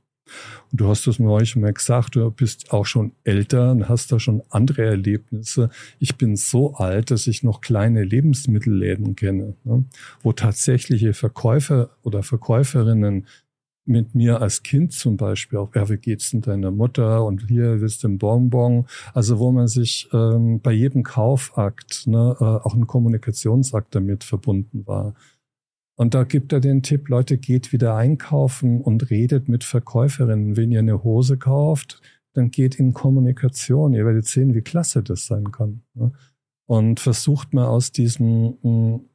Und 0.71 0.81
du 0.81 0.87
hast 0.87 1.07
das 1.07 1.19
neulich 1.19 1.55
mal 1.55 1.73
gesagt, 1.73 2.15
du 2.15 2.29
bist 2.31 2.71
auch 2.71 2.85
schon 2.85 3.11
älter 3.23 3.71
und 3.71 3.89
hast 3.89 4.11
da 4.11 4.19
schon 4.19 4.41
andere 4.49 4.85
Erlebnisse. 4.85 5.69
Ich 5.99 6.17
bin 6.17 6.35
so 6.35 6.75
alt, 6.75 7.11
dass 7.11 7.27
ich 7.27 7.43
noch 7.43 7.61
kleine 7.61 8.03
Lebensmittelläden 8.03 9.15
kenne, 9.15 9.55
ne, 9.63 9.85
wo 10.21 10.33
tatsächliche 10.33 11.13
Verkäufer 11.13 11.89
oder 12.03 12.23
Verkäuferinnen 12.23 13.25
mit 13.87 14.15
mir 14.15 14.41
als 14.41 14.63
Kind 14.63 14.91
zum 14.91 15.17
Beispiel 15.17 15.59
auch, 15.59 15.73
ja, 15.73 15.89
wie 15.89 15.97
geht's 15.97 16.31
denn 16.31 16.41
deiner 16.41 16.71
Mutter 16.71 17.23
und 17.25 17.47
hier 17.47 17.79
willst 17.79 18.03
du 18.03 18.09
ein 18.09 18.17
Bonbon? 18.17 18.85
Also 19.13 19.39
wo 19.39 19.51
man 19.51 19.67
sich 19.67 20.09
ähm, 20.13 20.59
bei 20.59 20.73
jedem 20.73 21.03
Kaufakt 21.03 22.05
ne, 22.05 22.35
äh, 22.39 22.43
auch 22.43 22.75
ein 22.75 22.85
Kommunikationsakt 22.85 23.95
damit 23.95 24.25
verbunden 24.25 24.85
war. 24.85 25.15
Und 25.97 26.13
da 26.13 26.23
gibt 26.23 26.53
er 26.53 26.59
den 26.59 26.83
Tipp, 26.83 27.09
Leute, 27.09 27.39
geht 27.39 27.73
wieder 27.73 27.95
einkaufen 27.95 28.81
und 28.81 29.09
redet 29.09 29.49
mit 29.49 29.63
Verkäuferinnen. 29.63 30.55
Wenn 30.55 30.71
ihr 30.71 30.79
eine 30.79 31.03
Hose 31.03 31.37
kauft, 31.37 32.01
dann 32.33 32.51
geht 32.51 32.75
in 32.75 32.93
Kommunikation. 32.93 33.95
Ihr 33.95 34.05
werdet 34.05 34.27
sehen, 34.27 34.53
wie 34.53 34.61
klasse 34.61 35.01
das 35.01 35.25
sein 35.25 35.51
kann. 35.51 35.81
Ne? 35.95 36.11
Und 36.67 36.99
versucht 36.99 37.51
mal 37.53 37.65
aus 37.65 37.91
diesem 37.91 38.57
hm, 38.61 39.09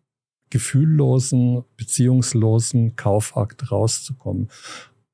gefühllosen, 0.50 1.62
beziehungslosen 1.76 2.96
Kaufakt 2.96 3.70
rauszukommen. 3.70 4.48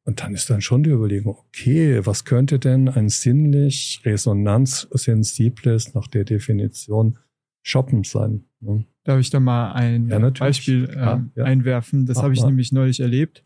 Und 0.05 0.23
dann 0.23 0.33
ist 0.33 0.49
dann 0.49 0.63
schon 0.63 0.85
die 0.85 0.91
Überlegung, 0.91 1.37
okay, 1.37 2.01
was 2.07 2.25
könnte 2.25 2.59
denn 2.59 2.89
ein 2.89 3.11
sinnlich 3.11 4.01
resonanzsensibles 4.07 5.93
nach 5.93 6.09
der 6.09 6.25
Definition 6.25 7.19
Shoppen 7.63 8.05
sein? 8.05 8.48
Ne? 8.61 8.85
Darf 9.05 9.21
ich 9.21 9.31
da 9.31 9.41
mal 9.41 9.73
ein 9.73 10.09
ja, 10.09 10.19
Beispiel 10.31 10.91
ja, 10.95 11.25
ja. 11.35 11.45
einwerfen? 11.45 12.07
Das 12.07 12.23
habe 12.23 12.35
ich 12.35 12.41
mal. 12.41 12.49
nämlich 12.49 12.73
neulich 12.73 13.01
erlebt. 13.01 13.43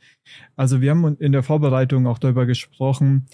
Also 0.57 0.81
wir 0.81 0.91
haben 0.91 1.17
in 1.19 1.33
der 1.33 1.43
Vorbereitung 1.43 2.07
auch 2.07 2.19
darüber 2.19 2.47
gesprochen, 2.47 3.27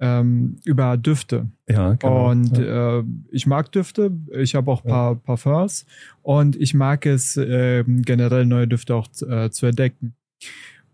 ähm, 0.00 0.58
über 0.64 0.96
Düfte. 0.96 1.48
Ja, 1.68 1.94
genau. 1.94 2.30
Und 2.30 2.58
äh, 2.58 3.02
ich 3.30 3.46
mag 3.46 3.70
Düfte. 3.72 4.12
Ich 4.32 4.54
habe 4.54 4.70
auch 4.70 4.82
paar 4.82 5.16
Parfums 5.16 5.86
und 6.22 6.56
ich 6.56 6.74
mag 6.74 7.04
es 7.06 7.36
äh, 7.36 7.84
generell 7.86 8.46
neue 8.46 8.68
Düfte 8.68 8.94
auch 8.94 9.08
äh, 9.28 9.50
zu 9.50 9.66
entdecken. 9.66 10.14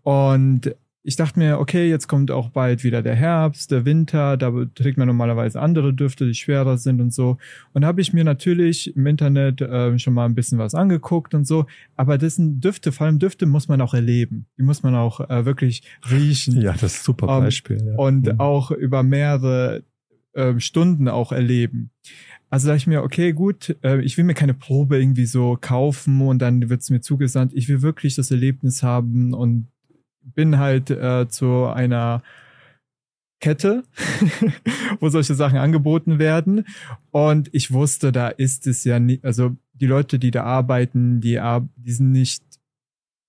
Und 0.03 0.75
ich 1.07 1.15
dachte 1.15 1.37
mir, 1.37 1.59
okay, 1.59 1.87
jetzt 1.87 2.07
kommt 2.07 2.31
auch 2.31 2.49
bald 2.49 2.83
wieder 2.83 3.03
der 3.03 3.13
Herbst, 3.13 3.69
der 3.69 3.85
Winter, 3.85 4.37
da 4.37 4.51
trägt 4.73 4.97
man 4.97 5.07
normalerweise 5.07 5.61
andere 5.61 5.93
Düfte, 5.93 6.25
die 6.25 6.33
schwerer 6.33 6.79
sind 6.79 6.99
und 6.99 7.13
so. 7.13 7.37
Und 7.73 7.85
habe 7.85 8.01
ich 8.01 8.11
mir 8.11 8.23
natürlich 8.23 8.95
im 8.95 9.05
Internet 9.05 9.61
äh, 9.61 9.99
schon 9.99 10.15
mal 10.15 10.25
ein 10.25 10.33
bisschen 10.33 10.57
was 10.57 10.73
angeguckt 10.73 11.35
und 11.35 11.45
so. 11.45 11.67
Aber 11.95 12.17
das 12.17 12.37
sind 12.37 12.59
Düfte, 12.61 12.91
vor 12.91 13.05
allem 13.05 13.19
Düfte 13.19 13.45
muss 13.45 13.67
man 13.67 13.81
auch 13.81 13.93
erleben. 13.93 14.47
Die 14.57 14.63
muss 14.63 14.81
man 14.81 14.95
auch 14.95 15.19
äh, 15.29 15.45
wirklich 15.45 15.83
riechen. 16.09 16.59
Ja, 16.59 16.71
das 16.71 16.95
ist 16.95 17.01
ein 17.01 17.05
super 17.05 17.37
ähm, 17.37 17.43
Beispiel. 17.43 17.81
Um, 17.81 17.87
ja. 17.87 17.95
Und 17.97 18.25
mhm. 18.25 18.39
auch 18.39 18.71
über 18.71 19.03
mehrere 19.03 19.83
äh, 20.33 20.59
Stunden 20.59 21.07
auch 21.07 21.31
erleben. 21.31 21.91
Also 22.49 22.65
sage 22.65 22.77
ich 22.77 22.87
mir, 22.87 23.03
okay, 23.03 23.31
gut, 23.31 23.77
äh, 23.83 24.01
ich 24.01 24.17
will 24.17 24.23
mir 24.23 24.33
keine 24.33 24.55
Probe 24.55 24.97
irgendwie 24.99 25.27
so 25.27 25.55
kaufen 25.61 26.19
und 26.21 26.39
dann 26.39 26.67
wird's 26.67 26.89
mir 26.89 27.01
zugesandt. 27.01 27.53
Ich 27.53 27.69
will 27.69 27.83
wirklich 27.83 28.15
das 28.15 28.31
Erlebnis 28.31 28.81
haben 28.81 29.35
und 29.35 29.67
bin 30.33 30.57
halt 30.57 30.89
äh, 30.89 31.27
zu 31.27 31.65
einer 31.65 32.21
Kette, 33.39 33.83
wo 34.99 35.09
solche 35.09 35.35
Sachen 35.35 35.57
angeboten 35.57 36.19
werden. 36.19 36.65
Und 37.11 37.49
ich 37.53 37.71
wusste, 37.71 38.11
da 38.11 38.29
ist 38.29 38.65
es 38.67 38.83
ja 38.83 38.99
nicht, 38.99 39.23
also 39.23 39.55
die 39.73 39.87
Leute, 39.87 40.19
die 40.19 40.31
da 40.31 40.43
arbeiten, 40.43 41.21
die, 41.21 41.39
die 41.75 41.91
sind 41.91 42.11
nicht 42.11 42.43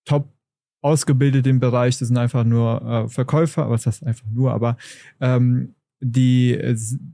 top 0.04 0.32
ausgebildet 0.80 1.46
im 1.46 1.58
Bereich, 1.58 1.98
das 1.98 2.08
sind 2.08 2.16
einfach 2.16 2.44
nur 2.44 2.82
äh, 2.82 3.08
Verkäufer, 3.08 3.68
was 3.68 3.86
heißt 3.86 4.04
einfach 4.04 4.28
nur, 4.30 4.52
aber 4.52 4.76
ähm, 5.20 5.74
die, 6.00 6.58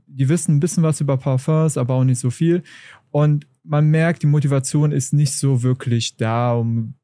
die 0.05 0.29
wissen 0.29 0.55
ein 0.55 0.59
bisschen 0.59 0.83
was 0.83 1.01
über 1.01 1.17
Parfums, 1.17 1.77
aber 1.77 1.95
auch 1.95 2.03
nicht 2.03 2.19
so 2.19 2.29
viel. 2.29 2.61
Und 3.09 3.47
man 3.63 3.89
merkt, 3.89 4.23
die 4.23 4.27
Motivation 4.27 4.91
ist 4.91 5.13
nicht 5.13 5.33
so 5.33 5.63
wirklich 5.63 6.17
da, 6.17 6.53
um 6.53 6.95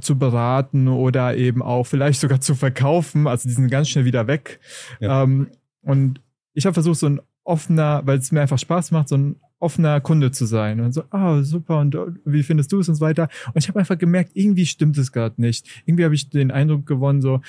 zu 0.00 0.18
beraten 0.18 0.88
oder 0.88 1.36
eben 1.36 1.62
auch 1.62 1.84
vielleicht 1.84 2.20
sogar 2.20 2.40
zu 2.40 2.54
verkaufen. 2.54 3.26
Also 3.26 3.48
die 3.48 3.54
sind 3.54 3.70
ganz 3.70 3.88
schnell 3.88 4.04
wieder 4.04 4.26
weg. 4.26 4.60
Ja. 5.00 5.22
Ähm, 5.22 5.48
und 5.82 6.20
ich 6.54 6.66
habe 6.66 6.74
versucht, 6.74 6.98
so 6.98 7.06
ein 7.06 7.20
offener, 7.44 8.02
weil 8.04 8.18
es 8.18 8.32
mir 8.32 8.40
einfach 8.40 8.58
Spaß 8.58 8.90
macht, 8.90 9.08
so 9.08 9.16
ein 9.16 9.36
offener 9.58 10.00
Kunde 10.00 10.30
zu 10.30 10.46
sein. 10.46 10.80
Und 10.80 10.92
so, 10.92 11.04
ah, 11.10 11.38
oh, 11.38 11.42
super, 11.42 11.78
und 11.78 11.96
wie 12.24 12.42
findest 12.42 12.72
du 12.72 12.80
es 12.80 12.88
und 12.88 12.96
so 12.96 13.00
weiter. 13.00 13.28
Und 13.48 13.56
ich 13.56 13.68
habe 13.68 13.78
einfach 13.78 13.98
gemerkt, 13.98 14.32
irgendwie 14.34 14.66
stimmt 14.66 14.98
es 14.98 15.12
gerade 15.12 15.40
nicht. 15.40 15.82
Irgendwie 15.86 16.04
habe 16.04 16.14
ich 16.14 16.28
den 16.28 16.50
Eindruck 16.50 16.86
gewonnen, 16.86 17.22
so, 17.22 17.40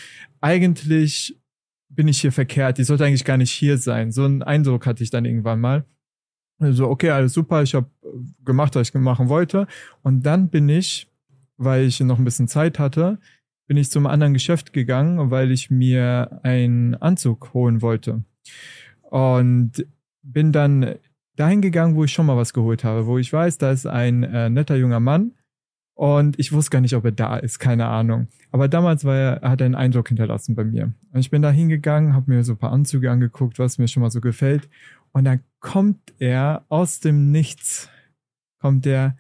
eigentlich 0.41 1.38
bin 1.89 2.07
ich 2.07 2.21
hier 2.21 2.31
verkehrt, 2.31 2.77
die 2.77 2.83
sollte 2.83 3.05
eigentlich 3.05 3.25
gar 3.25 3.38
nicht 3.38 3.51
hier 3.51 3.77
sein. 3.77 4.11
So 4.11 4.23
einen 4.23 4.43
Eindruck 4.43 4.86
hatte 4.86 5.03
ich 5.03 5.09
dann 5.09 5.25
irgendwann 5.25 5.59
mal. 5.59 5.86
Also, 6.59 6.88
okay, 6.89 7.09
alles 7.09 7.33
super, 7.33 7.63
ich 7.63 7.75
habe 7.75 7.88
gemacht, 8.45 8.75
was 8.75 8.89
ich 8.89 8.93
machen 8.93 9.29
wollte. 9.29 9.67
Und 10.01 10.25
dann 10.25 10.49
bin 10.49 10.69
ich 10.69 11.07
weil 11.58 11.86
ich 11.86 11.99
noch 11.99 12.18
ein 12.18 12.26
bisschen 12.26 12.47
Zeit 12.47 12.80
hatte, 12.80 13.20
bin 13.68 13.78
ich 13.78 13.89
zum 13.89 14.06
anderen 14.06 14.34
Geschäft 14.34 14.74
gegangen, 14.74 15.32
weil 15.32 15.51
ich 15.51 15.72
mir 15.72 16.39
einen 16.43 16.95
Anzug 16.95 17.53
holen 17.53 17.82
wollte. 17.82 18.24
Und 19.01 19.86
bin 20.22 20.51
dann 20.51 20.95
dahin 21.36 21.62
gegangen, 21.62 21.95
wo 21.95 22.03
ich 22.03 22.12
schon 22.12 22.26
mal 22.26 22.38
was 22.38 22.53
geholt 22.53 22.84
habe, 22.84 23.06
wo 23.06 23.18
ich 23.18 23.32
weiß, 23.32 23.58
da 23.58 23.72
ist 23.72 23.86
ein 23.86 24.24
äh, 24.24 24.49
netter 24.49 24.76
junger 24.76 24.99
Mann 24.99 25.34
und 25.95 26.38
ich 26.39 26.51
wusste 26.51 26.72
gar 26.72 26.82
nicht, 26.82 26.93
ob 26.93 27.06
er 27.06 27.14
da 27.14 27.38
ist, 27.38 27.58
keine 27.60 27.88
Ahnung. 27.88 28.28
Aber 28.51 28.68
damals 28.68 29.06
war 29.06 29.16
er, 29.16 29.43
er 29.43 29.49
hat 29.51 29.62
einen 29.62 29.76
Eindruck 29.76 30.10
hinterlassen 30.10 30.53
bei 30.53 30.66
mir. 30.66 30.93
Und 31.12 31.20
ich 31.20 31.30
bin 31.30 31.41
da 31.41 31.51
hingegangen, 31.51 32.14
habe 32.14 32.32
mir 32.32 32.43
so 32.43 32.53
ein 32.53 32.58
paar 32.58 32.74
Anzüge 32.74 33.10
angeguckt, 33.10 33.60
was 33.60 33.78
mir 33.78 33.88
schon 33.88 34.01
mal 34.01 34.12
so 34.12 34.20
gefällt. 34.20 34.70
Und 35.14 35.24
dann 35.24 35.41
kommt 35.62 36.14
er 36.20 36.66
aus 36.68 36.99
dem 36.99 37.32
Nichts, 37.32 37.89
kommt 38.60 38.84
der, 38.84 39.18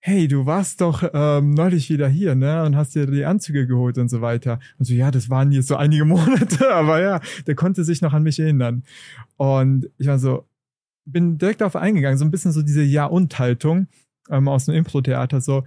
hey, 0.00 0.28
du 0.28 0.46
warst 0.46 0.80
doch 0.80 1.08
ähm, 1.12 1.50
neulich 1.50 1.90
wieder 1.90 2.08
hier, 2.08 2.34
ne? 2.34 2.64
Und 2.64 2.76
hast 2.76 2.94
dir 2.94 3.06
die 3.06 3.24
Anzüge 3.24 3.66
geholt 3.66 3.98
und 3.98 4.08
so 4.08 4.20
weiter. 4.20 4.60
Und 4.78 4.84
so, 4.84 4.94
ja, 4.94 5.10
das 5.10 5.28
waren 5.28 5.52
jetzt 5.52 5.68
so 5.68 5.76
einige 5.76 6.04
Monate, 6.06 6.72
aber 6.72 7.00
ja, 7.00 7.20
der 7.46 7.54
konnte 7.54 7.84
sich 7.84 8.00
noch 8.00 8.12
an 8.12 8.22
mich 8.22 8.38
erinnern. 8.38 8.84
Und 9.36 9.90
ich 9.98 10.06
war 10.06 10.18
so, 10.18 10.46
bin 11.04 11.38
direkt 11.38 11.60
darauf 11.60 11.76
eingegangen, 11.76 12.18
so 12.18 12.24
ein 12.24 12.30
bisschen 12.30 12.52
so 12.52 12.62
diese 12.62 12.82
Ja-und-Haltung 12.82 13.88
ähm, 14.30 14.48
aus 14.48 14.66
dem 14.66 14.74
Impro-Theater, 14.74 15.40
so, 15.40 15.64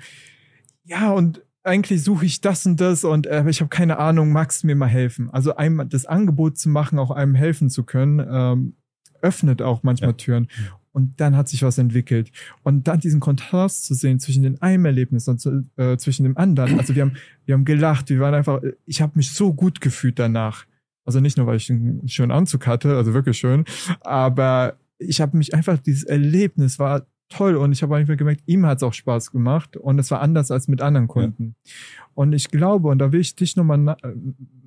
ja, 0.84 1.12
und 1.12 1.42
eigentlich 1.64 2.04
suche 2.04 2.26
ich 2.26 2.42
das 2.42 2.66
und 2.66 2.82
das 2.82 3.04
und 3.04 3.28
äh, 3.28 3.48
ich 3.48 3.62
habe 3.62 3.70
keine 3.70 4.00
Ahnung, 4.00 4.32
magst 4.32 4.64
du 4.64 4.68
mir 4.68 4.76
mal 4.76 4.88
helfen? 4.88 5.30
Also 5.30 5.56
einem 5.56 5.88
das 5.90 6.06
Angebot 6.06 6.58
zu 6.58 6.70
machen, 6.70 6.98
auch 6.98 7.12
einem 7.12 7.36
helfen 7.36 7.70
zu 7.70 7.84
können, 7.84 8.26
ähm, 8.28 8.76
öffnet 9.22 9.62
auch 9.62 9.84
manchmal 9.84 10.12
ja. 10.12 10.18
Türen. 10.18 10.48
Und 10.94 11.20
dann 11.22 11.38
hat 11.38 11.48
sich 11.48 11.64
was 11.64 11.78
entwickelt. 11.78 12.32
Und 12.64 12.88
dann 12.88 13.00
diesen 13.00 13.20
Kontrast 13.20 13.86
zu 13.86 13.94
sehen 13.94 14.20
zwischen 14.20 14.44
dem 14.44 14.58
einen 14.62 14.86
Erlebnis 14.86 15.28
und 15.28 15.46
äh, 15.78 15.98
zwischen 15.98 16.24
dem 16.24 16.38
anderen. 16.38 16.78
Also 16.80 16.96
wir 16.96 17.04
haben, 17.04 17.14
wir 17.46 17.54
haben 17.54 17.66
gelacht, 17.66 18.10
wir 18.10 18.20
waren 18.20 18.34
einfach, 18.34 18.62
ich 18.86 19.02
habe 19.02 19.14
mich 19.16 19.32
so 19.32 19.54
gut 19.54 19.80
gefühlt 19.80 20.20
danach. 20.20 20.66
Also 21.06 21.20
nicht 21.20 21.38
nur, 21.38 21.48
weil 21.48 21.58
ich 21.58 21.70
einen 21.70 22.08
schönen 22.08 22.32
Anzug 22.32 22.68
hatte, 22.68 22.96
also 22.96 23.14
wirklich 23.14 23.38
schön, 23.38 23.66
aber 24.02 24.78
ich 25.00 25.20
habe 25.20 25.36
mich 25.36 25.54
einfach, 25.56 25.80
dieses 25.80 26.04
Erlebnis 26.04 26.78
war 26.78 27.08
toll 27.32 27.56
und 27.56 27.72
ich 27.72 27.82
habe 27.82 27.96
einfach 27.96 28.18
gemerkt, 28.18 28.44
ihm 28.46 28.66
hat 28.66 28.78
es 28.78 28.84
auch 28.84 28.94
Spaß 28.94 29.32
gemacht 29.32 29.78
und 29.78 29.98
es 29.98 30.12
war 30.12 30.22
anders 30.22 30.52
als 30.52 30.68
mit 30.68 30.82
anderen 30.82 31.08
Kunden. 31.08 31.56
Ja. 31.64 31.72
Und 32.14 32.34
ich 32.34 32.52
glaube, 32.52 32.90
und 32.90 33.00
da 33.00 33.12
will 33.12 33.22
ich 33.22 33.36
dich 33.36 33.56
nochmal 33.56 33.78
na, 33.78 33.98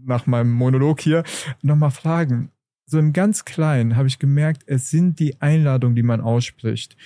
nach 0.05 0.27
meinem 0.27 0.51
Monolog 0.53 1.01
hier 1.01 1.23
nochmal 1.63 1.91
fragen, 1.91 2.51
so 2.87 2.99
im 2.99 3.13
ganz 3.13 3.45
Kleinen 3.45 3.97
habe 3.97 4.09
ich 4.09 4.19
gemerkt, 4.19 4.63
es 4.67 4.91
sind 4.91 5.19
die 5.19 5.41
Einladungen, 5.41 5.97
die 5.97 6.03
man 6.03 6.21
ausspricht. 6.21 6.97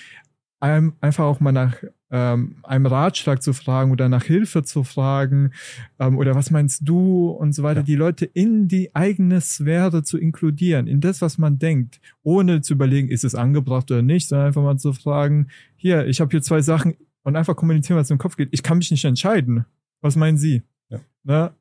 Einfach 0.61 1.25
auch 1.25 1.39
mal 1.39 1.53
nach 1.53 1.77
ähm, 2.11 2.57
einem 2.63 2.87
Ratschlag 2.87 3.43
zu 3.43 3.53
fragen 3.53 3.93
oder 3.93 4.09
nach 4.09 4.25
Hilfe 4.25 4.63
zu 4.65 4.83
fragen 4.83 5.53
ähm, 5.99 6.17
oder 6.17 6.35
was 6.35 6.51
meinst 6.51 6.81
du 6.85 7.29
und 7.29 7.53
so 7.53 7.63
weiter, 7.63 7.81
ja. 7.81 7.87
die 7.87 7.95
Leute 7.95 8.25
in 8.25 8.67
die 8.67 8.95
eigene 8.95 9.41
Sphäre 9.41 10.03
zu 10.03 10.19
inkludieren, 10.19 10.87
in 10.87 11.01
das, 11.01 11.21
was 11.21 11.39
man 11.39 11.59
denkt, 11.59 12.01
ohne 12.23 12.61
zu 12.61 12.73
überlegen, 12.73 13.09
ist 13.09 13.25
es 13.25 13.35
angebracht 13.35 13.91
oder 13.91 14.03
nicht, 14.03 14.29
sondern 14.29 14.49
einfach 14.49 14.63
mal 14.63 14.79
zu 14.79 14.93
fragen, 14.93 15.49
hier, 15.77 16.07
ich 16.07 16.21
habe 16.21 16.31
hier 16.31 16.43
zwei 16.43 16.63
Sachen 16.63 16.95
und 17.23 17.37
einfach 17.37 17.57
kommunizieren, 17.57 17.99
was 17.99 18.11
im 18.11 18.19
Kopf 18.19 18.37
geht. 18.37 18.49
Ich 18.53 18.63
kann 18.63 18.79
mich 18.79 18.91
nicht 18.91 19.05
entscheiden. 19.05 19.65
Was 20.01 20.17
meinen 20.17 20.39
Sie? 20.39 20.63
Ja. 20.89 21.01
Ne? 21.25 21.53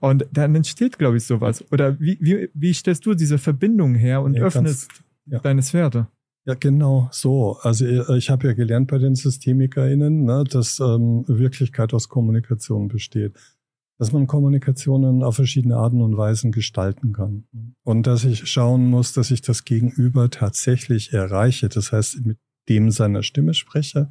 Und 0.00 0.26
dann 0.32 0.54
entsteht, 0.54 0.98
glaube 0.98 1.16
ich, 1.16 1.24
sowas. 1.24 1.64
Oder 1.70 1.98
wie, 2.00 2.18
wie, 2.20 2.50
wie 2.54 2.74
stellst 2.74 3.06
du 3.06 3.14
diese 3.14 3.38
Verbindung 3.38 3.94
her 3.94 4.22
und 4.22 4.34
ja, 4.34 4.44
öffnest 4.44 4.88
ganz, 4.88 5.04
ja. 5.26 5.38
deine 5.40 5.62
Sphäre? 5.62 6.08
Ja, 6.44 6.54
genau 6.54 7.08
so. 7.12 7.58
Also 7.62 7.86
äh, 7.86 8.18
ich 8.18 8.30
habe 8.30 8.48
ja 8.48 8.52
gelernt 8.52 8.88
bei 8.88 8.98
den 8.98 9.14
SystemikerInnen, 9.14 10.24
ne, 10.24 10.44
dass 10.44 10.80
ähm, 10.80 11.24
Wirklichkeit 11.28 11.94
aus 11.94 12.08
Kommunikation 12.08 12.88
besteht. 12.88 13.38
Dass 13.98 14.12
man 14.12 14.26
Kommunikationen 14.26 15.22
auf 15.22 15.36
verschiedene 15.36 15.76
Arten 15.76 16.02
und 16.02 16.16
Weisen 16.16 16.50
gestalten 16.50 17.12
kann. 17.12 17.44
Und 17.84 18.06
dass 18.08 18.24
ich 18.24 18.50
schauen 18.50 18.86
muss, 18.86 19.12
dass 19.12 19.30
ich 19.30 19.42
das 19.42 19.64
Gegenüber 19.64 20.28
tatsächlich 20.30 21.12
erreiche. 21.12 21.68
Das 21.68 21.92
heißt, 21.92 22.26
mit 22.26 22.38
dem 22.68 22.90
seiner 22.90 23.22
Stimme 23.22 23.54
spreche 23.54 24.10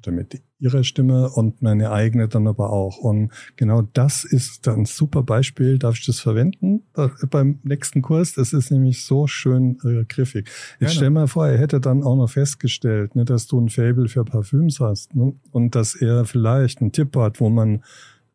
oder 0.00 0.12
mit 0.12 0.40
ihrer 0.60 0.84
Stimme 0.84 1.30
und 1.30 1.62
meine 1.62 1.90
eigene 1.90 2.28
dann 2.28 2.46
aber 2.46 2.70
auch. 2.70 2.98
Und 2.98 3.32
genau 3.56 3.82
das 3.82 4.24
ist 4.24 4.66
dann 4.66 4.80
ein 4.80 4.84
super 4.84 5.22
Beispiel. 5.22 5.78
Darf 5.78 5.98
ich 5.98 6.06
das 6.06 6.20
verwenden 6.20 6.82
beim 7.30 7.58
nächsten 7.62 8.02
Kurs? 8.02 8.34
Das 8.34 8.52
ist 8.52 8.70
nämlich 8.70 9.04
so 9.04 9.26
schön 9.26 9.78
äh, 9.84 10.04
griffig. 10.04 10.48
Ich 10.78 10.90
stell 10.90 11.10
mal 11.10 11.26
vor, 11.26 11.46
er 11.46 11.58
hätte 11.58 11.80
dann 11.80 12.02
auch 12.02 12.16
noch 12.16 12.30
festgestellt, 12.30 13.16
ne, 13.16 13.24
dass 13.24 13.46
du 13.46 13.60
ein 13.60 13.68
Fable 13.68 14.08
für 14.08 14.24
Parfüms 14.24 14.80
hast 14.80 15.14
ne, 15.14 15.34
und 15.50 15.74
dass 15.74 15.94
er 15.94 16.24
vielleicht 16.24 16.80
einen 16.80 16.92
Tipp 16.92 17.16
hat, 17.16 17.40
wo 17.40 17.48
man 17.48 17.82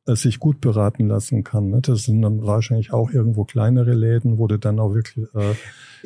äh, 0.05 0.15
sich 0.15 0.39
gut 0.39 0.59
beraten 0.59 1.07
lassen 1.07 1.45
kann. 1.45 1.69
Ne? 1.69 1.79
Das 1.81 2.03
sind 2.03 2.21
dann 2.21 2.45
wahrscheinlich 2.45 2.91
auch 2.91 3.11
irgendwo 3.11 3.45
kleinere 3.45 3.93
Läden, 3.93 4.37
wo 4.37 4.47
du 4.47 4.59
dann 4.59 4.79
auch 4.79 4.93
wirklich 4.93 5.27
äh, 5.33 5.55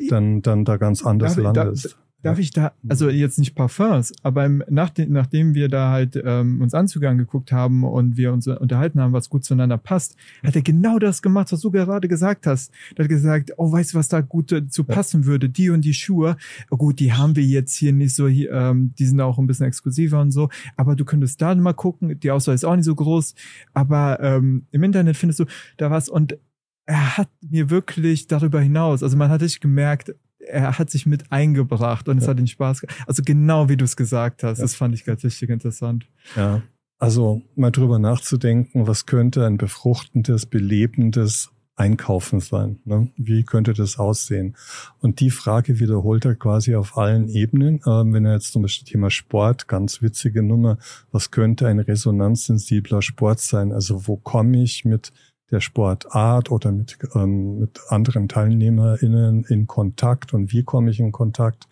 dann, 0.08 0.42
dann 0.42 0.64
da 0.64 0.76
ganz 0.76 1.04
anders 1.04 1.34
Darf, 1.34 1.44
landest. 1.44 1.84
Da, 1.86 2.07
Darf 2.22 2.40
ich 2.40 2.50
da, 2.50 2.72
also 2.88 3.08
jetzt 3.08 3.38
nicht 3.38 3.54
Parfums, 3.54 4.12
aber 4.24 4.44
im, 4.44 4.64
nach 4.68 4.90
de, 4.90 5.06
nachdem 5.06 5.54
wir 5.54 5.68
da 5.68 5.92
halt 5.92 6.20
ähm, 6.24 6.60
uns 6.60 6.74
Anzüge 6.74 7.08
angeguckt 7.08 7.52
haben 7.52 7.84
und 7.84 8.16
wir 8.16 8.32
uns 8.32 8.48
unterhalten 8.48 9.00
haben, 9.00 9.12
was 9.12 9.30
gut 9.30 9.44
zueinander 9.44 9.78
passt, 9.78 10.16
hat 10.42 10.56
er 10.56 10.62
genau 10.62 10.98
das 10.98 11.22
gemacht, 11.22 11.52
was 11.52 11.60
du 11.60 11.70
gerade 11.70 12.08
gesagt 12.08 12.48
hast. 12.48 12.72
Er 12.96 13.04
hat 13.04 13.08
gesagt, 13.08 13.52
oh, 13.56 13.70
weißt 13.70 13.94
du, 13.94 13.98
was 13.98 14.08
da 14.08 14.20
gut 14.20 14.50
äh, 14.50 14.68
zu 14.68 14.82
passen 14.82 15.26
würde? 15.26 15.48
Die 15.48 15.70
und 15.70 15.82
die 15.82 15.94
Schuhe. 15.94 16.36
Oh, 16.70 16.76
gut, 16.76 16.98
die 16.98 17.12
haben 17.12 17.36
wir 17.36 17.44
jetzt 17.44 17.76
hier 17.76 17.92
nicht 17.92 18.16
so, 18.16 18.26
hier, 18.26 18.50
ähm, 18.50 18.92
die 18.98 19.06
sind 19.06 19.20
auch 19.20 19.38
ein 19.38 19.46
bisschen 19.46 19.66
exklusiver 19.66 20.20
und 20.20 20.32
so, 20.32 20.48
aber 20.76 20.96
du 20.96 21.04
könntest 21.04 21.40
da 21.40 21.54
mal 21.54 21.72
gucken, 21.72 22.18
die 22.18 22.32
Auswahl 22.32 22.56
ist 22.56 22.64
auch 22.64 22.74
nicht 22.74 22.84
so 22.84 22.96
groß, 22.96 23.36
aber 23.74 24.18
ähm, 24.20 24.66
im 24.72 24.82
Internet 24.82 25.16
findest 25.16 25.38
du 25.38 25.44
da 25.76 25.90
was 25.92 26.08
und 26.08 26.36
er 26.84 27.16
hat 27.18 27.28
mir 27.48 27.70
wirklich 27.70 28.26
darüber 28.26 28.60
hinaus, 28.60 29.02
also 29.02 29.16
man 29.16 29.30
hat 29.30 29.40
sich 29.40 29.60
gemerkt, 29.60 30.14
er 30.48 30.78
hat 30.78 30.90
sich 30.90 31.06
mit 31.06 31.30
eingebracht 31.30 32.08
und 32.08 32.18
ja. 32.18 32.22
es 32.22 32.28
hat 32.28 32.38
ihn 32.38 32.46
Spaß 32.46 32.80
gemacht. 32.80 32.98
Also 33.06 33.22
genau 33.24 33.68
wie 33.68 33.76
du 33.76 33.84
es 33.84 33.96
gesagt 33.96 34.42
hast, 34.42 34.58
ja. 34.58 34.64
das 34.64 34.74
fand 34.74 34.94
ich 34.94 35.04
ganz 35.04 35.24
richtig 35.24 35.50
interessant. 35.50 36.06
Ja, 36.36 36.62
also 36.98 37.42
mal 37.54 37.70
drüber 37.70 37.98
nachzudenken, 37.98 38.86
was 38.86 39.06
könnte 39.06 39.46
ein 39.46 39.56
befruchtendes, 39.56 40.46
belebendes 40.46 41.50
Einkaufen 41.76 42.40
sein? 42.40 42.80
Ne? 42.84 43.08
Wie 43.16 43.44
könnte 43.44 43.72
das 43.72 44.00
aussehen? 44.00 44.56
Und 44.98 45.20
die 45.20 45.30
Frage 45.30 45.78
wiederholt 45.78 46.24
er 46.24 46.34
quasi 46.34 46.74
auf 46.74 46.98
allen 46.98 47.28
Ebenen. 47.28 47.80
Ähm, 47.86 48.12
wenn 48.12 48.24
er 48.24 48.34
jetzt 48.34 48.52
zum 48.52 48.62
Beispiel 48.62 48.88
Thema 48.88 49.10
Sport, 49.10 49.68
ganz 49.68 50.02
witzige 50.02 50.42
Nummer, 50.42 50.78
was 51.12 51.30
könnte 51.30 51.68
ein 51.68 51.78
resonanzsensibler 51.78 53.00
Sport 53.00 53.38
sein? 53.38 53.72
Also 53.72 54.08
wo 54.08 54.16
komme 54.16 54.60
ich 54.60 54.84
mit 54.84 55.12
der 55.50 55.60
Sportart 55.60 56.50
oder 56.50 56.72
mit, 56.72 56.98
ähm, 57.14 57.58
mit 57.60 57.80
anderen 57.88 58.28
TeilnehmerInnen 58.28 59.44
in 59.44 59.66
Kontakt 59.66 60.34
und 60.34 60.52
wie 60.52 60.62
komme 60.62 60.90
ich 60.90 61.00
in 61.00 61.12
Kontakt. 61.12 61.68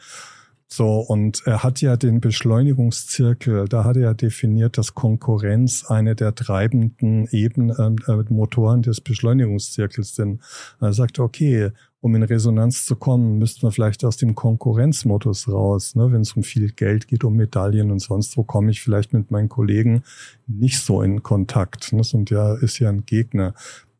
So, 0.68 0.98
und 0.98 1.42
er 1.46 1.62
hat 1.62 1.80
ja 1.80 1.96
den 1.96 2.20
Beschleunigungszirkel, 2.20 3.68
da 3.68 3.84
hat 3.84 3.96
er 3.96 4.02
ja 4.02 4.14
definiert, 4.14 4.78
dass 4.78 4.94
Konkurrenz 4.94 5.84
eine 5.88 6.16
der 6.16 6.34
treibenden 6.34 7.28
Ebenen, 7.30 7.98
äh, 8.08 8.32
Motoren 8.32 8.82
des 8.82 9.00
Beschleunigungszirkels 9.00 10.16
sind. 10.16 10.42
Er 10.80 10.92
sagt, 10.92 11.20
okay, 11.20 11.70
um 12.06 12.14
in 12.14 12.22
Resonanz 12.22 12.86
zu 12.86 12.94
kommen, 12.94 13.38
müssten 13.38 13.62
wir 13.62 13.72
vielleicht 13.72 14.04
aus 14.04 14.16
dem 14.16 14.36
Konkurrenzmodus 14.36 15.48
raus. 15.48 15.96
Ne? 15.96 16.12
Wenn 16.12 16.20
es 16.20 16.34
um 16.34 16.44
viel 16.44 16.70
Geld 16.70 17.08
geht, 17.08 17.24
um 17.24 17.34
Medaillen 17.34 17.90
und 17.90 17.98
sonst 17.98 18.36
wo, 18.36 18.44
komme 18.44 18.70
ich 18.70 18.80
vielleicht 18.80 19.12
mit 19.12 19.32
meinen 19.32 19.48
Kollegen 19.48 20.04
nicht 20.46 20.78
so 20.78 21.02
in 21.02 21.24
Kontakt. 21.24 21.92
Ne? 21.92 22.02
Und 22.12 22.30
ja, 22.30 22.54
ist 22.54 22.78
ja 22.78 22.90
ein 22.90 23.06
Gegner. 23.06 23.54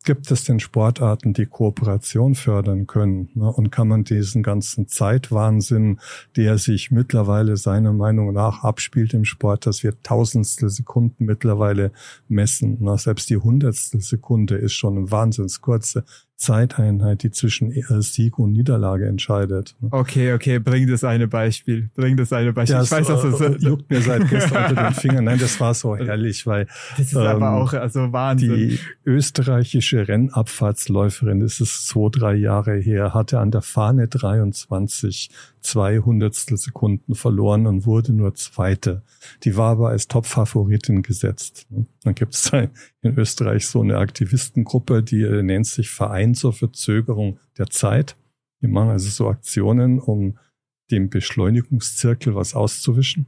Gibt 0.04 0.30
es 0.30 0.44
denn 0.44 0.61
Sportarten, 0.61 1.32
die 1.32 1.46
Kooperation 1.46 2.36
fördern 2.36 2.86
können? 2.86 3.28
Ne? 3.34 3.50
Und 3.50 3.72
kann 3.72 3.88
man 3.88 4.04
diesen 4.04 4.44
ganzen 4.44 4.86
Zeitwahnsinn, 4.86 5.98
der 6.36 6.59
sich 6.59 6.92
mittlerweile 6.92 7.57
seiner 7.57 7.92
Meinung 7.92 8.32
nach 8.32 8.62
abspielt 8.62 9.14
im 9.14 9.24
Sport, 9.24 9.66
dass 9.66 9.82
wir 9.82 10.00
tausendstel 10.04 10.68
Sekunden 10.68 11.24
mittlerweile 11.24 11.90
messen. 12.28 12.76
Na, 12.78 12.96
selbst 12.98 13.30
die 13.30 13.38
hundertstel 13.38 14.00
Sekunde 14.00 14.54
ist 14.54 14.74
schon 14.74 14.96
eine 14.96 15.11
wahnsinns 15.11 15.61
kurze 15.61 16.04
Zeiteinheit, 16.37 17.22
die 17.22 17.30
zwischen 17.30 17.72
äh, 17.72 18.03
Sieg 18.03 18.39
und 18.39 18.53
Niederlage 18.53 19.07
entscheidet. 19.07 19.74
Ne? 19.80 19.89
Okay, 19.91 20.34
okay, 20.34 20.59
bring 20.59 20.87
das 20.87 21.03
eine 21.03 21.28
Beispiel. 21.28 21.89
Bring 21.95 22.16
das 22.18 22.30
eine 22.32 22.53
Beispiel. 22.53 22.76
Das, 22.76 22.87
ich 22.87 22.93
weiß, 22.93 23.07
dass 23.07 23.22
das 23.22 23.41
äh, 23.41 23.57
juckt 23.59 23.89
mir 23.89 24.03
seit 24.03 24.28
gestern 24.28 24.70
unter 24.70 24.82
den 24.84 24.95
Fingern. 24.95 25.24
Nein, 25.24 25.39
das 25.39 25.59
war 25.61 25.72
so 25.72 25.97
herrlich, 25.97 26.47
weil 26.47 26.66
das 26.99 27.07
ist 27.07 27.14
ähm, 27.14 27.26
aber 27.26 27.53
auch 27.53 27.72
also 27.72 28.12
Wahnsinn. 28.12 28.55
Die 28.55 28.78
österreichische 29.07 30.07
Rennabfahrtsläuferin, 30.07 31.41
das 31.41 31.61
ist 31.61 31.89
zwei, 31.89 32.11
drei 32.11 32.34
Jahre 32.34 32.76
her, 32.76 33.14
hatte 33.14 33.41
an 33.41 33.51
der 33.51 33.62
Fahne 33.62 34.07
23 34.07 35.30
zwei 35.66 35.99
Hundertstel 35.99 36.57
Sekunden 36.57 37.14
verloren 37.14 37.66
und 37.66 37.87
wurde 37.87 38.12
nur 38.12 38.34
Zweite. 38.34 39.03
Die 39.43 39.57
war 39.57 39.72
aber 39.72 39.89
als 39.89 40.07
Top-Favoritin 40.07 41.03
gesetzt. 41.03 41.66
Dann 42.07 42.14
gibt 42.14 42.32
es 42.34 42.50
in 42.52 43.18
Österreich 43.18 43.66
so 43.66 43.82
eine 43.82 43.98
Aktivistengruppe, 43.98 45.02
die 45.02 45.24
nennt 45.42 45.66
sich 45.66 45.90
Verein 45.90 46.34
zur 46.34 46.52
Verzögerung 46.52 47.40
der 47.59 47.66
Zeit. 47.66 48.16
Die 48.62 48.68
machen 48.68 48.90
also 48.90 49.11
so 49.11 49.28
Aktionen, 49.28 49.98
um 49.98 50.38
dem 50.92 51.11
Beschleunigungszirkel 51.11 52.36
was 52.36 52.54
auszuwischen. 52.54 53.26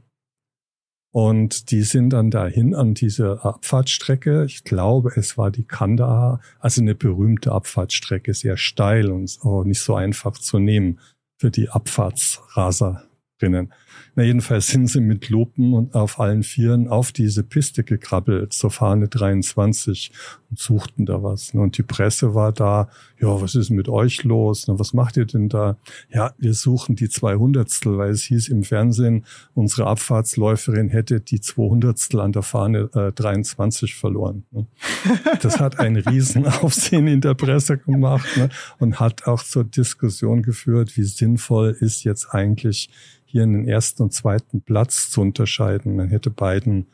Und 1.11 1.71
die 1.71 1.81
sind 1.81 2.11
dann 2.11 2.31
dahin 2.31 2.73
an 2.73 2.93
diese 2.93 3.43
Abfahrtsstrecke. 3.43 4.45
Ich 4.45 4.63
glaube, 4.63 5.11
es 5.17 5.37
war 5.37 5.51
die 5.51 5.65
Kandahar, 5.65 6.39
also 6.61 6.79
eine 6.79 6.95
berühmte 6.95 7.51
Abfahrtsstrecke, 7.51 8.33
sehr 8.33 8.55
steil 8.55 9.11
und 9.11 9.39
auch 9.41 9.65
nicht 9.65 9.81
so 9.81 9.95
einfach 9.95 10.37
zu 10.37 10.57
nehmen 10.57 11.01
für 11.37 11.51
die 11.51 11.67
Abfahrtsraserinnen. 11.67 13.73
Na, 14.15 14.23
jedenfalls 14.23 14.67
sind 14.67 14.87
sie 14.87 15.01
mit 15.01 15.29
Lupen 15.29 15.73
und 15.73 15.95
auf 15.95 16.19
allen 16.19 16.43
Vieren 16.43 16.87
auf 16.87 17.11
diese 17.11 17.43
Piste 17.43 17.83
gekrabbelt 17.83 18.53
zur 18.53 18.71
Fahne 18.71 19.07
23 19.07 20.11
und 20.49 20.59
suchten 20.59 21.05
da 21.05 21.23
was. 21.23 21.53
Und 21.53 21.77
die 21.77 21.83
Presse 21.83 22.33
war 22.35 22.51
da, 22.51 22.89
ja, 23.19 23.41
was 23.41 23.55
ist 23.55 23.69
mit 23.69 23.89
euch 23.89 24.23
los? 24.23 24.67
Na, 24.67 24.79
was 24.79 24.93
macht 24.93 25.17
ihr 25.17 25.25
denn 25.25 25.49
da? 25.49 25.77
Ja, 26.11 26.33
wir 26.37 26.53
suchen 26.53 26.95
die 26.95 27.09
200 27.09 27.69
weil 27.85 28.11
es 28.11 28.23
hieß 28.23 28.49
im 28.49 28.63
Fernsehen, 28.63 29.25
unsere 29.53 29.87
Abfahrtsläuferin 29.87 30.89
hätte 30.89 31.19
die 31.19 31.39
200 31.39 32.15
an 32.15 32.31
der 32.31 32.43
Fahne 32.43 32.89
äh, 32.93 33.11
23 33.11 33.95
verloren. 33.95 34.45
Ne? 34.51 34.67
Das 35.41 35.59
hat 35.59 35.79
einen 35.79 35.97
Riesenaufsehen 35.97 37.07
in 37.07 37.21
der 37.21 37.33
Presse 37.33 37.77
gemacht 37.77 38.27
ne? 38.37 38.49
und 38.79 38.99
hat 38.99 39.27
auch 39.27 39.43
zur 39.43 39.63
Diskussion 39.63 40.41
geführt, 40.41 40.97
wie 40.97 41.03
sinnvoll 41.03 41.75
ist 41.79 42.03
jetzt 42.03 42.33
eigentlich 42.33 42.89
hier 43.25 43.43
einen 43.43 43.67
ersten 43.67 43.88
und 43.97 44.13
zweiten 44.13 44.61
Platz 44.61 45.09
zu 45.09 45.21
unterscheiden. 45.21 45.95
Man 45.95 46.09
hätte 46.09 46.29
beiden 46.29 46.87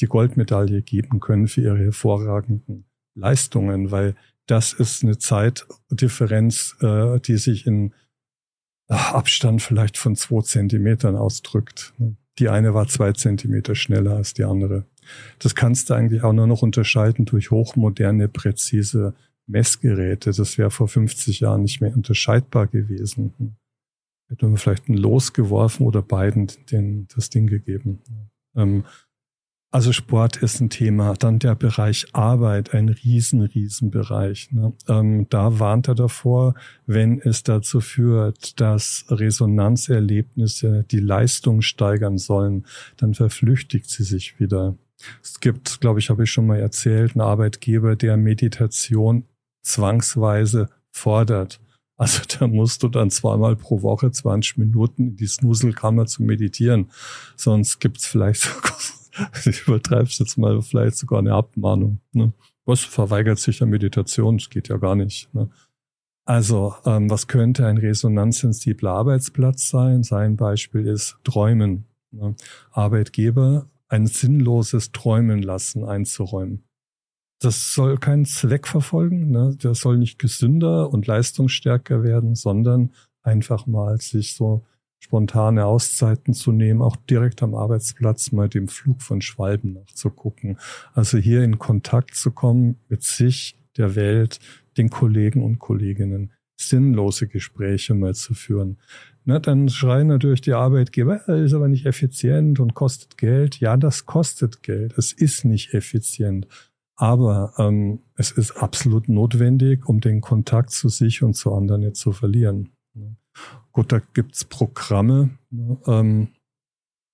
die 0.00 0.06
Goldmedaille 0.06 0.82
geben 0.82 1.20
können 1.20 1.48
für 1.48 1.62
ihre 1.62 1.78
hervorragenden 1.78 2.84
Leistungen, 3.14 3.90
weil 3.90 4.14
das 4.46 4.72
ist 4.72 5.02
eine 5.02 5.18
Zeitdifferenz, 5.18 6.76
äh, 6.80 7.20
die 7.20 7.36
sich 7.36 7.66
in 7.66 7.92
Abstand 8.88 9.60
vielleicht 9.60 9.98
von 9.98 10.16
zwei 10.16 10.40
Zentimetern 10.40 11.14
ausdrückt. 11.14 11.92
Die 12.38 12.48
eine 12.48 12.72
war 12.72 12.88
zwei 12.88 13.12
Zentimeter 13.12 13.74
schneller 13.74 14.16
als 14.16 14.32
die 14.32 14.44
andere. 14.44 14.86
Das 15.38 15.54
kannst 15.54 15.90
du 15.90 15.94
eigentlich 15.94 16.22
auch 16.22 16.32
nur 16.32 16.46
noch 16.46 16.62
unterscheiden 16.62 17.24
durch 17.26 17.50
hochmoderne, 17.50 18.28
präzise 18.28 19.14
Messgeräte. 19.46 20.30
Das 20.32 20.56
wäre 20.56 20.70
vor 20.70 20.88
50 20.88 21.40
Jahren 21.40 21.62
nicht 21.62 21.80
mehr 21.80 21.94
unterscheidbar 21.94 22.66
gewesen. 22.66 23.57
Hätte 24.28 24.46
man 24.46 24.56
vielleicht 24.56 24.88
ein 24.88 24.96
Los 24.96 25.32
geworfen 25.32 25.86
oder 25.86 26.02
beiden 26.02 26.48
den, 26.70 27.08
das 27.14 27.30
Ding 27.30 27.46
gegeben. 27.46 28.02
Ähm, 28.54 28.84
also 29.70 29.92
Sport 29.92 30.38
ist 30.38 30.60
ein 30.60 30.70
Thema. 30.70 31.12
Dann 31.14 31.38
der 31.38 31.54
Bereich 31.54 32.06
Arbeit, 32.14 32.72
ein 32.74 32.88
riesen, 32.88 33.42
riesen 33.42 33.90
Bereich. 33.90 34.50
Ne? 34.50 34.72
Ähm, 34.88 35.26
da 35.28 35.58
warnt 35.58 35.88
er 35.88 35.94
davor, 35.94 36.54
wenn 36.86 37.20
es 37.20 37.42
dazu 37.42 37.80
führt, 37.80 38.58
dass 38.60 39.04
Resonanzerlebnisse 39.10 40.84
die 40.90 41.00
Leistung 41.00 41.60
steigern 41.60 42.16
sollen, 42.16 42.66
dann 42.96 43.12
verflüchtigt 43.12 43.90
sie 43.90 44.04
sich 44.04 44.40
wieder. 44.40 44.76
Es 45.22 45.38
gibt, 45.40 45.82
glaube 45.82 46.00
ich, 46.00 46.08
habe 46.08 46.24
ich 46.24 46.30
schon 46.30 46.46
mal 46.46 46.58
erzählt, 46.58 47.12
einen 47.14 47.20
Arbeitgeber, 47.20 47.94
der 47.94 48.16
Meditation 48.16 49.24
zwangsweise 49.62 50.70
fordert. 50.90 51.60
Also 51.98 52.22
da 52.38 52.46
musst 52.46 52.84
du 52.84 52.88
dann 52.88 53.10
zweimal 53.10 53.56
pro 53.56 53.82
Woche 53.82 54.10
20 54.10 54.56
Minuten 54.56 55.08
in 55.08 55.16
die 55.16 55.26
Snuselkammer 55.26 56.06
zu 56.06 56.22
meditieren. 56.22 56.90
Sonst 57.36 57.80
gibt's 57.80 58.06
vielleicht 58.06 58.42
sogar, 58.42 59.32
ich 59.44 59.66
übertreib's 59.66 60.18
jetzt 60.20 60.38
mal, 60.38 60.62
vielleicht 60.62 60.96
sogar 60.96 61.18
eine 61.18 61.34
Abmahnung. 61.34 62.00
Ne? 62.12 62.32
Was 62.64 62.80
verweigert 62.80 63.40
sich 63.40 63.58
der 63.58 63.66
Meditation? 63.66 64.38
Das 64.38 64.48
geht 64.48 64.68
ja 64.68 64.76
gar 64.76 64.94
nicht. 64.94 65.34
Ne? 65.34 65.50
Also, 66.24 66.74
ähm, 66.86 67.10
was 67.10 67.26
könnte 67.26 67.66
ein 67.66 67.78
resonanzsensibler 67.78 68.92
Arbeitsplatz 68.92 69.68
sein? 69.68 70.04
Sein 70.04 70.36
Beispiel 70.36 70.86
ist 70.86 71.16
Träumen. 71.24 71.86
Ne? 72.12 72.36
Arbeitgeber 72.70 73.68
ein 73.88 74.06
sinnloses 74.06 74.92
Träumen 74.92 75.42
lassen 75.42 75.84
einzuräumen 75.84 76.67
das 77.40 77.72
soll 77.72 77.98
keinen 77.98 78.24
Zweck 78.24 78.66
verfolgen. 78.66 79.30
Ne? 79.30 79.56
Das 79.60 79.80
soll 79.80 79.98
nicht 79.98 80.18
gesünder 80.18 80.90
und 80.90 81.06
leistungsstärker 81.06 82.02
werden, 82.02 82.34
sondern 82.34 82.90
einfach 83.22 83.66
mal 83.66 84.00
sich 84.00 84.34
so 84.34 84.64
spontane 85.00 85.64
Auszeiten 85.64 86.34
zu 86.34 86.50
nehmen, 86.50 86.82
auch 86.82 86.96
direkt 86.96 87.42
am 87.42 87.54
Arbeitsplatz 87.54 88.32
mal 88.32 88.48
dem 88.48 88.66
Flug 88.68 89.02
von 89.02 89.20
Schwalben 89.20 89.74
nachzugucken. 89.74 90.58
Also 90.92 91.18
hier 91.18 91.44
in 91.44 91.58
Kontakt 91.58 92.14
zu 92.14 92.32
kommen 92.32 92.76
mit 92.88 93.04
sich, 93.04 93.56
der 93.76 93.94
Welt, 93.94 94.40
den 94.76 94.90
Kollegen 94.90 95.44
und 95.44 95.60
Kolleginnen, 95.60 96.32
sinnlose 96.56 97.28
Gespräche 97.28 97.94
mal 97.94 98.14
zu 98.14 98.34
führen. 98.34 98.78
Na, 99.24 99.38
dann 99.38 99.68
schreien 99.68 100.08
natürlich 100.08 100.40
die 100.40 100.54
Arbeitgeber, 100.54 101.28
ist 101.28 101.52
aber 101.52 101.68
nicht 101.68 101.86
effizient 101.86 102.58
und 102.58 102.74
kostet 102.74 103.18
Geld. 103.18 103.60
Ja, 103.60 103.76
das 103.76 104.06
kostet 104.06 104.62
Geld. 104.62 104.96
Es 104.98 105.12
ist 105.12 105.44
nicht 105.44 105.74
effizient. 105.74 106.48
Aber 107.00 107.54
ähm, 107.58 108.00
es 108.16 108.32
ist 108.32 108.56
absolut 108.56 109.08
notwendig, 109.08 109.88
um 109.88 110.00
den 110.00 110.20
Kontakt 110.20 110.70
zu 110.70 110.88
sich 110.88 111.22
und 111.22 111.34
zu 111.34 111.54
anderen 111.54 111.82
nicht 111.82 111.96
zu 111.96 112.12
verlieren. 112.12 112.72
Gut, 113.70 113.92
da 113.92 114.00
gibt's 114.14 114.44
Programme, 114.44 115.30
ne, 115.50 115.78
ähm, 115.86 116.28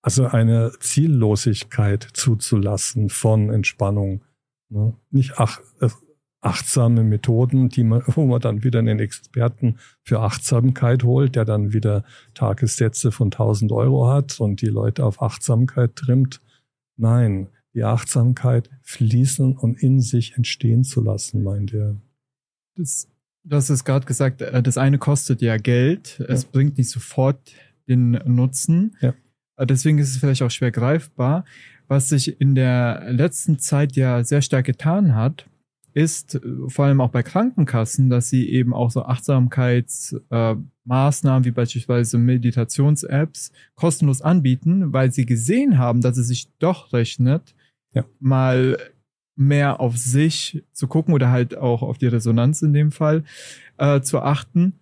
also 0.00 0.24
eine 0.26 0.72
Ziellosigkeit 0.80 2.08
zuzulassen 2.14 3.10
von 3.10 3.50
Entspannung. 3.50 4.22
Ne? 4.70 4.94
Nicht 5.10 5.34
ach, 5.36 5.60
äh, 5.80 5.90
achtsame 6.40 7.04
Methoden, 7.04 7.68
die 7.68 7.84
man, 7.84 8.02
wo 8.06 8.24
man 8.24 8.40
dann 8.40 8.64
wieder 8.64 8.78
einen 8.78 9.00
Experten 9.00 9.76
für 10.02 10.20
Achtsamkeit 10.20 11.04
holt, 11.04 11.36
der 11.36 11.44
dann 11.44 11.74
wieder 11.74 12.04
Tagessätze 12.32 13.12
von 13.12 13.26
1000 13.26 13.72
Euro 13.72 14.08
hat 14.08 14.40
und 14.40 14.62
die 14.62 14.68
Leute 14.68 15.04
auf 15.04 15.20
Achtsamkeit 15.20 15.96
trimmt. 15.96 16.40
Nein, 16.96 17.48
die 17.74 17.84
Achtsamkeit 17.84 18.70
fließen 18.82 19.56
und 19.56 19.82
in 19.82 20.00
sich 20.00 20.36
entstehen 20.36 20.84
zu 20.84 21.02
lassen, 21.02 21.42
meint 21.42 21.74
er. 21.74 21.96
Das, 22.76 23.08
du 23.44 23.56
hast 23.56 23.70
es 23.70 23.84
gerade 23.84 24.06
gesagt, 24.06 24.42
äh, 24.42 24.62
das 24.62 24.78
eine 24.78 24.98
kostet 24.98 25.42
ja 25.42 25.56
Geld, 25.56 26.18
ja. 26.18 26.26
es 26.26 26.44
bringt 26.44 26.78
nicht 26.78 26.90
sofort 26.90 27.52
den 27.88 28.12
Nutzen. 28.24 28.96
Ja. 29.00 29.14
Äh, 29.56 29.66
deswegen 29.66 29.98
ist 29.98 30.10
es 30.10 30.18
vielleicht 30.18 30.42
auch 30.42 30.50
schwer 30.50 30.70
greifbar. 30.70 31.44
Was 31.86 32.08
sich 32.08 32.40
in 32.40 32.54
der 32.54 33.10
letzten 33.10 33.58
Zeit 33.58 33.94
ja 33.94 34.24
sehr 34.24 34.40
stark 34.40 34.66
getan 34.66 35.14
hat, 35.14 35.46
ist 35.94 36.34
äh, 36.34 36.40
vor 36.68 36.84
allem 36.86 37.00
auch 37.00 37.10
bei 37.10 37.22
Krankenkassen, 37.22 38.10
dass 38.10 38.28
sie 38.28 38.50
eben 38.50 38.74
auch 38.74 38.90
so 38.90 39.04
Achtsamkeitsmaßnahmen 39.04 41.42
äh, 41.42 41.46
wie 41.46 41.52
beispielsweise 41.52 42.18
Meditations-Apps 42.18 43.52
kostenlos 43.74 44.20
anbieten, 44.22 44.92
weil 44.92 45.12
sie 45.12 45.26
gesehen 45.26 45.78
haben, 45.78 46.00
dass 46.00 46.18
es 46.18 46.26
sich 46.28 46.48
doch 46.58 46.92
rechnet, 46.92 47.54
ja. 47.94 48.04
mal 48.20 48.76
mehr 49.36 49.80
auf 49.80 49.96
sich 49.96 50.62
zu 50.72 50.86
gucken 50.86 51.14
oder 51.14 51.30
halt 51.30 51.56
auch 51.56 51.82
auf 51.82 51.98
die 51.98 52.06
Resonanz 52.06 52.62
in 52.62 52.72
dem 52.72 52.92
Fall 52.92 53.24
äh, 53.78 54.00
zu 54.00 54.20
achten. 54.20 54.74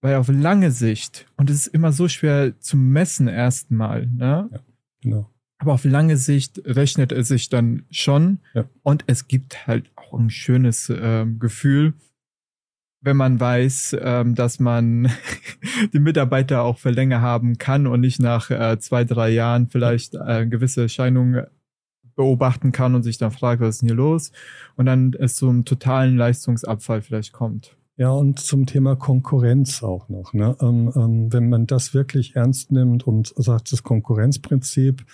Weil 0.00 0.16
auf 0.16 0.28
lange 0.28 0.70
Sicht, 0.70 1.26
und 1.36 1.50
es 1.50 1.66
ist 1.66 1.74
immer 1.74 1.92
so 1.92 2.08
schwer 2.08 2.58
zu 2.58 2.76
messen 2.76 3.28
erstmal, 3.28 4.06
ne? 4.06 4.48
Ja, 4.50 4.60
genau. 5.02 5.30
Aber 5.58 5.74
auf 5.74 5.84
lange 5.84 6.16
Sicht 6.16 6.62
rechnet 6.64 7.12
es 7.12 7.28
sich 7.28 7.50
dann 7.50 7.84
schon. 7.90 8.38
Ja. 8.54 8.64
Und 8.82 9.04
es 9.08 9.28
gibt 9.28 9.66
halt 9.66 9.90
auch 9.94 10.18
ein 10.18 10.30
schönes 10.30 10.88
äh, 10.88 11.26
Gefühl, 11.38 11.92
wenn 13.02 13.16
man 13.16 13.38
weiß, 13.38 13.96
ähm, 14.00 14.34
dass 14.34 14.58
man 14.58 15.10
die 15.92 16.00
Mitarbeiter 16.00 16.62
auch 16.62 16.78
für 16.78 16.90
länger 16.90 17.20
haben 17.20 17.58
kann 17.58 17.86
und 17.86 18.00
nicht 18.00 18.20
nach 18.20 18.50
äh, 18.50 18.78
zwei, 18.78 19.04
drei 19.04 19.28
Jahren 19.30 19.68
vielleicht 19.68 20.14
äh, 20.14 20.46
gewisse 20.46 20.82
Erscheinungen 20.82 21.46
beobachten 22.20 22.70
kann 22.70 22.94
und 22.94 23.02
sich 23.02 23.16
dann 23.16 23.30
fragt, 23.30 23.62
was 23.62 23.76
ist 23.76 23.80
denn 23.80 23.88
hier 23.88 23.96
los? 23.96 24.30
Und 24.76 24.84
dann 24.84 25.14
es 25.18 25.36
zum 25.36 25.64
totalen 25.64 26.18
Leistungsabfall 26.18 27.00
vielleicht 27.00 27.32
kommt. 27.32 27.78
Ja, 27.96 28.10
und 28.10 28.38
zum 28.38 28.66
Thema 28.66 28.94
Konkurrenz 28.94 29.82
auch 29.82 30.10
noch. 30.10 30.34
Ne? 30.34 30.54
Ähm, 30.60 30.92
ähm, 30.94 31.32
wenn 31.32 31.48
man 31.48 31.66
das 31.66 31.94
wirklich 31.94 32.36
ernst 32.36 32.72
nimmt 32.72 33.06
und 33.06 33.32
sagt, 33.36 33.72
das 33.72 33.82
Konkurrenzprinzip 33.82 35.06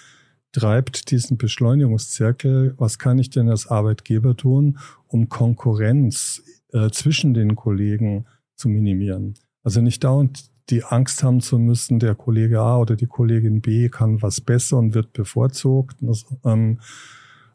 treibt 0.50 1.12
diesen 1.12 1.36
Beschleunigungszirkel, 1.36 2.74
was 2.76 2.98
kann 2.98 3.18
ich 3.18 3.30
denn 3.30 3.48
als 3.48 3.68
Arbeitgeber 3.68 4.36
tun, 4.36 4.78
um 5.07 5.28
Konkurrenz 5.28 6.42
äh, 6.72 6.90
zwischen 6.90 7.34
den 7.34 7.54
Kollegen 7.54 8.26
zu 8.57 8.68
minimieren? 8.68 9.34
Also 9.62 9.80
nicht 9.80 10.02
dauernd 10.02 10.50
die 10.70 10.84
Angst 10.84 11.22
haben 11.22 11.40
zu 11.40 11.58
müssen, 11.58 11.98
der 11.98 12.14
Kollege 12.14 12.60
A 12.60 12.78
oder 12.78 12.96
die 12.96 13.06
Kollegin 13.06 13.60
B 13.60 13.88
kann 13.88 14.22
was 14.22 14.40
besser 14.40 14.78
und 14.78 14.94
wird 14.94 15.12
bevorzugt. 15.12 15.96
Ähm, 16.44 16.78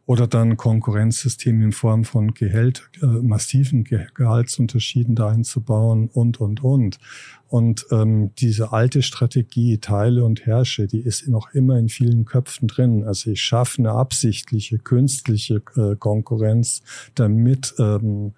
oder 0.06 0.28
dann 0.28 0.58
Konkurrenzsystem 0.58 1.62
in 1.62 1.72
Form 1.72 2.04
von 2.04 2.34
Gehalt, 2.34 2.90
äh, 3.02 3.06
massiven 3.06 3.84
Ge 3.84 4.08
Gehaltsunterschieden 4.14 5.16
da 5.16 5.30
einzubauen 5.30 6.10
und, 6.12 6.42
und, 6.42 6.64
und. 6.64 6.98
Und 7.48 7.86
ähm, 7.92 8.32
diese 8.36 8.74
alte 8.74 9.04
Strategie, 9.04 9.78
teile 9.78 10.26
und 10.26 10.46
herrsche, 10.46 10.88
die 10.88 11.00
ist 11.00 11.28
noch 11.28 11.54
immer 11.54 11.78
in 11.78 11.88
vielen 11.88 12.26
Köpfen 12.26 12.68
drin. 12.68 13.04
Also 13.04 13.32
ich 13.32 13.42
schaffe 13.42 13.80
eine 13.80 13.92
absichtliche, 13.92 14.80
künstliche 14.80 15.62
äh, 15.76 15.96
Konkurrenz, 15.96 16.82
damit 17.16 17.74
ähm, 17.78 18.34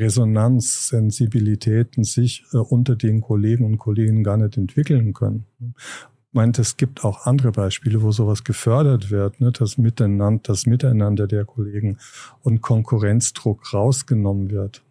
Resonanzsensibilitäten 0.00 2.04
sich 2.04 2.44
äh, 2.52 2.56
unter 2.56 2.96
den 2.96 3.20
Kollegen 3.20 3.64
und 3.64 3.78
Kolleginnen 3.78 4.24
gar 4.24 4.36
nicht 4.36 4.56
entwickeln 4.56 5.12
können. 5.12 5.46
Ich 5.60 6.32
meine, 6.32 6.52
es 6.58 6.76
gibt 6.76 7.04
auch 7.04 7.26
andere 7.26 7.52
Beispiele, 7.52 8.02
wo 8.02 8.12
sowas 8.12 8.44
gefördert 8.44 9.10
wird, 9.10 9.40
ne, 9.40 9.52
das 9.52 9.78
Miteinander, 9.78 10.40
das 10.42 10.66
Miteinander 10.66 11.26
der 11.26 11.44
Kollegen 11.44 11.98
und 12.42 12.60
Konkurrenzdruck 12.60 13.72
rausgenommen 13.72 14.50
wird. 14.50 14.82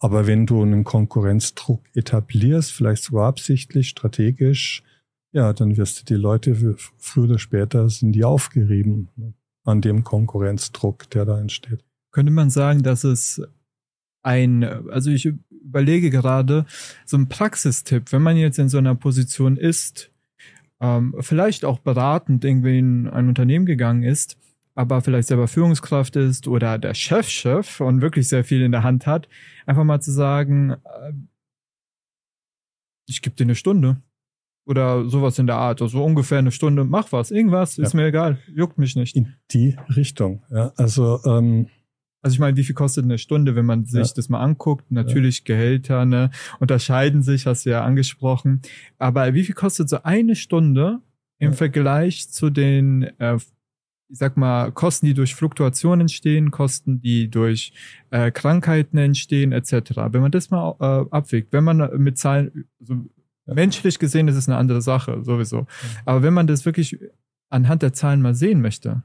Aber 0.00 0.26
wenn 0.26 0.46
du 0.46 0.62
einen 0.62 0.84
Konkurrenzdruck 0.84 1.82
etablierst, 1.94 2.72
vielleicht 2.72 3.02
sogar 3.02 3.26
absichtlich, 3.26 3.88
strategisch, 3.88 4.84
ja, 5.32 5.52
dann 5.52 5.76
wirst 5.76 6.00
du 6.00 6.04
die 6.04 6.20
Leute 6.20 6.76
früher 6.96 7.24
oder 7.24 7.38
später 7.38 7.90
sind 7.90 8.12
die 8.12 8.24
aufgerieben 8.24 9.08
ne, 9.16 9.34
an 9.64 9.80
dem 9.80 10.04
Konkurrenzdruck, 10.04 11.10
der 11.10 11.24
da 11.24 11.38
entsteht. 11.38 11.84
Könnte 12.12 12.32
man 12.32 12.48
sagen, 12.48 12.82
dass 12.82 13.04
es 13.04 13.42
ein, 14.28 14.62
also 14.90 15.10
ich 15.10 15.32
überlege 15.50 16.10
gerade, 16.10 16.66
so 17.06 17.16
ein 17.16 17.28
Praxistipp, 17.28 18.12
wenn 18.12 18.22
man 18.22 18.36
jetzt 18.36 18.58
in 18.58 18.68
so 18.68 18.76
einer 18.76 18.94
Position 18.94 19.56
ist, 19.56 20.10
ähm, 20.80 21.14
vielleicht 21.20 21.64
auch 21.64 21.78
beratend 21.78 22.44
irgendwie 22.44 22.78
in 22.78 23.08
ein 23.08 23.28
Unternehmen 23.28 23.64
gegangen 23.64 24.02
ist, 24.02 24.36
aber 24.74 25.00
vielleicht 25.00 25.28
selber 25.28 25.48
Führungskraft 25.48 26.14
ist 26.16 26.46
oder 26.46 26.78
der 26.78 26.94
Chefchef 26.94 27.80
-Chef 27.80 27.82
und 27.82 28.02
wirklich 28.02 28.28
sehr 28.28 28.44
viel 28.44 28.62
in 28.62 28.70
der 28.70 28.82
Hand 28.82 29.06
hat, 29.06 29.28
einfach 29.66 29.84
mal 29.84 30.00
zu 30.00 30.12
sagen, 30.12 30.72
äh, 30.72 31.12
ich 33.08 33.22
gebe 33.22 33.34
dir 33.34 33.44
eine 33.44 33.54
Stunde 33.54 33.96
oder 34.66 35.08
sowas 35.08 35.38
in 35.38 35.46
der 35.46 35.56
Art, 35.56 35.80
also 35.80 36.04
ungefähr 36.04 36.38
eine 36.38 36.52
Stunde, 36.52 36.84
mach 36.84 37.10
was, 37.12 37.30
irgendwas, 37.30 37.78
ist 37.78 37.94
ja. 37.94 38.00
mir 38.00 38.06
egal, 38.08 38.38
juckt 38.54 38.76
mich 38.76 38.94
nicht. 38.94 39.16
In 39.16 39.34
die 39.50 39.76
Richtung, 39.96 40.42
ja, 40.50 40.72
also 40.76 41.18
ähm 41.24 41.68
also 42.20 42.34
ich 42.34 42.40
meine, 42.40 42.56
wie 42.56 42.64
viel 42.64 42.74
kostet 42.74 43.04
eine 43.04 43.18
Stunde, 43.18 43.54
wenn 43.54 43.66
man 43.66 43.84
sich 43.84 44.08
ja. 44.08 44.12
das 44.14 44.28
mal 44.28 44.40
anguckt? 44.40 44.90
Natürlich 44.90 45.38
ja. 45.40 45.44
Gehälter, 45.44 46.04
ne, 46.04 46.30
unterscheiden 46.58 47.22
sich, 47.22 47.46
hast 47.46 47.64
du 47.64 47.70
ja 47.70 47.84
angesprochen. 47.84 48.60
Aber 48.98 49.34
wie 49.34 49.44
viel 49.44 49.54
kostet 49.54 49.88
so 49.88 50.02
eine 50.02 50.34
Stunde 50.34 51.00
im 51.38 51.50
ja. 51.50 51.56
Vergleich 51.56 52.28
zu 52.30 52.50
den, 52.50 53.04
äh, 53.18 53.36
ich 54.10 54.18
sag 54.18 54.36
mal, 54.36 54.72
Kosten, 54.72 55.06
die 55.06 55.14
durch 55.14 55.34
Fluktuationen 55.34 56.02
entstehen, 56.02 56.50
Kosten, 56.50 57.00
die 57.00 57.30
durch 57.30 57.72
äh, 58.10 58.32
Krankheiten 58.32 58.98
entstehen, 58.98 59.52
etc. 59.52 59.72
Wenn 60.10 60.22
man 60.22 60.32
das 60.32 60.50
mal 60.50 60.74
äh, 60.80 61.14
abwägt, 61.14 61.52
wenn 61.52 61.64
man 61.64 61.90
mit 61.98 62.18
Zahlen, 62.18 62.64
so 62.80 63.04
menschlich 63.46 63.98
gesehen, 63.98 64.28
ist 64.28 64.36
es 64.36 64.48
eine 64.48 64.58
andere 64.58 64.82
Sache, 64.82 65.22
sowieso. 65.22 65.66
Aber 66.04 66.22
wenn 66.22 66.34
man 66.34 66.46
das 66.46 66.66
wirklich 66.66 66.98
anhand 67.48 67.82
der 67.82 67.92
Zahlen 67.92 68.22
mal 68.22 68.34
sehen 68.34 68.60
möchte, 68.60 69.04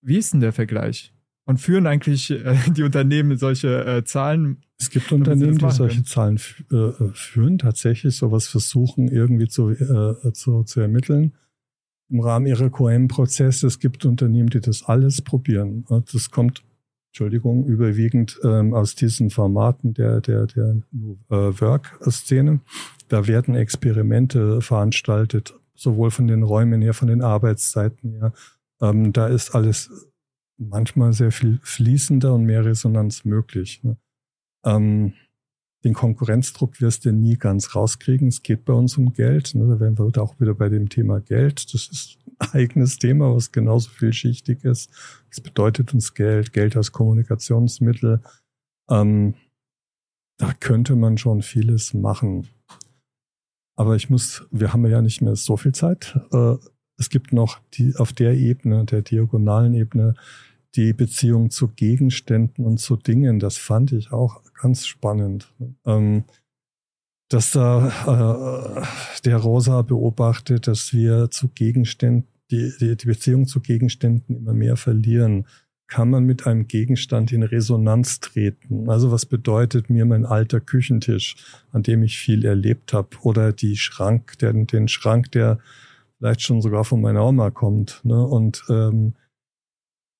wie 0.00 0.18
ist 0.18 0.32
denn 0.32 0.40
der 0.40 0.52
Vergleich? 0.52 1.14
Und 1.46 1.58
führen 1.58 1.86
eigentlich 1.86 2.30
äh, 2.30 2.56
die 2.68 2.82
Unternehmen 2.82 3.36
solche 3.36 3.84
äh, 3.84 4.04
Zahlen? 4.04 4.62
Es 4.78 4.90
gibt 4.90 5.12
Unternehmen, 5.12 5.58
die 5.58 5.70
solche. 5.70 6.02
Zahlen 6.02 6.40
äh, 6.72 6.76
äh, 6.76 7.10
führen, 7.12 7.58
tatsächlich 7.58 8.16
sowas 8.16 8.48
versuchen 8.48 9.08
irgendwie 9.08 9.48
zu, 9.48 9.70
äh, 9.70 10.32
zu, 10.32 10.64
zu 10.64 10.80
ermitteln 10.80 11.32
im 12.10 12.20
Rahmen 12.20 12.46
ihrer 12.46 12.70
QM-Prozesse. 12.70 13.66
Es 13.66 13.78
gibt 13.78 14.04
Unternehmen, 14.04 14.50
die 14.50 14.60
das 14.60 14.84
alles 14.84 15.22
probieren. 15.22 15.84
Das 16.12 16.30
kommt, 16.30 16.62
Entschuldigung, 17.10 17.66
überwiegend 17.66 18.38
ähm, 18.44 18.74
aus 18.74 18.94
diesen 18.94 19.30
Formaten 19.30 19.94
der, 19.94 20.20
der, 20.20 20.46
der 20.46 20.82
äh, 21.30 21.34
Work-Szene. 21.34 22.60
Da 23.08 23.26
werden 23.26 23.54
Experimente 23.54 24.60
veranstaltet, 24.60 25.54
sowohl 25.74 26.10
von 26.10 26.26
den 26.26 26.42
Räumen 26.42 26.82
her, 26.82 26.94
von 26.94 27.08
den 27.08 27.22
Arbeitszeiten 27.22 28.12
her. 28.12 28.32
Ähm, 28.80 29.12
da 29.12 29.26
ist 29.26 29.54
alles 29.54 29.90
manchmal 30.56 31.12
sehr 31.12 31.32
viel 31.32 31.58
fließender 31.62 32.34
und 32.34 32.44
mehr 32.44 32.64
Resonanz 32.64 33.24
möglich. 33.24 33.82
Ne? 33.82 33.96
Ähm, 34.64 35.14
den 35.84 35.92
Konkurrenzdruck 35.92 36.80
wirst 36.80 37.04
du 37.04 37.12
nie 37.12 37.36
ganz 37.36 37.74
rauskriegen. 37.74 38.28
Es 38.28 38.42
geht 38.42 38.64
bei 38.64 38.72
uns 38.72 38.96
um 38.96 39.12
Geld. 39.12 39.54
Ne? 39.54 39.68
Da 39.68 39.80
wären 39.80 39.98
wir 39.98 40.22
auch 40.22 40.40
wieder 40.40 40.54
bei 40.54 40.70
dem 40.70 40.88
Thema 40.88 41.20
Geld. 41.20 41.74
Das 41.74 41.88
ist 41.88 42.18
ein 42.38 42.48
eigenes 42.52 42.98
Thema, 42.98 43.34
was 43.34 43.52
genauso 43.52 43.90
vielschichtig 43.90 44.64
ist. 44.64 44.90
Es 45.30 45.40
bedeutet 45.40 45.92
uns 45.92 46.14
Geld, 46.14 46.52
Geld 46.54 46.76
als 46.76 46.92
Kommunikationsmittel. 46.92 48.22
Ähm, 48.88 49.34
da 50.38 50.52
könnte 50.54 50.96
man 50.96 51.18
schon 51.18 51.42
vieles 51.42 51.92
machen. 51.92 52.48
Aber 53.76 53.94
ich 53.96 54.08
muss, 54.08 54.46
wir 54.50 54.72
haben 54.72 54.86
ja 54.86 55.02
nicht 55.02 55.20
mehr 55.20 55.36
so 55.36 55.56
viel 55.56 55.72
Zeit. 55.72 56.18
Äh, 56.32 56.56
es 56.98 57.10
gibt 57.10 57.32
noch 57.32 57.60
die, 57.74 57.94
auf 57.96 58.12
der 58.12 58.34
Ebene, 58.34 58.84
der 58.84 59.02
diagonalen 59.02 59.74
Ebene, 59.74 60.14
die 60.74 60.92
Beziehung 60.92 61.50
zu 61.50 61.68
Gegenständen 61.68 62.64
und 62.64 62.78
zu 62.78 62.96
Dingen. 62.96 63.38
Das 63.38 63.56
fand 63.56 63.92
ich 63.92 64.12
auch 64.12 64.42
ganz 64.60 64.86
spannend. 64.86 65.52
Ähm, 65.86 66.24
dass 67.28 67.52
da 67.52 68.82
äh, 68.82 69.20
der 69.24 69.38
Rosa 69.38 69.82
beobachtet, 69.82 70.66
dass 70.66 70.92
wir 70.92 71.30
zu 71.30 71.48
Gegenständen, 71.48 72.28
die, 72.50 72.72
die, 72.78 72.96
die 72.96 73.06
Beziehung 73.06 73.46
zu 73.46 73.60
Gegenständen 73.60 74.36
immer 74.36 74.52
mehr 74.52 74.76
verlieren. 74.76 75.46
Kann 75.86 76.10
man 76.10 76.24
mit 76.24 76.46
einem 76.46 76.66
Gegenstand 76.66 77.32
in 77.32 77.42
Resonanz 77.42 78.20
treten? 78.20 78.88
Also 78.88 79.10
was 79.10 79.26
bedeutet 79.26 79.90
mir 79.90 80.04
mein 80.04 80.26
alter 80.26 80.60
Küchentisch, 80.60 81.36
an 81.72 81.82
dem 81.82 82.02
ich 82.02 82.18
viel 82.18 82.44
erlebt 82.44 82.92
habe? 82.92 83.08
Oder 83.22 83.52
die 83.52 83.76
Schrank, 83.76 84.38
der, 84.38 84.52
den 84.52 84.88
Schrank, 84.88 85.32
der 85.32 85.58
vielleicht 86.18 86.42
schon 86.42 86.62
sogar 86.62 86.84
von 86.84 87.00
meiner 87.00 87.24
Oma 87.26 87.50
kommt. 87.50 88.00
Ne? 88.04 88.22
Und 88.24 88.64
ähm, 88.68 89.14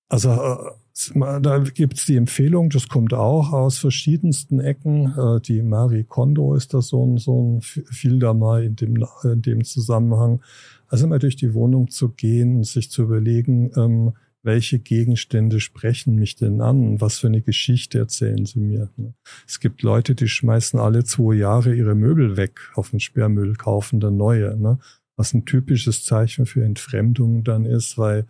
also 0.09 0.31
äh, 0.31 1.41
da 1.41 1.59
gibt's 1.59 2.07
die 2.07 2.17
Empfehlung, 2.17 2.71
das 2.71 2.89
kommt 2.89 3.15
auch 3.15 3.53
aus 3.53 3.79
verschiedensten 3.79 4.61
Ecken. 4.61 5.15
Äh, 5.19 5.41
die 5.41 5.63
Marie 5.63 6.05
Kondo 6.05 6.55
ist 6.55 6.73
da 6.75 6.83
so 6.83 7.05
ein, 7.05 7.19
so 7.19 7.59
ein 7.59 7.61
viel 7.63 8.19
da 8.19 8.33
mal 8.33 8.63
in 8.63 8.77
dem, 8.77 9.05
in 9.25 9.43
dem 9.43 9.65
Zusammenhang. 9.65 10.41
Also 10.89 11.07
mal 11.07 11.19
durch 11.19 11.37
die 11.37 11.55
Wohnung 11.55 11.91
zu 11.91 12.11
gehen 12.11 12.57
und 12.57 12.67
sich 12.67 12.91
zu 12.91 13.03
überlegen, 13.03 13.73
ähm, 13.77 14.13
welche 14.45 14.79
Gegenstände 14.79 15.59
sprechen 15.59 16.17
mich 16.17 16.37
denn 16.37 16.61
an? 16.61 17.01
Was 17.01 17.19
für 17.19 17.29
eine 17.29 17.41
Geschichte 17.41 17.99
erzählen 17.99 18.45
sie 18.45 18.61
mir? 18.61 18.91
Ne? 18.97 19.15
Es 19.49 19.59
gibt 19.59 19.83
Leute, 19.83 20.15
die 20.15 20.29
schmeißen 20.29 20.79
alle 20.79 21.05
zwei 21.05 21.35
Jahre 21.35 21.75
ihre 21.75 21.95
Möbel 21.95 22.37
weg 22.37 22.61
auf 22.75 22.91
den 22.91 23.01
Sperrmüll, 23.01 23.55
kaufen 23.55 24.01
dann 24.01 24.19
neue. 24.19 24.55
Was 25.17 25.35
ein 25.35 25.45
typisches 25.45 26.05
Zeichen 26.05 26.47
für 26.47 26.65
Entfremdung 26.65 27.45
dann 27.45 27.65
ist, 27.65 27.99
weil 27.99 28.27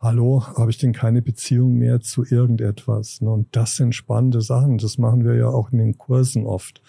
hallo, 0.00 0.44
habe 0.56 0.70
ich 0.70 0.78
denn 0.78 0.92
keine 0.92 1.22
Beziehung 1.22 1.78
mehr 1.78 2.00
zu 2.00 2.24
irgendetwas? 2.24 3.20
Ne? 3.20 3.30
Und 3.30 3.54
das 3.56 3.76
sind 3.76 3.94
spannende 3.94 4.40
Sachen. 4.40 4.78
Das 4.78 4.98
machen 4.98 5.24
wir 5.24 5.34
ja 5.34 5.48
auch 5.48 5.70
in 5.70 5.78
den 5.78 5.96
Kursen 5.96 6.44
oft. 6.44 6.82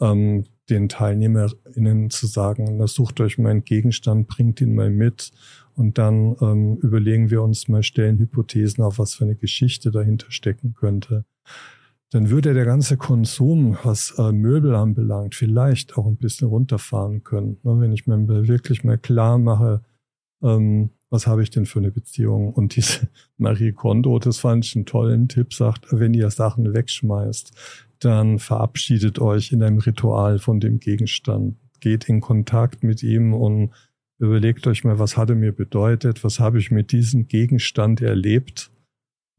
Ähm, 0.00 0.44
den 0.70 0.88
TeilnehmerInnen 0.88 2.10
zu 2.10 2.26
sagen, 2.26 2.76
na, 2.78 2.86
sucht 2.86 3.20
euch 3.20 3.38
meinen 3.38 3.64
Gegenstand, 3.64 4.28
bringt 4.28 4.60
ihn 4.60 4.74
mal 4.74 4.90
mit 4.90 5.32
und 5.74 5.98
dann 5.98 6.36
ähm, 6.40 6.76
überlegen 6.76 7.30
wir 7.30 7.42
uns 7.42 7.68
mal, 7.68 7.82
stellen 7.82 8.18
Hypothesen 8.18 8.82
auf, 8.84 8.98
was 8.98 9.14
für 9.14 9.24
eine 9.24 9.34
Geschichte 9.34 9.90
dahinter 9.90 10.30
stecken 10.30 10.74
könnte, 10.74 11.24
dann 12.10 12.28
würde 12.28 12.54
der 12.54 12.64
ganze 12.64 12.96
Konsum, 12.96 13.78
was 13.84 14.14
äh, 14.18 14.32
Möbel 14.32 14.74
anbelangt, 14.74 15.34
vielleicht 15.36 15.96
auch 15.96 16.06
ein 16.06 16.16
bisschen 16.16 16.48
runterfahren 16.48 17.22
können. 17.22 17.58
Ne? 17.62 17.80
Wenn 17.80 17.92
ich 17.92 18.06
mir 18.06 18.48
wirklich 18.48 18.82
mal 18.82 18.98
klar 18.98 19.38
mache, 19.38 19.82
ähm, 20.42 20.90
was 21.08 21.26
habe 21.26 21.42
ich 21.42 21.50
denn 21.50 21.66
für 21.66 21.78
eine 21.78 21.92
Beziehung? 21.92 22.52
Und 22.52 22.74
diese 22.74 23.08
Marie 23.36 23.72
Kondo, 23.72 24.18
das 24.18 24.38
fand 24.38 24.64
ich 24.64 24.74
einen 24.74 24.86
tollen 24.86 25.28
Tipp, 25.28 25.54
sagt, 25.54 25.86
wenn 25.90 26.14
ihr 26.14 26.30
Sachen 26.30 26.72
wegschmeißt, 26.74 27.52
dann 28.00 28.38
verabschiedet 28.38 29.18
euch 29.20 29.52
in 29.52 29.62
einem 29.62 29.78
Ritual 29.78 30.38
von 30.38 30.58
dem 30.58 30.80
Gegenstand. 30.80 31.56
Geht 31.80 32.08
in 32.08 32.20
Kontakt 32.20 32.82
mit 32.82 33.02
ihm 33.02 33.34
und 33.34 33.70
überlegt 34.18 34.66
euch 34.66 34.84
mal, 34.84 34.98
was 34.98 35.16
hat 35.16 35.30
er 35.30 35.36
mir 35.36 35.52
bedeutet? 35.52 36.24
Was 36.24 36.40
habe 36.40 36.58
ich 36.58 36.70
mit 36.70 36.92
diesem 36.92 37.28
Gegenstand 37.28 38.00
erlebt? 38.00 38.70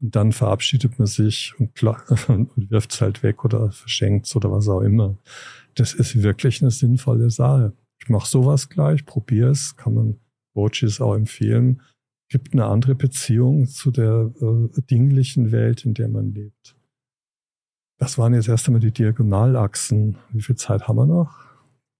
Und 0.02 0.16
dann 0.16 0.32
verabschiedet 0.32 0.98
man 0.98 1.06
sich 1.06 1.54
und, 1.58 1.80
und 2.28 2.70
wirft 2.70 2.92
es 2.92 3.00
halt 3.00 3.22
weg 3.22 3.44
oder 3.44 3.70
verschenkt 3.70 4.26
es 4.26 4.36
oder 4.36 4.50
was 4.50 4.68
auch 4.68 4.80
immer. 4.80 5.16
Das 5.74 5.94
ist 5.94 6.22
wirklich 6.22 6.60
eine 6.60 6.72
sinnvolle 6.72 7.30
Sache. 7.30 7.72
Ich 8.02 8.08
mache 8.08 8.28
sowas 8.28 8.68
gleich, 8.68 9.06
probiere 9.06 9.50
es, 9.50 9.76
kann 9.76 9.94
man 9.94 10.20
Coaches 10.54 11.00
auch 11.00 11.14
empfehlen. 11.14 11.80
Gibt 12.28 12.52
eine 12.52 12.64
andere 12.64 12.94
Beziehung 12.94 13.66
zu 13.66 13.90
der 13.90 14.32
äh, 14.40 14.80
dinglichen 14.90 15.52
Welt, 15.52 15.84
in 15.84 15.94
der 15.94 16.08
man 16.08 16.34
lebt. 16.34 16.74
Das 17.98 18.18
waren 18.18 18.34
jetzt 18.34 18.48
erst 18.48 18.66
einmal 18.66 18.80
die 18.80 18.90
Diagonalachsen. 18.90 20.16
Wie 20.30 20.42
viel 20.42 20.56
Zeit 20.56 20.88
haben 20.88 20.96
wir 20.96 21.06
noch? 21.06 21.32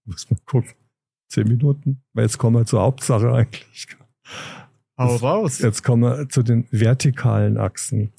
Muss 0.05 0.29
man 0.29 0.39
gucken. 0.45 0.73
Zehn 1.29 1.47
Minuten? 1.47 2.03
Jetzt 2.15 2.37
kommen 2.37 2.57
wir 2.57 2.65
zur 2.65 2.81
Hauptsache 2.81 3.31
eigentlich. 3.33 3.87
Hau 4.97 5.15
raus. 5.15 5.59
Jetzt 5.59 5.83
kommen 5.83 6.03
wir 6.03 6.29
zu 6.29 6.43
den 6.43 6.67
vertikalen 6.71 7.57
Achsen. 7.57 8.13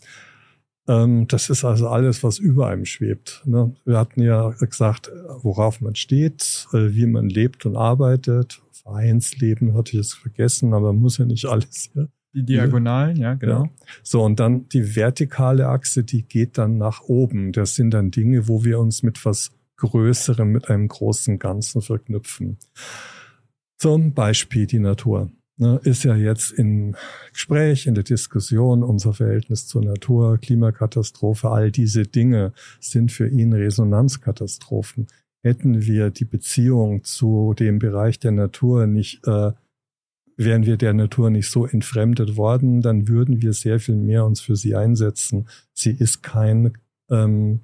Ähm, 0.86 1.26
das 1.28 1.50
ist 1.50 1.64
also 1.64 1.88
alles, 1.88 2.22
was 2.22 2.38
über 2.38 2.68
einem 2.68 2.84
schwebt. 2.84 3.42
Ne? 3.46 3.74
Wir 3.84 3.98
hatten 3.98 4.22
ja 4.22 4.50
gesagt, 4.50 5.10
worauf 5.42 5.80
man 5.80 5.94
steht, 5.94 6.66
äh, 6.72 6.94
wie 6.94 7.06
man 7.06 7.28
lebt 7.28 7.64
und 7.66 7.76
arbeitet. 7.76 8.60
Vereinsleben 8.72 9.74
hatte 9.74 9.92
ich 9.92 9.98
jetzt 9.98 10.14
vergessen, 10.14 10.74
aber 10.74 10.92
muss 10.92 11.18
ja 11.18 11.24
nicht 11.24 11.46
alles. 11.46 11.90
Ja? 11.94 12.06
Die 12.34 12.44
Diagonalen, 12.44 13.16
ja, 13.16 13.34
genau. 13.34 13.64
Ja. 13.64 13.70
So, 14.02 14.22
und 14.22 14.40
dann 14.40 14.68
die 14.68 14.96
vertikale 14.96 15.68
Achse, 15.68 16.02
die 16.02 16.26
geht 16.26 16.58
dann 16.58 16.78
nach 16.78 17.02
oben. 17.02 17.52
Das 17.52 17.76
sind 17.76 17.92
dann 17.92 18.10
Dinge, 18.10 18.48
wo 18.48 18.64
wir 18.64 18.80
uns 18.80 19.02
mit 19.02 19.24
was 19.24 19.52
Größerem, 19.76 20.50
mit 20.50 20.68
einem 20.68 20.88
großen 20.88 21.38
Ganzen 21.38 21.80
verknüpfen. 21.80 22.58
Zum 23.78 24.14
Beispiel 24.14 24.66
die 24.66 24.80
Natur. 24.80 25.30
Ne, 25.56 25.80
ist 25.84 26.02
ja 26.02 26.16
jetzt 26.16 26.50
im 26.50 26.96
Gespräch, 27.32 27.86
in 27.86 27.94
der 27.94 28.02
Diskussion 28.02 28.82
unser 28.82 29.12
Verhältnis 29.12 29.68
zur 29.68 29.84
Natur, 29.84 30.38
Klimakatastrophe, 30.38 31.48
all 31.48 31.70
diese 31.70 32.02
Dinge 32.02 32.52
sind 32.80 33.12
für 33.12 33.28
ihn 33.28 33.52
Resonanzkatastrophen. 33.52 35.06
Hätten 35.44 35.82
wir 35.82 36.10
die 36.10 36.24
Beziehung 36.24 37.04
zu 37.04 37.54
dem 37.56 37.78
Bereich 37.78 38.18
der 38.18 38.32
Natur 38.32 38.88
nicht 38.88 39.24
äh, 39.28 39.52
wären 40.36 40.66
wir 40.66 40.76
der 40.76 40.94
Natur 40.94 41.30
nicht 41.30 41.48
so 41.48 41.66
entfremdet 41.66 42.36
worden, 42.36 42.80
dann 42.80 43.08
würden 43.08 43.42
wir 43.42 43.52
sehr 43.52 43.80
viel 43.80 43.96
mehr 43.96 44.24
uns 44.24 44.40
für 44.40 44.56
sie 44.56 44.74
einsetzen. 44.74 45.46
Sie 45.72 45.92
ist 45.92 46.22
kein 46.22 46.72
ähm, 47.10 47.60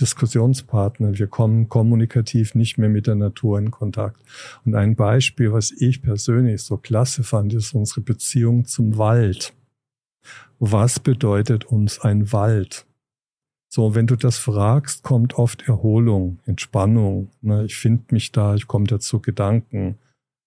Diskussionspartner. 0.00 1.18
Wir 1.18 1.26
kommen 1.26 1.68
kommunikativ 1.68 2.54
nicht 2.54 2.78
mehr 2.78 2.88
mit 2.88 3.06
der 3.06 3.14
Natur 3.14 3.58
in 3.58 3.70
Kontakt. 3.70 4.20
Und 4.64 4.74
ein 4.74 4.96
Beispiel, 4.96 5.52
was 5.52 5.70
ich 5.70 6.02
persönlich 6.02 6.62
so 6.62 6.76
klasse 6.76 7.22
fand, 7.22 7.54
ist 7.54 7.74
unsere 7.74 8.00
Beziehung 8.00 8.64
zum 8.66 8.98
Wald. 8.98 9.54
Was 10.58 10.98
bedeutet 10.98 11.64
uns 11.64 12.00
ein 12.00 12.32
Wald? 12.32 12.86
So, 13.68 13.94
wenn 13.94 14.06
du 14.06 14.16
das 14.16 14.38
fragst, 14.38 15.02
kommt 15.02 15.34
oft 15.34 15.66
Erholung, 15.68 16.38
Entspannung. 16.46 17.30
Ne? 17.40 17.64
Ich 17.64 17.76
finde 17.76 18.04
mich 18.10 18.30
da, 18.30 18.54
ich 18.54 18.68
komme 18.68 18.86
dazu 18.86 19.20
Gedanken. 19.20 19.98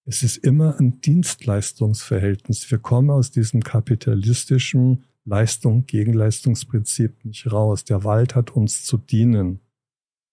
Es 0.05 0.23
ist 0.23 0.37
immer 0.37 0.79
ein 0.79 1.01
Dienstleistungsverhältnis. 1.01 2.71
Wir 2.71 2.77
kommen 2.77 3.09
aus 3.09 3.29
diesem 3.29 3.61
kapitalistischen 3.61 5.03
Leistung 5.27 5.85
gegen 5.85 6.13
Leistungsprinzip 6.13 7.23
nicht 7.25 7.51
raus. 7.51 7.83
Der 7.83 8.03
Wald 8.03 8.35
hat 8.35 8.51
uns 8.51 8.83
zu 8.83 8.97
dienen. 8.97 9.59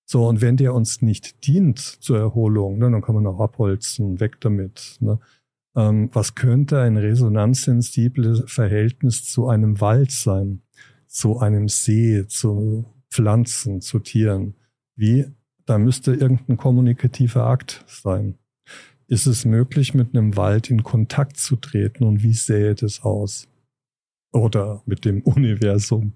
So, 0.06 0.28
und 0.28 0.40
wenn 0.40 0.56
der 0.56 0.74
uns 0.74 1.02
nicht 1.02 1.46
dient 1.46 1.78
zur 1.78 2.18
Erholung, 2.18 2.78
ne, 2.78 2.90
dann 2.90 3.02
kann 3.02 3.14
man 3.14 3.26
auch 3.26 3.40
abholzen, 3.40 4.20
weg 4.20 4.40
damit. 4.40 4.96
Ne? 5.00 5.18
Ähm, 5.74 6.10
was 6.12 6.34
könnte 6.34 6.80
ein 6.80 6.96
resonanzsensibles 6.96 8.44
Verhältnis 8.46 9.24
zu 9.24 9.48
einem 9.48 9.80
Wald 9.80 10.12
sein? 10.12 10.62
Zu 11.06 11.38
einem 11.38 11.68
See, 11.68 12.26
zu 12.26 12.84
Pflanzen, 13.10 13.80
zu 13.80 13.98
Tieren? 13.98 14.54
Wie? 14.96 15.26
Da 15.66 15.78
müsste 15.78 16.14
irgendein 16.14 16.58
kommunikativer 16.58 17.46
Akt 17.46 17.84
sein 17.88 18.38
ist 19.06 19.26
es 19.26 19.44
möglich, 19.44 19.94
mit 19.94 20.14
einem 20.14 20.36
Wald 20.36 20.70
in 20.70 20.82
Kontakt 20.82 21.36
zu 21.36 21.56
treten 21.56 22.04
und 22.04 22.22
wie 22.22 22.32
sähe 22.32 22.74
das 22.74 23.02
aus? 23.02 23.48
Oder 24.34 24.82
mit 24.84 25.04
dem 25.04 25.22
Universum? 25.22 26.12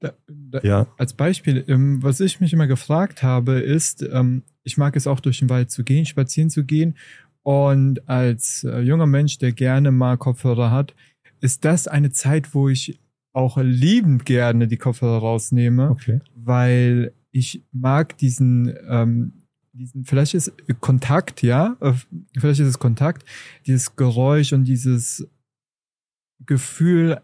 Da, 0.00 0.12
da, 0.28 0.60
ja. 0.62 0.86
Als 0.96 1.12
Beispiel, 1.12 1.64
ähm, 1.68 2.02
was 2.02 2.20
ich 2.20 2.40
mich 2.40 2.52
immer 2.52 2.66
gefragt 2.66 3.22
habe, 3.22 3.60
ist, 3.60 4.02
ähm, 4.02 4.42
ich 4.62 4.78
mag 4.78 4.96
es 4.96 5.06
auch 5.06 5.20
durch 5.20 5.40
den 5.40 5.50
Wald 5.50 5.70
zu 5.70 5.84
gehen, 5.84 6.06
spazieren 6.06 6.50
zu 6.50 6.64
gehen. 6.64 6.96
Und 7.42 8.08
als 8.08 8.62
äh, 8.64 8.80
junger 8.80 9.06
Mensch, 9.06 9.38
der 9.38 9.52
gerne 9.52 9.90
mal 9.90 10.16
Kopfhörer 10.18 10.70
hat, 10.70 10.94
ist 11.40 11.64
das 11.64 11.88
eine 11.88 12.10
Zeit, 12.12 12.54
wo 12.54 12.68
ich 12.68 13.00
auch 13.32 13.58
liebend 13.58 14.24
gerne 14.24 14.68
die 14.68 14.76
Kopfhörer 14.76 15.18
rausnehme, 15.18 15.90
okay. 15.90 16.20
weil 16.36 17.12
ich 17.32 17.64
mag 17.72 18.16
diesen 18.18 18.72
ähm, 18.88 19.42
diesen, 19.72 20.04
vielleicht 20.04 20.34
ist 20.34 20.52
Kontakt, 20.80 21.42
ja, 21.42 21.76
äh, 21.80 21.94
vielleicht 22.38 22.60
ist 22.60 22.68
es 22.68 22.78
Kontakt, 22.78 23.24
dieses 23.66 23.96
Geräusch 23.96 24.52
und 24.52 24.64
dieses 24.64 25.26
Gefühl, 26.44 27.20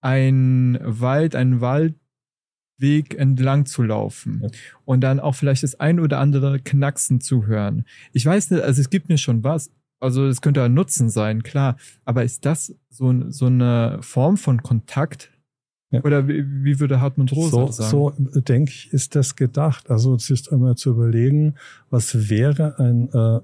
ein 0.00 0.78
Wald, 0.82 1.34
einen 1.34 1.60
Waldweg 1.60 3.14
entlang 3.16 3.66
zu 3.66 3.82
laufen 3.82 4.40
ja. 4.42 4.48
und 4.84 5.00
dann 5.00 5.20
auch 5.20 5.34
vielleicht 5.34 5.62
das 5.62 5.78
ein 5.78 6.00
oder 6.00 6.18
andere 6.18 6.60
Knacksen 6.60 7.20
zu 7.20 7.46
hören. 7.46 7.84
Ich 8.12 8.24
weiß 8.24 8.50
nicht, 8.50 8.62
also 8.62 8.80
es 8.80 8.90
gibt 8.90 9.08
mir 9.08 9.18
schon 9.18 9.44
was, 9.44 9.70
also 10.00 10.26
es 10.26 10.40
könnte 10.40 10.62
ein 10.62 10.74
Nutzen 10.74 11.10
sein, 11.10 11.42
klar, 11.42 11.76
aber 12.04 12.24
ist 12.24 12.46
das 12.46 12.74
so, 12.88 13.30
so 13.30 13.46
eine 13.46 13.98
Form 14.00 14.36
von 14.36 14.62
Kontakt, 14.62 15.30
ja. 15.92 16.02
Oder 16.04 16.28
wie, 16.28 16.44
wie 16.46 16.78
würde 16.78 17.00
Hartmut 17.00 17.32
Rosa 17.32 17.66
so, 17.66 17.72
sagen? 17.72 18.28
So, 18.30 18.40
denke 18.40 18.70
ich, 18.70 18.92
ist 18.92 19.16
das 19.16 19.34
gedacht. 19.34 19.90
Also 19.90 20.14
es 20.14 20.30
ist 20.30 20.52
einmal 20.52 20.76
zu 20.76 20.90
überlegen, 20.90 21.56
was 21.90 22.30
wäre 22.30 22.78
ein 22.78 23.08
äh, 23.08 23.40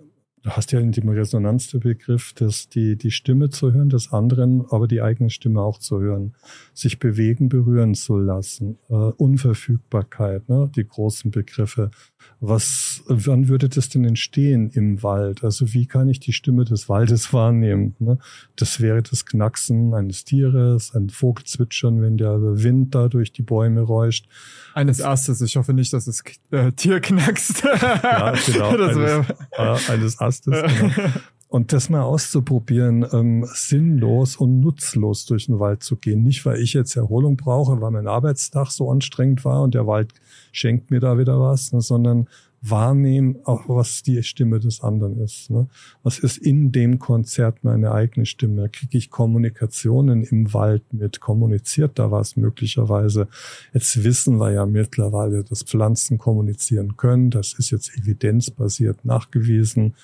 Du 0.47 0.53
hast 0.53 0.71
ja 0.71 0.79
in 0.79 0.93
dem 0.93 1.09
Resonanz 1.09 1.71
der 1.71 1.81
Begriff, 1.81 2.33
dass 2.33 2.69
die, 2.69 2.95
die 2.95 3.11
Stimme 3.11 3.51
zu 3.51 3.73
hören 3.73 3.89
des 3.89 4.13
anderen, 4.13 4.65
aber 4.71 4.87
die 4.87 5.03
eigene 5.03 5.29
Stimme 5.29 5.61
auch 5.61 5.79
zu 5.79 5.99
hören, 5.99 6.35
sich 6.73 7.01
bewegen, 7.01 7.49
berühren 7.49 7.97
zu 7.97 8.17
lassen, 8.17 8.79
äh, 8.89 8.95
Unverfügbarkeit, 8.95 10.49
ne, 10.49 10.71
die 10.77 10.87
großen 10.87 11.33
Begriffe. 11.33 11.91
Was, 12.39 13.03
wann 13.07 13.49
würde 13.49 13.69
das 13.69 13.89
denn 13.89 14.05
entstehen 14.05 14.71
im 14.71 15.03
Wald? 15.03 15.43
Also 15.43 15.75
wie 15.75 15.87
kann 15.87 16.09
ich 16.09 16.21
die 16.21 16.33
Stimme 16.33 16.65
des 16.65 16.89
Waldes 16.89 17.33
wahrnehmen? 17.33 17.97
Ne? 17.99 18.19
Das 18.55 18.81
wäre 18.81 19.03
das 19.03 19.27
Knacksen 19.27 19.95
eines 19.95 20.25
Tieres, 20.25 20.95
ein 20.95 21.11
Vogelzwitschern, 21.11 22.01
wenn 22.03 22.19
der 22.19 22.41
Wind 22.63 22.95
da 22.95 23.09
durch 23.09 23.33
die 23.33 23.43
Bäume 23.43 23.81
räuscht. 23.81 24.29
Eines 24.75 25.03
Astes. 25.03 25.41
Ich 25.41 25.57
hoffe 25.57 25.73
nicht, 25.73 25.93
dass 25.93 26.05
das 26.05 26.23
äh, 26.53 26.71
Tier 26.71 27.01
knackst. 27.01 27.65
ja, 27.65 28.33
genau. 28.47 28.77
Das 28.87 28.97
eines, 28.97 29.89
äh, 29.89 29.93
eines 29.93 30.21
Astes 30.21 30.36
ist. 30.41 30.47
Genau. 30.47 30.93
Und 31.49 31.73
das 31.73 31.89
mal 31.89 32.03
auszuprobieren, 32.03 33.07
ähm, 33.13 33.47
sinnlos 33.55 34.37
und 34.37 34.59
nutzlos 34.59 35.27
durch 35.27 35.47
den 35.47 35.61
Wald 35.61 35.83
zu 35.85 35.95
gehen. 35.97 36.25
Nicht, 36.25 36.45
weil 36.45 36.61
ich 36.61 36.73
jetzt 36.73 36.97
Erholung 36.97 37.37
brauche, 37.37 37.81
weil 37.81 37.93
mein 37.93 38.09
Arbeitstag 38.09 38.73
so 38.73 38.91
anstrengend 38.91 39.45
war 39.45 39.63
und 39.63 39.75
der 39.75 39.87
Wald 39.87 40.13
schenkt 40.51 40.91
mir 40.91 40.99
da 40.99 41.19
wieder 41.19 41.41
was, 41.41 41.73
ne, 41.73 41.81
sondern 41.81 42.29
wahrnehmen, 42.63 43.37
auch 43.45 43.69
was 43.69 44.03
die 44.03 44.23
Stimme 44.25 44.59
des 44.59 44.81
anderen 44.81 45.21
ist. 45.21 45.51
Ne? 45.51 45.69
Was 46.03 46.19
ist 46.19 46.39
in 46.39 46.73
dem 46.73 46.99
Konzert 46.99 47.63
meine 47.63 47.93
eigene 47.93 48.27
Stimme? 48.27 48.69
Kriege 48.69 48.99
ich 48.99 49.11
Kommunikationen 49.11 50.25
im 50.25 50.53
Wald 50.53 50.93
mit? 50.93 51.21
Kommuniziert 51.21 51.99
da 51.99 52.11
was 52.11 52.37
möglicherweise? 52.37 53.29
Jetzt 53.73 54.03
wissen 54.03 54.39
wir 54.39 54.53
ja 54.53 54.67
mittlerweile, 54.67 55.45
dass 55.45 55.63
Pflanzen 55.63 56.19
kommunizieren 56.19 56.97
können. 56.97 57.31
Das 57.31 57.53
ist 57.53 57.71
jetzt 57.71 57.97
evidenzbasiert 57.97 59.05
nachgewiesen 59.05 59.95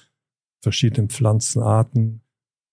verschiedenen 0.62 1.10
Pflanzenarten. 1.10 2.22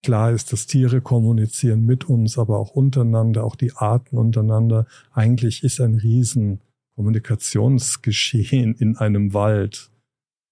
Klar 0.03 0.31
ist, 0.31 0.53
dass 0.53 0.67
Tiere 0.67 1.01
kommunizieren 1.01 1.85
mit 1.85 2.07
uns, 2.07 2.37
aber 2.37 2.57
auch 2.57 2.71
untereinander, 2.71 3.43
auch 3.43 3.55
die 3.55 3.73
Arten 3.73 4.17
untereinander. 4.17 4.85
Eigentlich 5.11 5.63
ist 5.63 5.81
ein 5.81 5.95
riesen 5.95 6.61
Kommunikationsgeschehen 6.95 8.75
in 8.75 8.95
einem 8.97 9.33
Wald. 9.33 9.91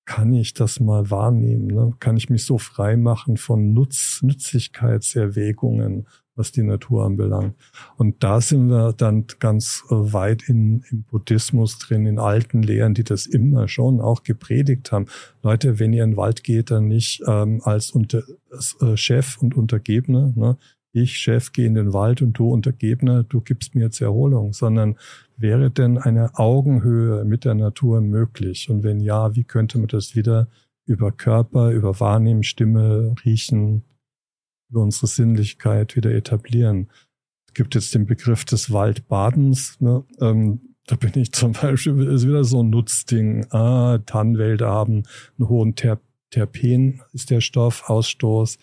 kann 0.05 0.33
ich 0.33 0.53
das 0.53 0.79
mal 0.79 1.09
wahrnehmen? 1.11 1.67
Ne? 1.67 1.93
Kann 1.99 2.15
ich 2.15 2.29
mich 2.29 2.45
so 2.45 2.57
frei 2.57 2.95
machen 2.95 3.35
von 3.35 3.73
Nutz, 3.73 4.21
Nützlichkeitserwägungen, 4.21 6.07
was 6.38 6.51
die 6.51 6.63
Natur 6.63 7.05
anbelangt? 7.05 7.55
Und 7.97 8.23
da 8.23 8.39
sind 8.39 8.69
wir 8.69 8.93
dann 8.93 9.25
ganz 9.39 9.83
weit 9.89 10.43
in, 10.47 10.83
im 10.89 11.03
Buddhismus 11.03 11.79
drin, 11.79 12.05
in 12.05 12.19
alten 12.19 12.61
Lehren, 12.61 12.93
die 12.93 13.03
das 13.03 13.25
immer 13.25 13.67
schon 13.67 13.99
auch 13.99 14.23
gepredigt 14.23 14.91
haben. 14.91 15.07
Leute, 15.43 15.79
wenn 15.79 15.93
ihr 15.93 16.03
in 16.03 16.11
den 16.11 16.17
Wald 16.17 16.43
geht, 16.43 16.71
dann 16.71 16.88
nicht 16.88 17.21
ähm, 17.27 17.61
als, 17.63 17.91
unter, 17.91 18.23
als 18.51 18.77
äh, 18.81 18.95
Chef 18.95 19.38
und 19.41 19.55
Untergebene, 19.55 20.33
ne? 20.35 20.57
ich, 20.93 21.17
Chef, 21.17 21.51
gehe 21.51 21.67
in 21.67 21.75
den 21.75 21.93
Wald 21.93 22.21
und 22.21 22.33
du 22.33 22.51
Untergebener, 22.51 23.23
du 23.23 23.41
gibst 23.41 23.75
mir 23.75 23.85
jetzt 23.85 24.01
Erholung, 24.01 24.53
sondern 24.53 24.95
wäre 25.35 25.69
denn 25.69 25.97
eine 25.97 26.38
Augenhöhe 26.38 27.23
mit 27.25 27.45
der 27.45 27.55
Natur 27.55 28.01
möglich? 28.01 28.69
Und 28.69 28.83
wenn 28.83 28.99
ja, 28.99 29.35
wie 29.35 29.43
könnte 29.43 29.77
man 29.77 29.88
das 29.88 30.15
wieder 30.15 30.47
über 30.85 31.11
Körper, 31.11 31.71
über 31.71 31.99
Wahrnehmen, 31.99 32.43
Stimme, 32.43 33.13
Riechen, 33.23 33.83
über 34.70 34.82
unsere 34.82 35.07
Sinnlichkeit 35.07 35.95
wieder 35.95 36.11
etablieren? 36.11 36.89
Es 37.47 37.53
gibt 37.53 37.76
jetzt 37.76 37.93
den 37.95 38.05
Begriff 38.05 38.45
des 38.45 38.72
Waldbadens. 38.72 39.80
Ne? 39.80 40.03
Ähm, 40.22 40.76
da 40.88 40.95
bin 40.95 41.11
ich 41.15 41.32
zum 41.34 41.51
Beispiel, 41.53 42.07
ist 42.07 42.28
wieder 42.28 42.43
so 42.43 42.63
ein 42.63 42.70
Nutzding. 42.70 43.45
Ah, 43.51 43.99
Tannenwälder 44.05 44.70
haben 44.70 45.03
einen 45.38 45.49
hohen 45.49 45.76
Ter 45.76 45.99
Terpen, 46.30 47.01
ist 47.13 47.30
der 47.30 47.39
Stoff, 47.39 47.89
Ausstoß. 47.89 48.57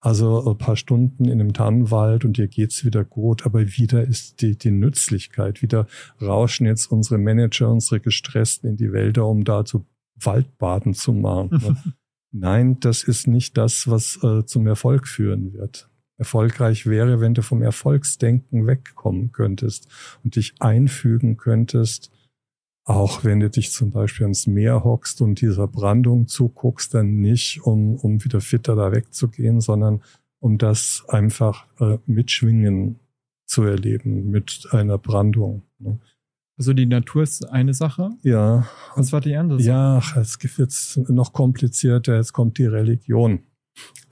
Also 0.00 0.48
ein 0.48 0.58
paar 0.58 0.76
Stunden 0.76 1.24
in 1.24 1.40
einem 1.40 1.52
Tannenwald 1.52 2.24
und 2.24 2.36
dir 2.36 2.46
geht's 2.46 2.84
wieder 2.84 3.04
gut, 3.04 3.44
aber 3.44 3.66
wieder 3.66 4.04
ist 4.04 4.40
die, 4.40 4.56
die 4.56 4.70
Nützlichkeit. 4.70 5.60
Wieder 5.60 5.88
rauschen 6.22 6.66
jetzt 6.66 6.86
unsere 6.92 7.18
Manager, 7.18 7.68
unsere 7.68 7.98
Gestressten 7.98 8.70
in 8.70 8.76
die 8.76 8.92
Wälder, 8.92 9.26
um 9.26 9.42
da 9.42 9.64
zu 9.64 9.86
Waldbaden 10.14 10.94
zu 10.94 11.12
machen. 11.12 11.94
Nein, 12.30 12.78
das 12.80 13.02
ist 13.04 13.26
nicht 13.26 13.56
das, 13.56 13.88
was 13.88 14.22
äh, 14.22 14.44
zum 14.44 14.66
Erfolg 14.66 15.08
führen 15.08 15.52
wird. 15.54 15.88
Erfolgreich 16.18 16.86
wäre, 16.86 17.20
wenn 17.20 17.34
du 17.34 17.42
vom 17.42 17.62
Erfolgsdenken 17.62 18.66
wegkommen 18.66 19.32
könntest 19.32 19.88
und 20.24 20.36
dich 20.36 20.54
einfügen 20.58 21.36
könntest 21.36 22.10
auch 22.88 23.22
wenn 23.22 23.40
du 23.40 23.50
dich 23.50 23.70
zum 23.70 23.90
Beispiel 23.90 24.24
ans 24.24 24.46
Meer 24.46 24.82
hockst 24.82 25.20
und 25.20 25.42
dieser 25.42 25.68
Brandung 25.68 26.26
zuguckst, 26.26 26.94
dann 26.94 27.20
nicht, 27.20 27.60
um, 27.62 27.96
um 27.96 28.24
wieder 28.24 28.40
fitter 28.40 28.76
da 28.76 28.92
wegzugehen, 28.92 29.60
sondern 29.60 30.02
um 30.40 30.56
das 30.56 31.04
einfach 31.06 31.66
äh, 31.80 31.98
mitschwingen 32.06 32.98
zu 33.44 33.64
erleben 33.64 34.30
mit 34.30 34.68
einer 34.70 34.96
Brandung. 34.96 35.64
Ne? 35.78 35.98
Also 36.58 36.72
die 36.72 36.86
Natur 36.86 37.22
ist 37.22 37.48
eine 37.50 37.72
Sache. 37.72 38.10
Ja. 38.22 38.68
Was 38.96 39.12
war 39.12 39.20
die 39.20 39.36
andere 39.36 39.60
Sache? 39.60 39.68
Ja, 39.68 40.20
es 40.20 40.38
gibt 40.38 40.58
jetzt 40.58 40.96
noch 41.08 41.32
komplizierter, 41.32 42.16
jetzt 42.16 42.32
kommt 42.32 42.58
die 42.58 42.66
Religion. 42.66 43.40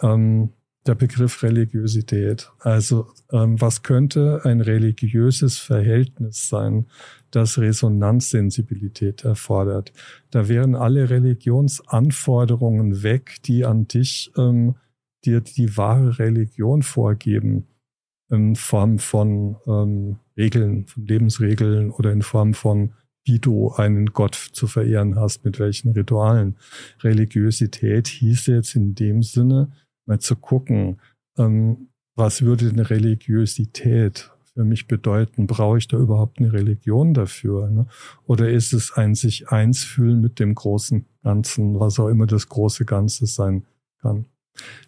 Ähm, 0.01 0.51
der 0.87 0.95
Begriff 0.95 1.43
Religiosität. 1.43 2.53
Also 2.61 3.09
ähm, 3.33 3.61
was 3.61 3.83
könnte 3.83 4.43
ein 4.45 4.61
religiöses 4.61 5.59
Verhältnis 5.59 6.49
sein, 6.49 6.87
das 7.31 7.59
Resonanzsensibilität 7.59 9.25
erfordert? 9.25 9.93
Da 10.31 10.49
wären 10.49 10.77
alle 10.77 11.11
Religionsanforderungen 11.11 13.03
weg, 13.03 13.39
die 13.45 13.65
an 13.65 13.89
dich 13.89 14.33
ähm, 14.37 14.77
dir 15.25 15.41
die 15.41 15.77
wahre 15.77 16.19
Religion 16.19 16.83
vorgeben, 16.83 17.67
in 18.31 18.57
Form 18.57 18.99
von 18.99 19.57
ähm, 19.67 20.19
Regeln, 20.37 20.87
von 20.87 21.07
Lebensregeln 21.07 21.91
oder 21.91 22.13
in 22.13 22.23
Form 22.23 22.55
von 22.55 22.93
wie 23.27 23.41
du 23.41 23.73
einen 23.73 24.13
Gott 24.13 24.35
zu 24.35 24.69
verehren 24.69 25.17
hast, 25.17 25.45
mit 25.45 25.59
welchen 25.59 25.93
Ritualen. 25.93 26.57
Religiosität 27.03 28.07
hieß 28.07 28.47
jetzt 28.47 28.77
in 28.77 28.95
dem 28.95 29.23
Sinne, 29.23 29.73
mal 30.07 30.21
zu 30.21 30.37
gucken, 30.37 31.01
ähm, 31.37 31.89
was 32.15 32.43
würde 32.43 32.69
eine 32.69 32.89
Religiosität 32.89 34.31
für 34.55 34.65
mich 34.65 34.87
bedeuten? 34.87 35.47
Brauche 35.47 35.79
ich 35.79 35.89
da 35.89 35.99
überhaupt 35.99 36.39
eine 36.39 36.53
Religion 36.53 37.13
dafür? 37.13 37.69
Ne? 37.69 37.87
Oder 38.27 38.49
ist 38.49 38.73
es 38.73 38.93
ein 38.93 39.15
sich 39.15 39.49
eins 39.49 39.85
fühlen 39.85 40.21
mit 40.21 40.39
dem 40.39 40.55
großen 40.55 41.05
Ganzen, 41.23 41.79
was 41.79 41.99
auch 41.99 42.09
immer 42.09 42.27
das 42.27 42.49
große 42.49 42.85
Ganze 42.85 43.27
sein 43.27 43.67
kann? 44.01 44.27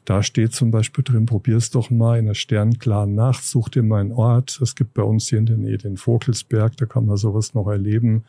Da 0.04 0.22
steht 0.22 0.52
zum 0.52 0.70
Beispiel 0.70 1.04
drin, 1.04 1.26
probier's 1.26 1.70
doch 1.70 1.90
mal 1.90 2.18
in 2.18 2.26
der 2.26 2.34
sternklaren 2.34 3.14
Nacht, 3.14 3.44
such 3.44 3.68
dir 3.68 3.82
mal 3.82 4.00
einen 4.00 4.12
Ort. 4.12 4.60
Es 4.62 4.74
gibt 4.74 4.94
bei 4.94 5.02
uns 5.02 5.28
hier 5.28 5.38
in 5.38 5.46
der 5.46 5.56
Nähe 5.56 5.78
den 5.78 5.96
Vogelsberg, 5.96 6.76
da 6.76 6.86
kann 6.86 7.06
man 7.06 7.16
sowas 7.16 7.54
noch 7.54 7.68
erleben 7.68 8.24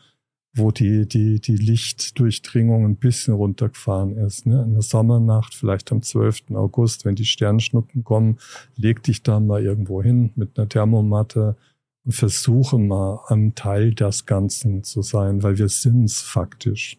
wo 0.54 0.70
die, 0.70 1.06
die, 1.06 1.40
die 1.40 1.56
Lichtdurchdringung 1.56 2.84
ein 2.84 2.96
bisschen 2.96 3.34
runtergefahren 3.34 4.16
ist. 4.16 4.46
Ne? 4.46 4.62
In 4.62 4.72
der 4.72 4.82
Sommernacht, 4.82 5.54
vielleicht 5.54 5.92
am 5.92 6.02
12. 6.02 6.52
August, 6.54 7.04
wenn 7.04 7.14
die 7.14 7.24
Sternschnuppen 7.24 8.02
kommen, 8.02 8.38
leg 8.76 9.02
dich 9.02 9.22
da 9.22 9.38
mal 9.38 9.62
irgendwo 9.62 10.02
hin 10.02 10.32
mit 10.34 10.58
einer 10.58 10.68
Thermomatte 10.68 11.56
und 12.04 12.12
versuche 12.12 12.78
mal 12.78 13.20
am 13.28 13.54
Teil 13.54 13.94
des 13.94 14.26
Ganzen 14.26 14.82
zu 14.82 15.02
sein, 15.02 15.42
weil 15.42 15.58
wir 15.58 15.68
sind's 15.68 16.20
faktisch. 16.20 16.98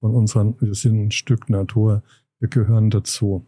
Von 0.00 0.14
unseren, 0.14 0.56
wir 0.60 0.74
sind 0.74 1.06
ein 1.06 1.10
Stück 1.12 1.48
Natur. 1.48 2.02
Wir 2.40 2.48
gehören 2.48 2.90
dazu. 2.90 3.46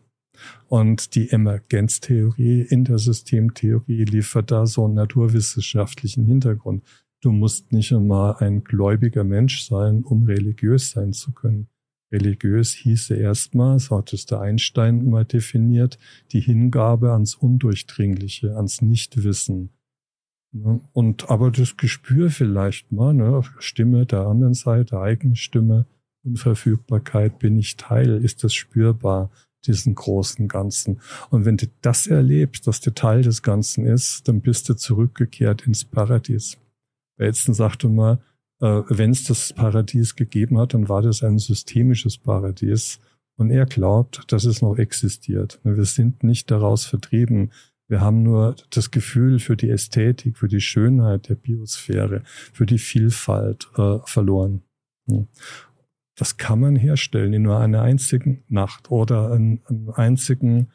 Und 0.69 1.15
die 1.15 1.31
Emergenztheorie 1.31 2.63
in 2.63 2.85
der 2.85 2.99
Systemtheorie 2.99 4.05
liefert 4.05 4.51
da 4.51 4.67
so 4.67 4.85
einen 4.85 4.95
naturwissenschaftlichen 4.95 6.27
Hintergrund. 6.27 6.83
Du 7.21 7.33
musst 7.33 7.73
nicht 7.73 7.93
einmal 7.93 8.37
ein 8.41 8.65
gläubiger 8.65 9.25
Mensch 9.25 9.65
sein, 9.65 10.03
um 10.03 10.25
religiös 10.25 10.91
sein 10.91 11.13
zu 11.13 11.33
können. 11.33 11.69
Religiös 12.13 12.73
hieße 12.73 13.17
erstmal, 13.17 13.79
so 13.79 13.97
hat 13.99 14.13
es 14.13 14.27
der 14.27 14.41
Einstein 14.41 15.09
mal 15.09 15.25
definiert, 15.25 15.99
die 16.33 16.41
Hingabe 16.41 17.13
ans 17.13 17.35
Undurchdringliche, 17.35 18.57
ans 18.57 18.83
Nichtwissen. 18.83 19.71
Ne? 20.53 20.81
Und 20.93 21.31
aber 21.31 21.51
das 21.51 21.77
Gespür 21.77 22.31
vielleicht 22.31 22.93
mal, 22.93 23.13
ne, 23.13 23.43
Stimme 23.59 24.07
der 24.07 24.27
anderen 24.27 24.55
Seite, 24.55 25.01
eigene 25.01 25.35
Stimme, 25.35 25.87
Unverfügbarkeit, 26.25 27.39
bin 27.39 27.59
ich 27.59 27.77
Teil, 27.77 28.25
ist 28.25 28.45
das 28.45 28.55
spürbar, 28.55 29.31
diesen 29.67 29.95
großen 29.95 30.49
Ganzen. 30.49 31.01
Und 31.31 31.45
wenn 31.45 31.57
du 31.57 31.67
das 31.81 32.07
erlebst, 32.07 32.67
dass 32.67 32.81
du 32.81 32.93
Teil 32.93 33.23
des 33.23 33.43
Ganzen 33.43 33.87
ist, 33.87 34.29
dann 34.29 34.41
bist 34.41 34.69
du 34.69 34.75
zurückgekehrt 34.75 35.67
ins 35.67 35.85
Paradies. 35.85 36.59
Bateson 37.17 37.55
sagte 37.55 37.89
mal, 37.89 38.19
äh, 38.61 38.83
wenn 38.89 39.11
es 39.11 39.25
das 39.25 39.53
Paradies 39.53 40.17
gegeben 40.17 40.59
hat, 40.59 40.75
dann 40.75 40.89
war 40.89 41.03
das 41.03 41.23
ein 41.23 41.39
systemisches 41.39 42.19
Paradies. 42.19 43.01
Und 43.37 43.51
er 43.51 43.67
glaubt, 43.67 44.23
dass 44.33 44.45
es 44.45 44.63
noch 44.63 44.77
existiert. 44.77 45.61
Wir 45.65 45.85
sind 45.85 46.23
nicht 46.23 46.51
daraus 46.51 46.85
vertrieben. 46.85 47.51
Wir 47.89 48.01
haben 48.01 48.23
nur 48.23 48.57
das 48.71 48.91
Gefühl 48.91 49.41
für 49.41 49.57
die 49.57 49.71
Ästhetik, 49.71 50.39
für 50.39 50.49
die 50.49 50.61
Schönheit 50.61 51.29
der 51.29 51.35
Biosphäre, 51.35 52.23
für 52.25 52.65
die 52.65 52.79
Vielfalt 52.79 53.69
äh, 53.77 53.99
verloren. 54.05 54.63
Das 56.17 56.37
kann 56.37 56.61
man 56.61 56.77
herstellen 56.77 57.33
in 57.33 57.43
nur 57.43 57.59
einer 57.59 57.83
einzigen 57.83 58.45
Nacht 58.49 58.91
oder 58.91 59.33
einem 59.33 59.61
einzigen 59.95 60.69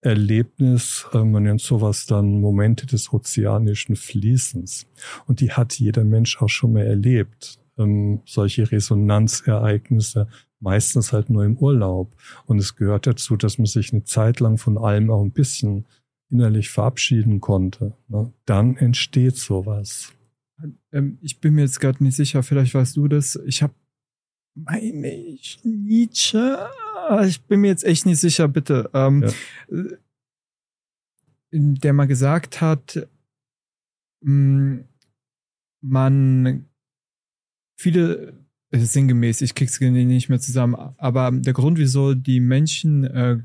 Erlebnis, 0.00 1.06
äh, 1.12 1.24
man 1.24 1.42
nennt 1.42 1.60
sowas 1.60 2.06
dann 2.06 2.40
Momente 2.40 2.86
des 2.86 3.12
ozeanischen 3.12 3.96
Fließens. 3.96 4.86
Und 5.26 5.40
die 5.40 5.52
hat 5.52 5.74
jeder 5.74 6.04
Mensch 6.04 6.40
auch 6.40 6.48
schon 6.48 6.74
mal 6.74 6.86
erlebt. 6.86 7.58
Ähm, 7.76 8.20
solche 8.24 8.70
Resonanzereignisse, 8.70 10.28
meistens 10.60 11.12
halt 11.12 11.30
nur 11.30 11.44
im 11.44 11.56
Urlaub. 11.56 12.12
Und 12.46 12.58
es 12.58 12.76
gehört 12.76 13.06
dazu, 13.06 13.36
dass 13.36 13.58
man 13.58 13.66
sich 13.66 13.92
eine 13.92 14.04
Zeit 14.04 14.40
lang 14.40 14.58
von 14.58 14.78
allem 14.78 15.10
auch 15.10 15.22
ein 15.22 15.32
bisschen 15.32 15.84
innerlich 16.30 16.70
verabschieden 16.70 17.40
konnte. 17.40 17.94
Ne? 18.08 18.32
Dann 18.44 18.76
entsteht 18.76 19.36
sowas. 19.36 20.12
Ähm, 20.92 21.18
ich 21.22 21.40
bin 21.40 21.54
mir 21.54 21.62
jetzt 21.62 21.80
gerade 21.80 22.02
nicht 22.04 22.16
sicher, 22.16 22.42
vielleicht 22.42 22.74
weißt 22.74 22.96
du 22.96 23.08
das. 23.08 23.38
Ich 23.46 23.62
habe, 23.62 23.74
meine 24.64 25.14
ich, 25.14 25.60
Nietzsche 25.64 26.58
ich 27.26 27.42
bin 27.42 27.60
mir 27.60 27.68
jetzt 27.68 27.84
echt 27.84 28.06
nicht 28.06 28.20
sicher, 28.20 28.48
bitte. 28.48 28.90
Ähm, 28.94 29.24
ja. 29.70 29.84
Der 31.50 31.92
mal 31.92 32.06
gesagt 32.06 32.60
hat, 32.60 33.08
mm, 34.20 34.78
man 35.80 36.66
viele 37.78 38.34
äh, 38.70 38.78
sinngemäß, 38.78 39.40
ich 39.40 39.54
krieg's 39.54 39.80
nicht 39.80 40.28
mehr 40.28 40.40
zusammen, 40.40 40.74
aber 40.98 41.30
der 41.32 41.54
Grund, 41.54 41.78
wieso 41.78 42.14
die 42.14 42.40
Menschen 42.40 43.04
äh, 43.04 43.38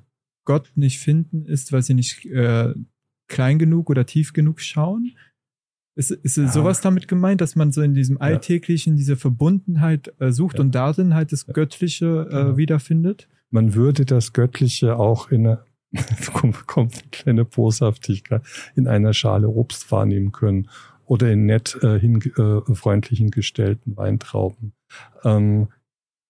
Gott 0.45 0.71
nicht 0.75 0.99
finden, 0.99 1.45
ist, 1.45 1.71
weil 1.71 1.83
sie 1.83 1.93
nicht 1.93 2.25
äh, 2.25 2.73
klein 3.27 3.59
genug 3.59 3.89
oder 3.89 4.05
tief 4.05 4.33
genug 4.33 4.59
schauen. 4.59 5.15
Ist, 5.95 6.11
ist 6.11 6.37
ja. 6.37 6.47
sowas 6.47 6.81
damit 6.81 7.07
gemeint, 7.07 7.39
dass 7.39 7.55
man 7.55 7.71
so 7.71 7.81
in 7.81 7.93
diesem 7.93 8.19
Alltäglichen 8.19 8.95
diese 8.95 9.15
Verbundenheit 9.15 10.11
äh, 10.19 10.31
sucht 10.31 10.59
und 10.59 10.73
darin 10.73 11.13
halt 11.13 11.31
das 11.31 11.45
Göttliche 11.45 12.27
äh, 12.29 12.33
genau. 12.33 12.57
wiederfindet? 12.57 13.27
man 13.53 13.75
würde 13.75 14.03
das 14.03 14.33
Göttliche 14.33 14.97
auch 14.97 15.29
in 15.29 15.45
einer, 15.45 15.65
kommt 16.65 16.95
eine 16.95 17.03
kleine 17.11 17.45
Boshaftigkeit, 17.45 18.41
in 18.75 18.87
einer 18.87 19.13
Schale 19.13 19.47
Obst 19.47 19.91
wahrnehmen 19.91 20.31
können 20.31 20.69
oder 21.05 21.31
in 21.31 21.45
nett 21.45 21.77
äh, 21.83 21.99
hin, 21.99 22.19
äh, 22.35 22.73
freundlichen 22.73 23.29
gestellten 23.29 23.95
Weintrauben. 23.95 24.73
Ähm, 25.23 25.67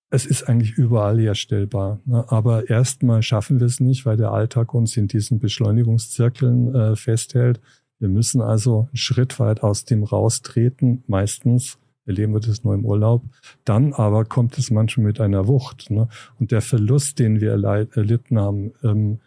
es 0.09 0.25
ist 0.25 0.43
eigentlich 0.43 0.73
überall 0.73 1.17
herstellbar. 1.17 2.01
Ne? 2.05 2.25
Aber 2.27 2.69
erstmal 2.69 3.23
schaffen 3.23 3.61
wir 3.61 3.67
es 3.67 3.79
nicht, 3.79 4.05
weil 4.05 4.17
der 4.17 4.31
Alltag 4.31 4.73
uns 4.73 4.97
in 4.97 5.07
diesen 5.07 5.39
Beschleunigungszirkeln 5.39 6.75
äh, 6.75 6.95
festhält. 6.97 7.61
Wir 8.03 8.09
müssen 8.09 8.41
also 8.41 8.89
einen 8.89 8.97
Schritt 8.97 9.39
weit 9.39 9.63
aus 9.63 9.85
dem 9.85 10.03
raustreten. 10.03 11.05
Meistens 11.07 11.79
erleben 12.05 12.33
wir 12.33 12.41
das 12.41 12.65
nur 12.65 12.73
im 12.73 12.83
Urlaub. 12.83 13.23
Dann 13.63 13.93
aber 13.93 14.25
kommt 14.25 14.57
es 14.57 14.71
manchmal 14.71 15.05
mit 15.05 15.21
einer 15.21 15.47
Wucht. 15.47 15.89
Ne? 15.89 16.09
Und 16.37 16.51
der 16.51 16.61
Verlust, 16.61 17.17
den 17.19 17.39
wir 17.39 17.51
erlitten 17.53 18.37
haben, 18.37 18.73
ähm, 18.83 19.21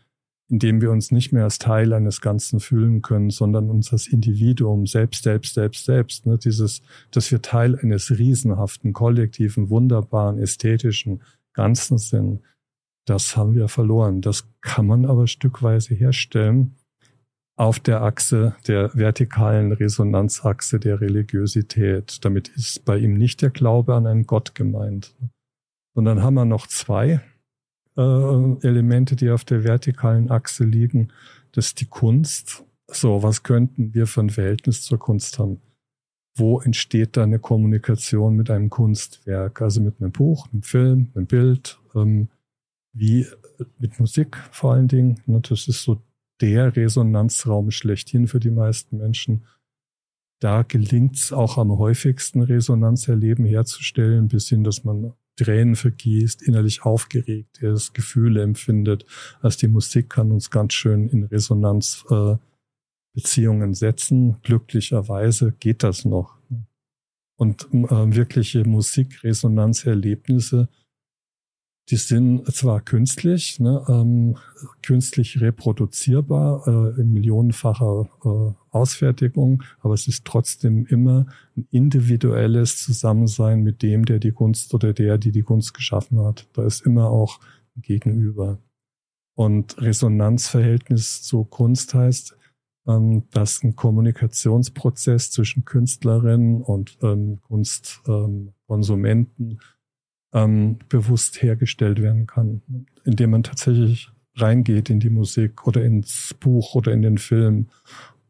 indem 0.51 0.83
wir 0.83 0.91
uns 0.91 1.11
nicht 1.11 1.33
mehr 1.33 1.45
als 1.45 1.59
Teil 1.59 1.95
eines 1.95 2.21
Ganzen 2.21 2.61
fühlen 2.61 3.01
können, 3.01 3.31
sondern 3.31 3.71
uns 3.71 3.95
als 3.95 4.09
Individuum 4.09 4.87
selbst, 4.87 5.23
selbst, 5.23 5.55
selbst, 5.55 5.87
selbst. 5.87 6.27
Ne? 6.27 6.37
Dieses, 6.37 6.83
dass 7.13 7.33
wir 7.33 7.41
Teil 7.41 7.79
eines 7.79 8.11
riesenhaften, 8.11 8.93
kollektiven, 8.93 9.71
wunderbaren, 9.71 10.39
ästhetischen 10.39 11.23
Ganzen 11.55 11.97
sind, 11.97 12.43
das 13.07 13.39
haben 13.39 13.55
wir 13.55 13.69
verloren. 13.69 14.21
Das 14.21 14.47
kann 14.61 14.87
man 14.87 15.07
aber 15.07 15.29
stückweise 15.29 15.95
herstellen 15.95 16.75
auf 17.57 17.81
der 17.81 18.03
Achse 18.03 18.55
der 18.69 18.95
vertikalen 18.95 19.73
Resonanzachse 19.73 20.79
der 20.79 21.01
Religiosität. 21.01 22.25
Damit 22.25 22.49
ist 22.49 22.85
bei 22.85 22.99
ihm 22.99 23.15
nicht 23.15 23.41
der 23.41 23.51
Glaube 23.51 23.95
an 23.95 24.07
einen 24.07 24.27
Gott 24.27 24.55
gemeint. 24.55 25.15
Und 25.95 26.05
dann 26.05 26.23
haben 26.23 26.35
wir 26.35 26.45
noch 26.45 26.67
zwei 26.67 27.23
äh, 27.97 28.67
Elemente, 28.67 29.17
die 29.17 29.31
auf 29.31 29.45
der 29.45 29.65
vertikalen 29.65 30.31
Achse 30.31 30.65
liegen. 30.65 31.09
Das 31.53 31.69
ist 31.69 31.81
die 31.81 31.87
Kunst. 31.87 32.65
So, 32.89 33.23
was 33.23 33.43
könnten 33.43 33.95
wir 33.95 34.07
für 34.07 34.21
ein 34.21 34.31
Verhältnis 34.31 34.83
zur 34.83 34.99
Kunst 34.99 35.39
haben? 35.39 35.61
Wo 36.37 36.61
entsteht 36.61 37.17
da 37.17 37.23
eine 37.23 37.39
Kommunikation 37.39 38.37
mit 38.37 38.51
einem 38.51 38.69
Kunstwerk? 38.69 39.63
Also 39.63 39.81
mit 39.81 40.01
einem 40.01 40.13
Buch, 40.13 40.47
einem 40.53 40.63
Film, 40.63 41.11
einem 41.15 41.27
Bild, 41.27 41.81
ähm, 41.95 42.29
wie 42.93 43.27
mit 43.79 43.99
Musik 43.99 44.37
vor 44.51 44.75
allen 44.75 44.89
Dingen. 44.89 45.23
Ne, 45.25 45.41
das 45.41 45.67
ist 45.67 45.83
so 45.83 46.03
der 46.41 46.77
Resonanzraum 46.77 47.71
schlechthin 47.71 48.27
für 48.27 48.41
die 48.41 48.51
meisten 48.51 48.99
Menschen. 48.99 49.47
Da 50.41 50.63
gelingt 50.63 51.17
es 51.17 51.33
auch 51.33 51.57
am 51.57 51.79
häufigsten, 51.79 52.43
Resonanzerleben 52.43 53.47
herzustellen, 53.47 54.29
bis 54.29 54.49
hin, 54.49 54.65
dass 54.65 54.85
man 54.85 55.15
Tränen 55.37 55.77
vergießt, 55.77 56.43
innerlich 56.43 56.83
aufgeregt 56.83 57.63
ist, 57.63 57.95
Gefühle 57.95 58.43
empfindet. 58.43 59.07
Also 59.41 59.59
die 59.59 59.69
Musik 59.69 60.11
kann 60.11 60.33
uns 60.33 60.51
ganz 60.51 60.75
schön 60.75 61.09
in 61.09 61.25
Resonanz 61.25 62.05
äh, 62.11 62.37
setzen. 63.73 64.37
Glücklicherweise 64.43 65.53
geht 65.53 65.83
das 65.83 66.05
noch. 66.05 66.37
Und 67.39 67.69
äh, 67.73 68.15
wirkliche 68.15 68.65
Musikresonanzerlebnisse 68.65 70.69
die 71.89 71.97
sind 71.97 72.53
zwar 72.53 72.81
künstlich, 72.81 73.61
ne, 73.61 73.85
ähm, 73.89 74.37
künstlich 74.83 75.41
reproduzierbar 75.41 76.67
äh, 76.67 77.01
in 77.01 77.13
millionenfacher 77.13 78.09
äh, 78.25 78.53
Ausfertigung, 78.71 79.63
aber 79.81 79.95
es 79.95 80.09
ist 80.09 80.25
trotzdem 80.25 80.85
immer 80.87 81.27
ein 81.57 81.69
individuelles 81.71 82.83
Zusammensein 82.83 83.63
mit 83.63 83.83
dem, 83.83 84.05
der 84.05 84.19
die 84.19 84.33
Kunst 84.33 84.75
oder 84.75 84.93
der, 84.93 85.19
die 85.19 85.31
die 85.31 85.43
Kunst 85.43 85.75
geschaffen 85.75 86.19
hat. 86.19 86.49
Da 86.55 86.67
ist 86.67 86.85
immer 86.85 87.11
auch 87.11 87.39
ein 87.77 87.83
Gegenüber. 87.83 88.59
Und 89.37 89.81
Resonanzverhältnis 89.81 91.23
zur 91.23 91.49
Kunst 91.49 91.95
heißt, 91.95 92.37
ähm, 92.89 93.29
dass 93.31 93.63
ein 93.63 93.77
Kommunikationsprozess 93.77 95.31
zwischen 95.31 95.65
Künstlerinnen 95.65 96.63
und 96.63 96.99
ähm, 97.03 97.39
Kunstkonsumenten 97.43 99.51
ähm, 99.51 99.61
ähm, 100.33 100.79
bewusst 100.89 101.43
hergestellt 101.43 102.01
werden 102.01 102.27
kann, 102.27 102.63
indem 103.05 103.31
man 103.31 103.43
tatsächlich 103.43 104.11
reingeht 104.35 104.91
in 104.91 105.01
die 105.01 105.11
Musik 105.11 105.67
oder 105.67 105.83
ins 105.85 106.35
Buch 106.39 106.75
oder 106.75 106.93
in 106.93 107.03
den 107.03 107.19
Film 107.19 107.69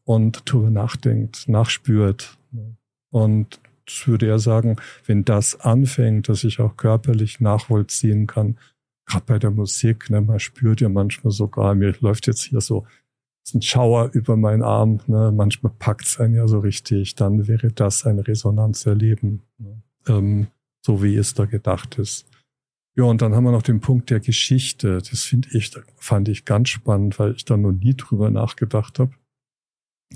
und 0.05 0.42
darüber 0.49 0.70
nachdenkt, 0.70 1.49
nachspürt. 1.49 2.38
Und 3.11 3.61
ich 3.88 4.07
würde 4.07 4.26
eher 4.26 4.38
sagen, 4.38 4.76
wenn 5.07 5.24
das 5.24 5.59
anfängt, 5.61 6.28
dass 6.28 6.44
ich 6.44 6.61
auch 6.61 6.76
körperlich 6.76 7.40
nachvollziehen 7.40 8.26
kann, 8.26 8.57
gerade 9.07 9.24
bei 9.26 9.38
der 9.38 9.51
Musik, 9.51 10.11
ne, 10.11 10.20
man 10.20 10.40
spürt 10.40 10.80
ja 10.80 10.88
manchmal 10.88 11.32
sogar, 11.32 11.74
mir 11.74 11.94
läuft 12.01 12.26
jetzt 12.26 12.42
hier 12.42 12.61
so 12.61 12.86
ein 13.55 13.62
Schauer 13.62 14.11
über 14.12 14.36
meinen 14.36 14.62
Arm, 14.62 15.01
ne, 15.07 15.32
manchmal 15.34 15.72
packt 15.78 16.07
es 16.07 16.18
einen 16.18 16.34
ja 16.34 16.49
so 16.49 16.59
richtig, 16.59 17.14
dann 17.14 17.47
wäre 17.47 17.70
das 17.70 18.05
ein 18.05 18.18
Resonanzerleben. 18.18 19.42
Ne. 19.59 19.82
Ähm, 20.09 20.47
so 20.87 21.03
wie 21.03 21.16
es 21.16 21.34
da 21.34 21.47
gedacht 21.47 21.99
ist. 21.99 22.26
Ja, 22.95 23.05
und 23.05 23.20
dann 23.20 23.34
haben 23.34 23.45
wir 23.45 23.51
noch 23.51 23.62
den 23.62 23.80
Punkt 23.80 24.09
der 24.09 24.20
Geschichte. 24.20 24.99
Das 24.99 25.22
finde 25.24 25.49
ich, 25.53 25.72
fand 25.97 26.28
ich 26.28 26.45
ganz 26.45 26.68
spannend, 26.68 27.18
weil 27.18 27.32
ich 27.32 27.45
da 27.45 27.57
noch 27.57 27.72
nie 27.72 27.95
drüber 27.95 28.30
nachgedacht 28.30 29.01
habe. 29.01 29.11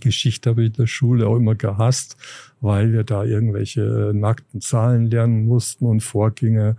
Geschichte 0.01 0.51
habe 0.51 0.63
ich 0.63 0.69
in 0.69 0.75
der 0.75 0.87
Schule 0.87 1.27
auch 1.27 1.37
immer 1.37 1.57
gehasst, 1.57 2.17
weil 2.61 2.93
wir 2.93 3.03
da 3.03 3.25
irgendwelche 3.25 4.13
nackten 4.15 4.61
Zahlen 4.61 5.11
lernen 5.11 5.47
mussten 5.47 5.85
und 5.87 6.01
Vorgänge, 6.01 6.77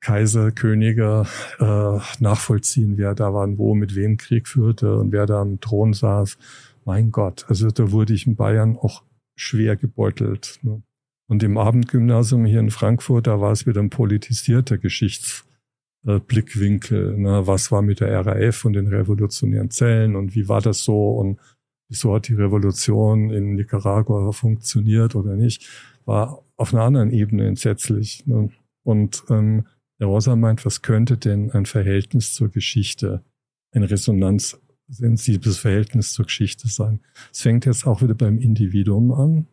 Kaiser, 0.00 0.50
Könige 0.50 1.24
äh, 1.60 1.98
nachvollziehen, 2.18 2.98
wer 2.98 3.14
da 3.14 3.32
war 3.32 3.44
und 3.44 3.56
wo, 3.58 3.76
mit 3.76 3.94
wem 3.94 4.16
Krieg 4.16 4.48
führte 4.48 4.96
und 4.96 5.12
wer 5.12 5.26
da 5.26 5.40
am 5.40 5.60
Thron 5.60 5.92
saß. 5.92 6.36
Mein 6.84 7.12
Gott, 7.12 7.46
also 7.48 7.70
da 7.70 7.92
wurde 7.92 8.12
ich 8.12 8.26
in 8.26 8.34
Bayern 8.34 8.76
auch 8.76 9.04
schwer 9.36 9.76
gebeutelt. 9.76 10.58
Ne? 10.62 10.82
Und 11.32 11.42
im 11.42 11.56
Abendgymnasium 11.56 12.44
hier 12.44 12.60
in 12.60 12.68
Frankfurt, 12.68 13.26
da 13.26 13.40
war 13.40 13.52
es 13.52 13.66
wieder 13.66 13.80
ein 13.80 13.88
politisierter 13.88 14.76
Geschichtsblickwinkel. 14.76 17.16
Ne? 17.16 17.46
Was 17.46 17.72
war 17.72 17.80
mit 17.80 18.00
der 18.00 18.26
RAF 18.26 18.66
und 18.66 18.74
den 18.74 18.88
revolutionären 18.88 19.70
Zellen 19.70 20.14
und 20.14 20.34
wie 20.34 20.50
war 20.50 20.60
das 20.60 20.80
so 20.80 21.12
und 21.12 21.40
wieso 21.88 22.14
hat 22.14 22.28
die 22.28 22.34
Revolution 22.34 23.30
in 23.30 23.54
Nicaragua 23.54 24.32
funktioniert 24.32 25.14
oder 25.14 25.34
nicht, 25.34 25.66
war 26.04 26.44
auf 26.58 26.74
einer 26.74 26.82
anderen 26.82 27.10
Ebene 27.10 27.46
entsetzlich. 27.46 28.26
Ne? 28.26 28.50
Und 28.82 29.24
ähm, 29.30 29.64
der 30.00 30.08
Rosa 30.08 30.36
meint, 30.36 30.66
was 30.66 30.82
könnte 30.82 31.16
denn 31.16 31.50
ein 31.50 31.64
Verhältnis 31.64 32.34
zur 32.34 32.50
Geschichte, 32.50 33.24
ein 33.70 33.84
resonanzsensibles 33.84 35.56
Verhältnis 35.56 36.12
zur 36.12 36.26
Geschichte 36.26 36.68
sein? 36.68 37.00
Es 37.32 37.40
fängt 37.40 37.64
jetzt 37.64 37.86
auch 37.86 38.02
wieder 38.02 38.12
beim 38.12 38.36
Individuum 38.36 39.12
an. 39.12 39.46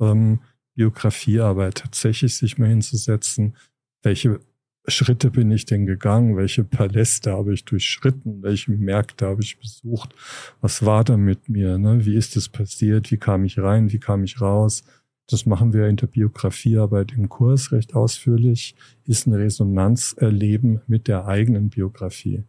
Ähm, 0.00 0.38
Biografiearbeit 0.76 1.78
tatsächlich 1.78 2.36
sich 2.36 2.58
mal 2.58 2.68
hinzusetzen, 2.68 3.56
welche 4.02 4.40
Schritte 4.88 5.30
bin 5.30 5.50
ich 5.50 5.64
denn 5.64 5.86
gegangen, 5.86 6.36
welche 6.36 6.62
Paläste 6.62 7.32
habe 7.32 7.54
ich 7.54 7.64
durchschritten, 7.64 8.42
welche 8.42 8.70
Märkte 8.70 9.26
habe 9.26 9.42
ich 9.42 9.58
besucht, 9.58 10.14
was 10.60 10.84
war 10.84 11.02
da 11.02 11.16
mit 11.16 11.48
mir, 11.48 11.78
ne? 11.78 12.06
wie 12.06 12.14
ist 12.14 12.36
es 12.36 12.48
passiert, 12.48 13.10
wie 13.10 13.16
kam 13.16 13.44
ich 13.44 13.58
rein, 13.58 13.90
wie 13.92 13.98
kam 13.98 14.22
ich 14.22 14.40
raus. 14.40 14.84
Das 15.28 15.44
machen 15.44 15.72
wir 15.72 15.88
in 15.88 15.96
der 15.96 16.06
Biografiearbeit 16.06 17.12
im 17.12 17.28
Kurs 17.28 17.72
recht 17.72 17.94
ausführlich, 17.94 18.76
ist 19.04 19.26
ein 19.26 19.34
Resonanzerleben 19.34 20.82
mit 20.86 21.08
der 21.08 21.26
eigenen 21.26 21.68
Biografie. 21.68 22.44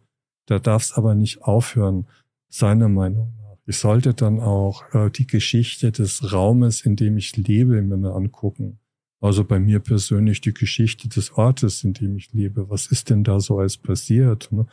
Da 0.46 0.60
darf 0.60 0.82
es 0.82 0.92
aber 0.92 1.16
nicht 1.16 1.42
aufhören, 1.42 2.06
seiner 2.48 2.88
Meinung 2.88 3.34
ich 3.68 3.76
sollte 3.76 4.14
dann 4.14 4.40
auch 4.40 4.82
äh, 4.94 5.10
die 5.10 5.26
Geschichte 5.26 5.92
des 5.92 6.32
Raumes, 6.32 6.80
in 6.80 6.96
dem 6.96 7.18
ich 7.18 7.36
lebe, 7.36 7.82
mir 7.82 8.14
angucken. 8.14 8.78
Also 9.20 9.44
bei 9.44 9.60
mir 9.60 9.80
persönlich 9.80 10.40
die 10.40 10.54
Geschichte 10.54 11.08
des 11.08 11.32
Ortes, 11.32 11.84
in 11.84 11.92
dem 11.92 12.16
ich 12.16 12.32
lebe. 12.32 12.70
Was 12.70 12.86
ist 12.86 13.10
denn 13.10 13.24
da 13.24 13.40
so 13.40 13.58
alles 13.58 13.76
passiert? 13.76 14.50
Ne? 14.52 14.66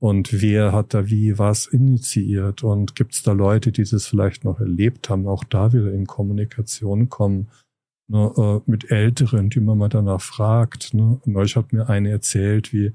Und 0.00 0.40
wer 0.40 0.72
hat 0.72 0.94
da 0.94 1.10
wie 1.10 1.38
was 1.38 1.66
initiiert? 1.66 2.62
Und 2.64 2.94
gibt 2.94 3.12
es 3.12 3.22
da 3.22 3.32
Leute, 3.32 3.70
die 3.70 3.84
das 3.84 4.06
vielleicht 4.06 4.44
noch 4.44 4.60
erlebt 4.60 5.10
haben, 5.10 5.26
auch 5.26 5.44
da 5.44 5.74
wieder 5.74 5.92
in 5.92 6.06
Kommunikation 6.06 7.10
kommen? 7.10 7.48
Ne, 8.10 8.32
äh, 8.38 8.70
mit 8.70 8.90
Älteren, 8.90 9.50
die 9.50 9.60
man 9.60 9.76
mal 9.76 9.90
danach 9.90 10.22
fragt. 10.22 10.94
Ne? 10.94 11.20
Euch 11.34 11.56
hat 11.56 11.74
mir 11.74 11.90
eine 11.90 12.08
erzählt, 12.08 12.72
wie 12.72 12.94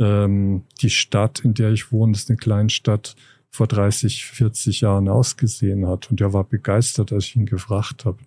ähm, 0.00 0.64
die 0.80 0.90
Stadt, 0.90 1.38
in 1.38 1.54
der 1.54 1.70
ich 1.70 1.92
wohne, 1.92 2.14
ist 2.14 2.28
eine 2.28 2.36
Kleinstadt, 2.36 3.14
vor 3.52 3.66
30, 3.66 4.24
40 4.24 4.80
Jahren 4.80 5.08
ausgesehen 5.08 5.86
hat. 5.86 6.10
Und 6.10 6.20
er 6.20 6.32
war 6.32 6.44
begeistert, 6.44 7.12
als 7.12 7.26
ich 7.26 7.36
ihn 7.36 7.46
gefragt 7.46 8.04
habe. 8.04 8.18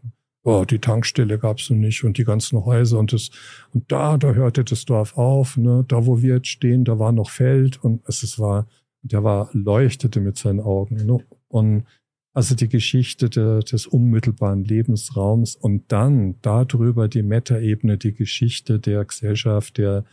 Oh, 0.43 0.63
die 0.63 0.77
Tankstelle 0.77 1.39
gab's 1.39 1.71
noch 1.71 1.77
nicht 1.77 2.03
und 2.03 2.19
die 2.19 2.23
ganzen 2.23 2.63
Häuser 2.63 2.99
und 2.99 3.11
das 3.11 3.31
und 3.73 3.91
da, 3.91 4.15
da 4.17 4.33
hörte 4.33 4.63
das 4.63 4.85
Dorf 4.85 5.17
auf, 5.17 5.57
ne, 5.57 5.83
da 5.87 6.05
wo 6.05 6.21
wir 6.21 6.35
jetzt 6.35 6.49
stehen, 6.49 6.85
da 6.85 6.99
war 6.99 7.11
noch 7.11 7.31
Feld 7.31 7.83
und 7.83 8.03
es, 8.07 8.21
es 8.21 8.37
war, 8.37 8.67
der 9.01 9.23
war 9.23 9.49
leuchtete 9.53 10.21
mit 10.21 10.37
seinen 10.37 10.59
Augen, 10.59 11.03
ne? 11.03 11.17
Und 11.47 11.85
also 12.35 12.53
die 12.53 12.69
Geschichte 12.69 13.29
de, 13.29 13.63
des 13.63 13.87
unmittelbaren 13.87 14.63
Lebensraums 14.63 15.55
und 15.55 15.91
dann 15.91 16.35
darüber 16.43 17.07
die 17.07 17.23
Metaebene, 17.23 17.97
die 17.97 18.13
Geschichte 18.13 18.79
der 18.79 19.03
Gesellschaft, 19.05 19.79
der 19.79 20.03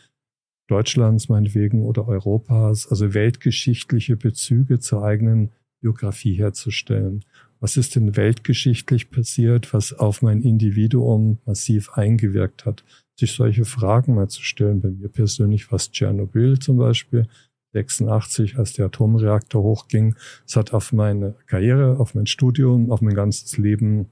Deutschlands 0.73 1.29
meinetwegen 1.29 1.83
oder 1.83 2.09
Europas, 2.09 2.89
also 2.89 3.13
weltgeschichtliche 3.13 4.17
Bezüge 4.17 4.79
zur 4.79 5.05
eigenen 5.05 5.51
Biografie 5.83 6.33
herzustellen. 6.33 7.27
Was 7.61 7.77
ist 7.77 7.95
denn 7.95 8.17
weltgeschichtlich 8.17 9.11
passiert, 9.11 9.75
was 9.75 9.93
auf 9.93 10.23
mein 10.23 10.41
Individuum 10.41 11.41
massiv 11.45 11.91
eingewirkt 11.93 12.65
hat? 12.65 12.85
Sich 13.17 13.33
solche 13.33 13.67
Fragen 13.67 14.15
mal 14.15 14.29
zu 14.29 14.43
stellen. 14.43 14.81
Bei 14.81 14.89
mir 14.89 15.11
persönlich 15.11 15.71
war 15.71 15.77
es 15.77 15.91
Tschernobyl 15.91 16.59
zum 16.59 16.79
Beispiel. 16.79 17.27
86, 17.75 18.57
als 18.57 18.73
der 18.73 18.87
Atomreaktor 18.87 19.63
hochging. 19.63 20.17
Es 20.47 20.57
hat 20.57 20.73
auf 20.73 20.95
meine 20.95 21.35
Karriere, 21.47 22.01
auf 22.01 22.15
mein 22.15 22.27
Studium, 22.27 22.91
auf 22.91 23.03
mein 23.03 23.15
ganzes 23.15 23.59
Leben 23.59 24.11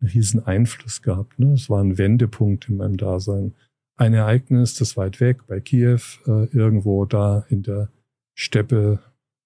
einen 0.00 0.10
riesen 0.10 0.46
Einfluss 0.46 1.02
gehabt. 1.02 1.40
Ne? 1.40 1.54
Es 1.54 1.68
war 1.68 1.82
ein 1.82 1.98
Wendepunkt 1.98 2.68
in 2.68 2.76
meinem 2.76 2.96
Dasein. 2.96 3.54
Ein 3.96 4.12
Ereignis, 4.12 4.74
das 4.74 4.96
weit 4.96 5.20
weg 5.20 5.46
bei 5.46 5.60
Kiew, 5.60 6.00
äh, 6.26 6.44
irgendwo 6.54 7.06
da 7.06 7.46
in 7.48 7.62
der 7.62 7.88
Steppe, 8.34 9.00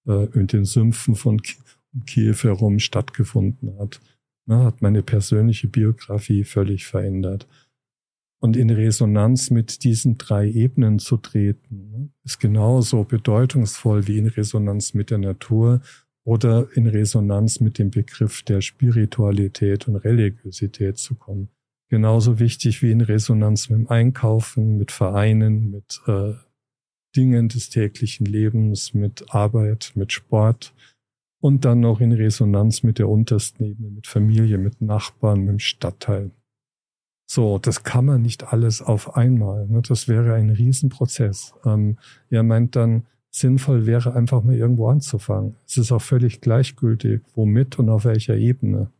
äh, 0.05 0.25
in 0.33 0.47
den 0.47 0.65
Sümpfen 0.65 1.15
von 1.15 1.41
Kiew 2.05 2.35
herum 2.35 2.79
stattgefunden 2.79 3.79
hat. 3.79 4.01
Ne? 4.45 4.63
Hat 4.63 4.81
meine 4.81 5.03
persönliche 5.03 5.67
Biografie 5.67 6.43
völlig 6.43 6.85
verändert. 6.85 7.47
Und 8.39 8.57
in 8.57 8.71
Resonanz 8.71 9.51
mit 9.51 9.83
diesen 9.83 10.17
drei 10.17 10.49
Ebenen 10.49 10.97
zu 10.97 11.17
treten, 11.17 11.91
ne, 11.91 12.09
ist 12.23 12.39
genauso 12.39 13.03
bedeutungsvoll 13.03 14.07
wie 14.07 14.17
in 14.17 14.27
Resonanz 14.27 14.95
mit 14.95 15.11
der 15.11 15.19
Natur 15.19 15.81
oder 16.23 16.67
in 16.73 16.87
Resonanz 16.87 17.59
mit 17.59 17.77
dem 17.77 17.91
Begriff 17.91 18.41
der 18.41 18.61
Spiritualität 18.61 19.87
und 19.87 19.97
Religiosität 19.97 20.97
zu 20.97 21.15
kommen. 21.15 21.49
Genauso 21.91 22.39
wichtig 22.39 22.81
wie 22.81 22.89
in 22.89 23.01
Resonanz 23.01 23.69
mit 23.69 23.79
dem 23.79 23.89
Einkaufen, 23.89 24.77
mit 24.77 24.93
Vereinen, 24.93 25.71
mit 25.71 26.01
äh, 26.07 26.35
Dingen 27.17 27.49
des 27.49 27.69
täglichen 27.69 28.25
Lebens, 28.25 28.93
mit 28.93 29.35
Arbeit, 29.35 29.91
mit 29.95 30.13
Sport 30.13 30.73
und 31.41 31.65
dann 31.65 31.81
noch 31.81 31.99
in 31.99 32.13
Resonanz 32.13 32.83
mit 32.83 32.97
der 32.97 33.09
untersten 33.09 33.65
Ebene, 33.65 33.89
mit 33.89 34.07
Familie, 34.07 34.57
mit 34.57 34.81
Nachbarn, 34.81 35.41
mit 35.41 35.49
dem 35.49 35.59
Stadtteil. 35.59 36.31
So, 37.29 37.59
das 37.59 37.83
kann 37.83 38.05
man 38.05 38.21
nicht 38.21 38.53
alles 38.53 38.81
auf 38.81 39.17
einmal. 39.17 39.67
Ne? 39.67 39.81
Das 39.81 40.07
wäre 40.07 40.35
ein 40.35 40.49
Riesenprozess. 40.49 41.53
Ähm, 41.65 41.97
er 42.29 42.43
meint 42.43 42.77
dann, 42.77 43.05
sinnvoll 43.31 43.85
wäre 43.85 44.13
einfach 44.13 44.43
mal 44.43 44.55
irgendwo 44.55 44.87
anzufangen. 44.87 45.57
Es 45.67 45.77
ist 45.77 45.91
auch 45.91 46.01
völlig 46.01 46.39
gleichgültig, 46.39 47.21
womit 47.35 47.79
und 47.79 47.89
auf 47.89 48.05
welcher 48.05 48.37
Ebene. 48.37 48.91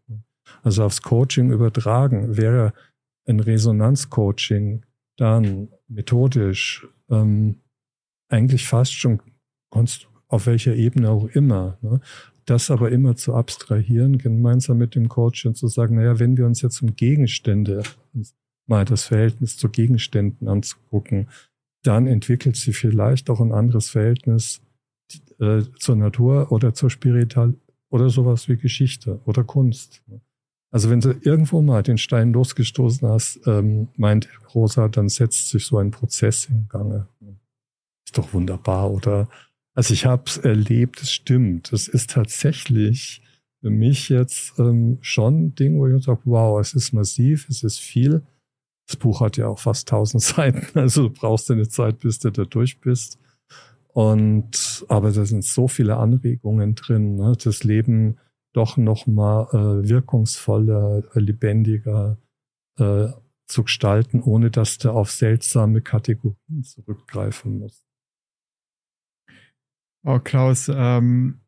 Also 0.64 0.84
aufs 0.84 1.02
Coaching 1.02 1.52
übertragen 1.52 2.38
wäre 2.38 2.74
ein 3.28 3.40
Resonanzcoaching 3.40 4.84
dann 5.18 5.70
methodisch 5.88 6.88
ähm, 7.10 7.58
eigentlich 8.30 8.68
fast 8.68 8.94
schon 8.94 9.22
auf 10.28 10.48
welcher 10.48 10.76
Ebene 10.76 11.10
auch 11.10 11.28
immer. 11.28 11.78
Ne? 11.82 12.02
Das 12.46 12.72
aber 12.72 12.92
immer 12.92 13.16
zu 13.16 13.36
abstrahieren, 13.36 14.18
gemeinsam 14.18 14.78
mit 14.78 14.96
dem 14.96 15.10
Coach 15.10 15.46
und 15.46 15.56
zu 15.56 15.68
sagen, 15.68 15.96
naja, 15.96 16.20
wenn 16.20 16.38
wir 16.38 16.46
uns 16.46 16.62
jetzt 16.62 16.82
um 16.82 16.96
Gegenstände, 16.96 17.84
mal 18.68 18.86
das 18.86 19.04
Verhältnis 19.04 19.58
zu 19.58 19.70
Gegenständen 19.70 20.48
anzugucken, 20.48 21.30
dann 21.84 22.08
entwickelt 22.08 22.56
sie 22.56 22.74
vielleicht 22.74 23.30
auch 23.30 23.42
ein 23.42 23.52
anderes 23.52 23.90
Verhältnis 23.90 24.62
äh, 25.40 25.62
zur 25.78 25.96
Natur 25.98 26.52
oder 26.52 26.74
zur 26.74 26.90
Spiritual 26.90 27.54
oder 27.90 28.10
sowas 28.10 28.48
wie 28.48 28.58
Geschichte 28.58 29.20
oder 29.26 29.44
Kunst. 29.44 30.04
Also 30.72 30.90
wenn 30.90 31.02
du 31.02 31.12
irgendwo 31.22 31.62
mal 31.62 31.84
den 31.84 31.98
Stein 31.98 32.32
losgestoßen 32.32 33.08
hast, 33.08 33.42
ähm, 33.46 33.90
meint 33.98 34.30
Rosa, 34.56 34.88
dann 34.88 35.10
setzt 35.10 35.50
sich 35.50 35.66
so 35.66 35.78
ein 35.78 35.92
Prozess 35.92 36.46
in 36.46 36.68
Gange. 36.70 37.08
Ist 38.06 38.18
doch 38.18 38.34
wunderbar, 38.34 38.90
oder? 38.90 39.28
Also 39.74 39.94
ich 39.94 40.06
habe 40.06 40.24
es 40.26 40.38
erlebt, 40.38 41.02
es 41.02 41.12
stimmt. 41.12 41.74
Es 41.74 41.90
ist 41.90 42.12
tatsächlich 42.12 43.22
für 43.60 43.70
mich 43.70 44.10
jetzt 44.10 44.58
ähm, 44.60 44.98
schon 45.02 45.46
ein 45.46 45.56
Ding, 45.56 45.78
wo 45.78 45.88
ich 45.88 46.04
sage, 46.04 46.22
wow, 46.26 46.60
es 46.60 46.74
ist 46.74 46.94
massiv, 46.94 47.48
es 47.50 47.64
ist 47.64 47.80
viel. 47.80 48.24
Das 48.88 48.96
Buch 48.96 49.22
hat 49.22 49.38
ja 49.38 49.48
auch 49.48 49.60
fast 49.60 49.88
tausend 49.90 50.24
Seiten, 50.24 50.80
also 50.80 51.10
du 51.10 51.14
brauchst 51.14 51.52
eine 51.52 51.68
Zeit, 51.68 52.00
bis 52.00 52.20
du 52.20 52.32
da 52.32 52.46
durch 52.46 52.80
bist. 52.80 53.20
Und 53.94 54.86
aber 54.88 55.12
da 55.12 55.26
sind 55.26 55.44
so 55.44 55.68
viele 55.68 55.98
Anregungen 55.98 56.76
drin, 56.76 57.16
ne? 57.16 57.36
das 57.42 57.66
Leben 57.66 58.18
doch 58.54 58.78
noch 58.78 59.08
mal 59.08 59.48
äh, 59.52 59.90
wirkungsvoller, 59.90 61.04
lebendiger 61.14 62.18
äh, 62.78 63.08
zu 63.48 63.64
gestalten, 63.64 64.22
ohne 64.22 64.50
dass 64.50 64.78
du 64.78 64.92
auf 64.92 65.12
seltsame 65.12 65.82
Kategorien 65.82 66.64
zurückgreifen 66.64 67.60
musst. 67.60 67.86
Oh, 70.04 70.20
Klaus, 70.20 70.70
ähm, 70.74 71.42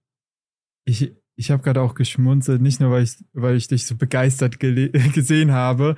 ich, 0.85 1.15
ich 1.35 1.49
habe 1.49 1.63
gerade 1.63 1.81
auch 1.81 1.95
geschmunzelt, 1.95 2.61
nicht 2.61 2.79
nur, 2.79 2.91
weil 2.91 3.03
ich, 3.03 3.15
weil 3.33 3.55
ich 3.55 3.67
dich 3.67 3.87
so 3.87 3.95
begeistert 3.95 4.59
gesehen 4.59 5.51
habe, 5.51 5.95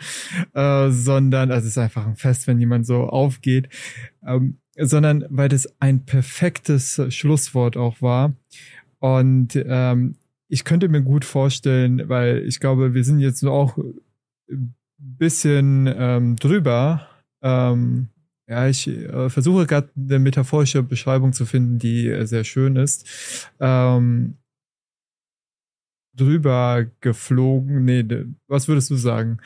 äh, 0.54 0.90
sondern, 0.90 1.52
also 1.52 1.66
es 1.66 1.74
ist 1.74 1.78
einfach 1.78 2.08
ein 2.08 2.16
Fest, 2.16 2.48
wenn 2.48 2.60
jemand 2.60 2.86
so 2.86 3.04
aufgeht, 3.04 3.68
ähm, 4.26 4.60
sondern 4.78 5.26
weil 5.30 5.50
das 5.50 5.68
ein 5.82 6.06
perfektes 6.06 7.02
Schlusswort 7.10 7.78
auch 7.78 8.02
war. 8.02 8.36
Und 9.00 9.56
ähm, 9.56 10.16
ich 10.48 10.64
könnte 10.64 10.90
mir 10.90 11.02
gut 11.02 11.26
vorstellen, 11.26 12.08
weil 12.08 12.44
ich 12.46 12.60
glaube, 12.60 12.94
wir 12.94 13.04
sind 13.04 13.20
jetzt 13.20 13.44
auch 13.44 13.78
ein 13.78 14.76
bisschen 14.98 15.92
ähm, 15.98 16.36
drüber, 16.36 17.08
ähm, 17.42 18.10
ja, 18.48 18.68
ich 18.68 18.88
äh, 18.88 19.30
versuche 19.30 19.66
gerade 19.66 19.90
eine 19.96 20.20
metaphorische 20.20 20.84
Beschreibung 20.84 21.34
zu 21.34 21.46
finden, 21.46 21.80
die 21.80 22.08
äh, 22.08 22.26
sehr 22.26 22.44
schön 22.44 22.76
ist. 22.76 23.50
Ähm, 23.60 24.38
drüber 26.16 26.86
geflogen, 27.02 27.86
nee, 27.86 28.06
was 28.48 28.68
würdest 28.68 28.90
du 28.92 28.96
sagen? 28.96 29.40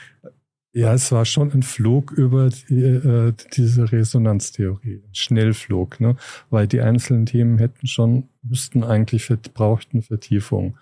Ja, 0.74 0.94
es 0.94 1.12
war 1.12 1.26
schon 1.26 1.52
ein 1.52 1.64
Flug 1.64 2.12
über 2.12 2.50
die, 2.50 2.84
äh, 2.84 3.34
diese 3.54 3.92
Resonanztheorie, 3.92 5.02
ein 5.04 5.16
Schnellflug, 5.16 6.00
ne? 6.00 6.16
weil 6.50 6.68
die 6.68 6.82
einzelnen 6.82 7.26
Themen 7.26 7.58
hätten 7.58 7.88
schon, 7.88 8.30
müssten 8.44 8.84
eigentlich, 8.84 9.32
brauchten 9.54 10.04
Vertiefung. 10.04 10.78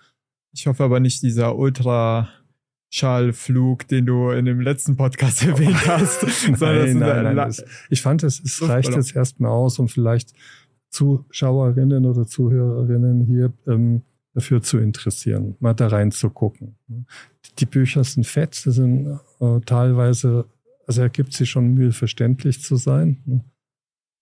Ich 0.58 0.66
hoffe 0.66 0.82
aber 0.82 0.98
nicht 0.98 1.22
dieser 1.22 1.56
ultra 1.56 2.28
Schallflug, 2.90 3.86
den 3.86 4.06
du 4.06 4.30
in 4.30 4.44
dem 4.44 4.60
letzten 4.60 4.96
Podcast 4.96 5.42
erwähnt 5.46 5.86
hast. 5.86 6.24
nein, 6.60 6.98
nein, 6.98 7.36
nein, 7.36 7.54
ich 7.90 8.02
fand, 8.02 8.24
es, 8.24 8.40
es 8.40 8.60
reicht 8.68 8.92
jetzt 8.92 9.14
erstmal 9.14 9.52
aus, 9.52 9.78
um 9.78 9.86
vielleicht 9.86 10.32
Zuschauerinnen 10.90 12.04
oder 12.06 12.26
Zuhörerinnen 12.26 13.24
hier 13.24 13.52
ähm, 13.68 14.02
dafür 14.34 14.60
zu 14.60 14.78
interessieren, 14.78 15.54
mal 15.60 15.74
da 15.74 15.86
reinzugucken. 15.86 16.74
Die 17.58 17.66
Bücher 17.66 18.02
sind 18.02 18.26
fett, 18.26 18.56
sie 18.56 18.72
sind 18.72 19.20
äh, 19.38 19.60
teilweise, 19.64 20.46
also 20.88 21.02
ergibt 21.02 21.34
sich 21.34 21.50
schon 21.50 21.74
Mühe, 21.74 21.92
verständlich 21.92 22.62
zu 22.62 22.74
sein. 22.74 23.44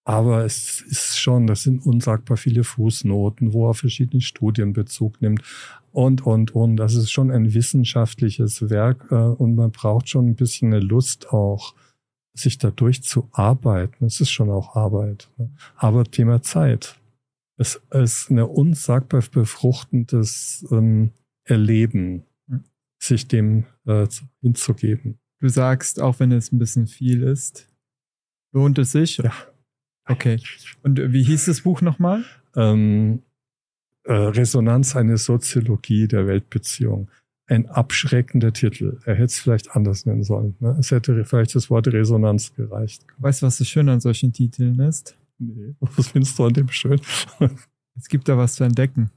Aber 0.07 0.45
es 0.45 0.83
ist 0.83 1.19
schon, 1.19 1.49
das 1.49 1.65
sind 1.65 1.85
unsagbar 1.85 2.37
viele 2.37 2.63
Fußnoten, 2.63 3.53
wo 3.53 3.69
er 3.69 3.75
verschiedene 3.75 4.23
Studien 4.23 4.73
Bezug 4.73 5.21
nimmt 5.21 5.43
und, 5.91 6.25
und, 6.25 6.55
und. 6.55 6.77
Das 6.77 6.95
ist 6.95 7.11
schon 7.11 7.33
ein 7.33 7.55
wissenschaftliches 7.55 8.71
Werk 8.71 9.09
äh, 9.11 9.15
und 9.17 9.57
man 9.57 9.73
braucht 9.73 10.09
schon 10.09 10.29
ein 10.29 10.37
bisschen 10.37 10.73
eine 10.73 10.79
Lust 10.79 11.33
auch, 11.33 11.75
sich 12.35 12.57
dadurch 12.57 13.03
zu 13.03 13.29
arbeiten. 13.33 14.05
Es 14.05 14.21
ist 14.21 14.31
schon 14.31 14.49
auch 14.49 14.77
Arbeit. 14.77 15.29
Ne? 15.39 15.51
Aber 15.75 16.05
Thema 16.05 16.41
Zeit. 16.41 17.01
Es 17.57 17.81
ist 17.91 18.31
eine 18.31 18.47
unsagbar 18.47 19.25
befruchtendes 19.29 20.65
ähm, 20.71 21.11
Erleben, 21.43 22.23
sich 23.01 23.27
dem 23.27 23.65
äh, 23.87 24.07
hinzugeben. 24.41 25.19
Du 25.41 25.49
sagst, 25.49 26.01
auch 26.01 26.21
wenn 26.21 26.31
es 26.31 26.53
ein 26.53 26.61
bisschen 26.61 26.87
viel 26.87 27.25
ist, 27.25 27.67
lohnt 28.53 28.79
es 28.79 28.93
sich? 28.93 29.17
Ja. 29.17 29.33
Okay. 30.07 30.41
Und 30.83 31.13
wie 31.13 31.23
hieß 31.23 31.47
das 31.47 31.63
Buch 31.63 31.81
nochmal? 31.83 32.25
Ähm, 32.55 33.23
äh, 34.05 34.13
Resonanz 34.13 34.95
eine 34.97 35.19
Soziologie 35.19 36.07
der 36.07 36.27
Weltbeziehung. 36.27 37.11
Ein 37.49 37.67
abschreckender 37.67 38.53
Titel. 38.53 38.99
Er 39.05 39.15
hätte 39.15 39.25
es 39.25 39.39
vielleicht 39.39 39.73
anders 39.73 40.07
nennen 40.07 40.23
sollen. 40.23 40.57
Ne? 40.61 40.77
Es 40.79 40.91
hätte 40.91 41.25
vielleicht 41.25 41.55
das 41.55 41.71
Wort 41.71 41.89
Resonanz 41.89 42.55
gereicht. 42.55 43.05
Weißt 43.19 43.43
du, 43.43 43.47
was 43.47 43.59
so 43.59 43.65
schön 43.65 43.89
an 43.89 44.01
solchen 44.01 44.33
Titeln 44.33 44.81
ist? 44.81 45.17
Nee, 45.39 45.75
was 45.81 46.09
findest 46.09 46.39
du 46.39 46.45
an 46.45 46.55
dem 46.55 46.69
schön? 46.69 47.01
es 47.97 48.09
gibt 48.09 48.29
da 48.29 48.37
was 48.37 48.55
zu 48.55 48.65
entdecken. 48.65 49.11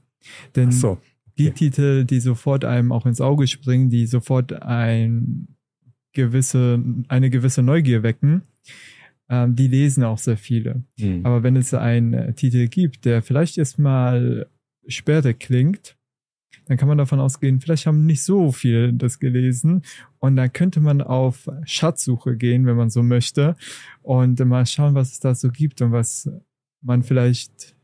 Denn 0.54 0.70
so, 0.70 0.90
okay. 0.90 1.02
die 1.38 1.50
Titel, 1.52 2.04
die 2.04 2.20
sofort 2.20 2.64
einem 2.64 2.92
auch 2.92 3.06
ins 3.06 3.20
Auge 3.20 3.46
springen, 3.46 3.90
die 3.90 4.06
sofort 4.06 4.52
ein 4.52 5.48
gewisse, 6.12 6.82
eine 7.08 7.30
gewisse 7.30 7.62
Neugier 7.62 8.02
wecken, 8.02 8.42
ähm, 9.30 9.54
die 9.54 9.68
lesen 9.68 10.02
auch 10.02 10.18
sehr 10.18 10.36
viele. 10.36 10.82
Mhm. 10.98 11.24
Aber 11.24 11.42
wenn 11.42 11.56
es 11.56 11.72
einen 11.72 12.12
äh, 12.12 12.34
Titel 12.34 12.66
gibt, 12.66 13.04
der 13.04 13.22
vielleicht 13.22 13.56
erstmal 13.56 14.48
sperrig 14.86 15.38
klingt, 15.38 15.96
dann 16.66 16.76
kann 16.76 16.88
man 16.88 16.98
davon 16.98 17.20
ausgehen, 17.20 17.60
vielleicht 17.60 17.86
haben 17.86 18.06
nicht 18.06 18.22
so 18.22 18.52
viele 18.52 18.92
das 18.92 19.18
gelesen. 19.18 19.82
Und 20.18 20.36
dann 20.36 20.52
könnte 20.52 20.80
man 20.80 21.00
auf 21.00 21.48
Schatzsuche 21.64 22.36
gehen, 22.36 22.66
wenn 22.66 22.76
man 22.76 22.90
so 22.90 23.02
möchte, 23.02 23.56
und 24.02 24.38
mal 24.44 24.66
schauen, 24.66 24.94
was 24.94 25.12
es 25.12 25.20
da 25.20 25.34
so 25.34 25.50
gibt 25.50 25.80
und 25.80 25.92
was 25.92 26.30
man 26.82 27.02
vielleicht 27.02 27.76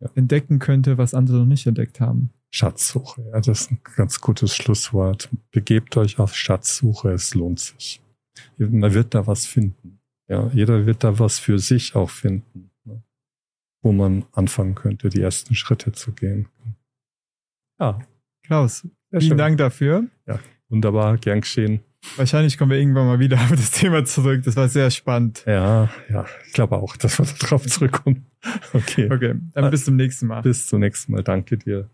ja. 0.00 0.08
entdecken 0.14 0.58
könnte, 0.58 0.98
was 0.98 1.14
andere 1.14 1.38
noch 1.38 1.46
nicht 1.46 1.66
entdeckt 1.66 2.00
haben. 2.00 2.30
Schatzsuche. 2.52 3.22
Ja, 3.32 3.40
das 3.40 3.62
ist 3.62 3.70
ein 3.70 3.80
ganz 3.96 4.20
gutes 4.20 4.56
Schlusswort. 4.56 5.28
Begebt 5.52 5.96
euch 5.96 6.18
auf 6.18 6.34
Schatzsuche, 6.34 7.10
es 7.10 7.34
lohnt 7.34 7.60
sich. 7.60 8.00
Man 8.56 8.92
wird 8.92 9.14
da 9.14 9.26
was 9.26 9.46
finden. 9.46 9.99
Ja, 10.30 10.48
jeder 10.54 10.86
wird 10.86 11.02
da 11.02 11.18
was 11.18 11.40
für 11.40 11.58
sich 11.58 11.96
auch 11.96 12.08
finden, 12.08 12.70
ne? 12.84 13.02
wo 13.82 13.90
man 13.90 14.24
anfangen 14.32 14.76
könnte, 14.76 15.08
die 15.08 15.20
ersten 15.20 15.56
Schritte 15.56 15.90
zu 15.90 16.12
gehen. 16.12 16.48
Ja. 17.80 17.98
Klaus, 18.44 18.82
Sehr 19.10 19.20
vielen 19.20 19.22
schön. 19.22 19.38
Dank 19.38 19.58
dafür. 19.58 20.04
Ja, 20.28 20.38
wunderbar, 20.68 21.18
gern 21.18 21.40
geschehen. 21.40 21.80
Wahrscheinlich 22.16 22.58
kommen 22.58 22.70
wir 22.70 22.78
irgendwann 22.78 23.06
mal 23.06 23.18
wieder 23.18 23.36
auf 23.40 23.50
das 23.50 23.72
Thema 23.72 24.04
zurück. 24.04 24.42
Das 24.44 24.54
war 24.54 24.68
sehr 24.68 24.90
spannend. 24.92 25.42
Ja, 25.46 25.90
ja, 26.08 26.24
ich 26.46 26.52
glaube 26.52 26.76
auch, 26.76 26.96
dass 26.96 27.18
wir 27.18 27.26
darauf 27.40 27.66
zurückkommen. 27.66 28.26
Okay. 28.72 29.10
Okay, 29.12 29.34
dann 29.52 29.70
bis 29.70 29.84
zum 29.84 29.96
nächsten 29.96 30.26
Mal. 30.26 30.40
Bis 30.40 30.66
zum 30.66 30.80
nächsten 30.80 31.12
Mal. 31.12 31.22
Danke 31.22 31.58
dir. 31.58 31.90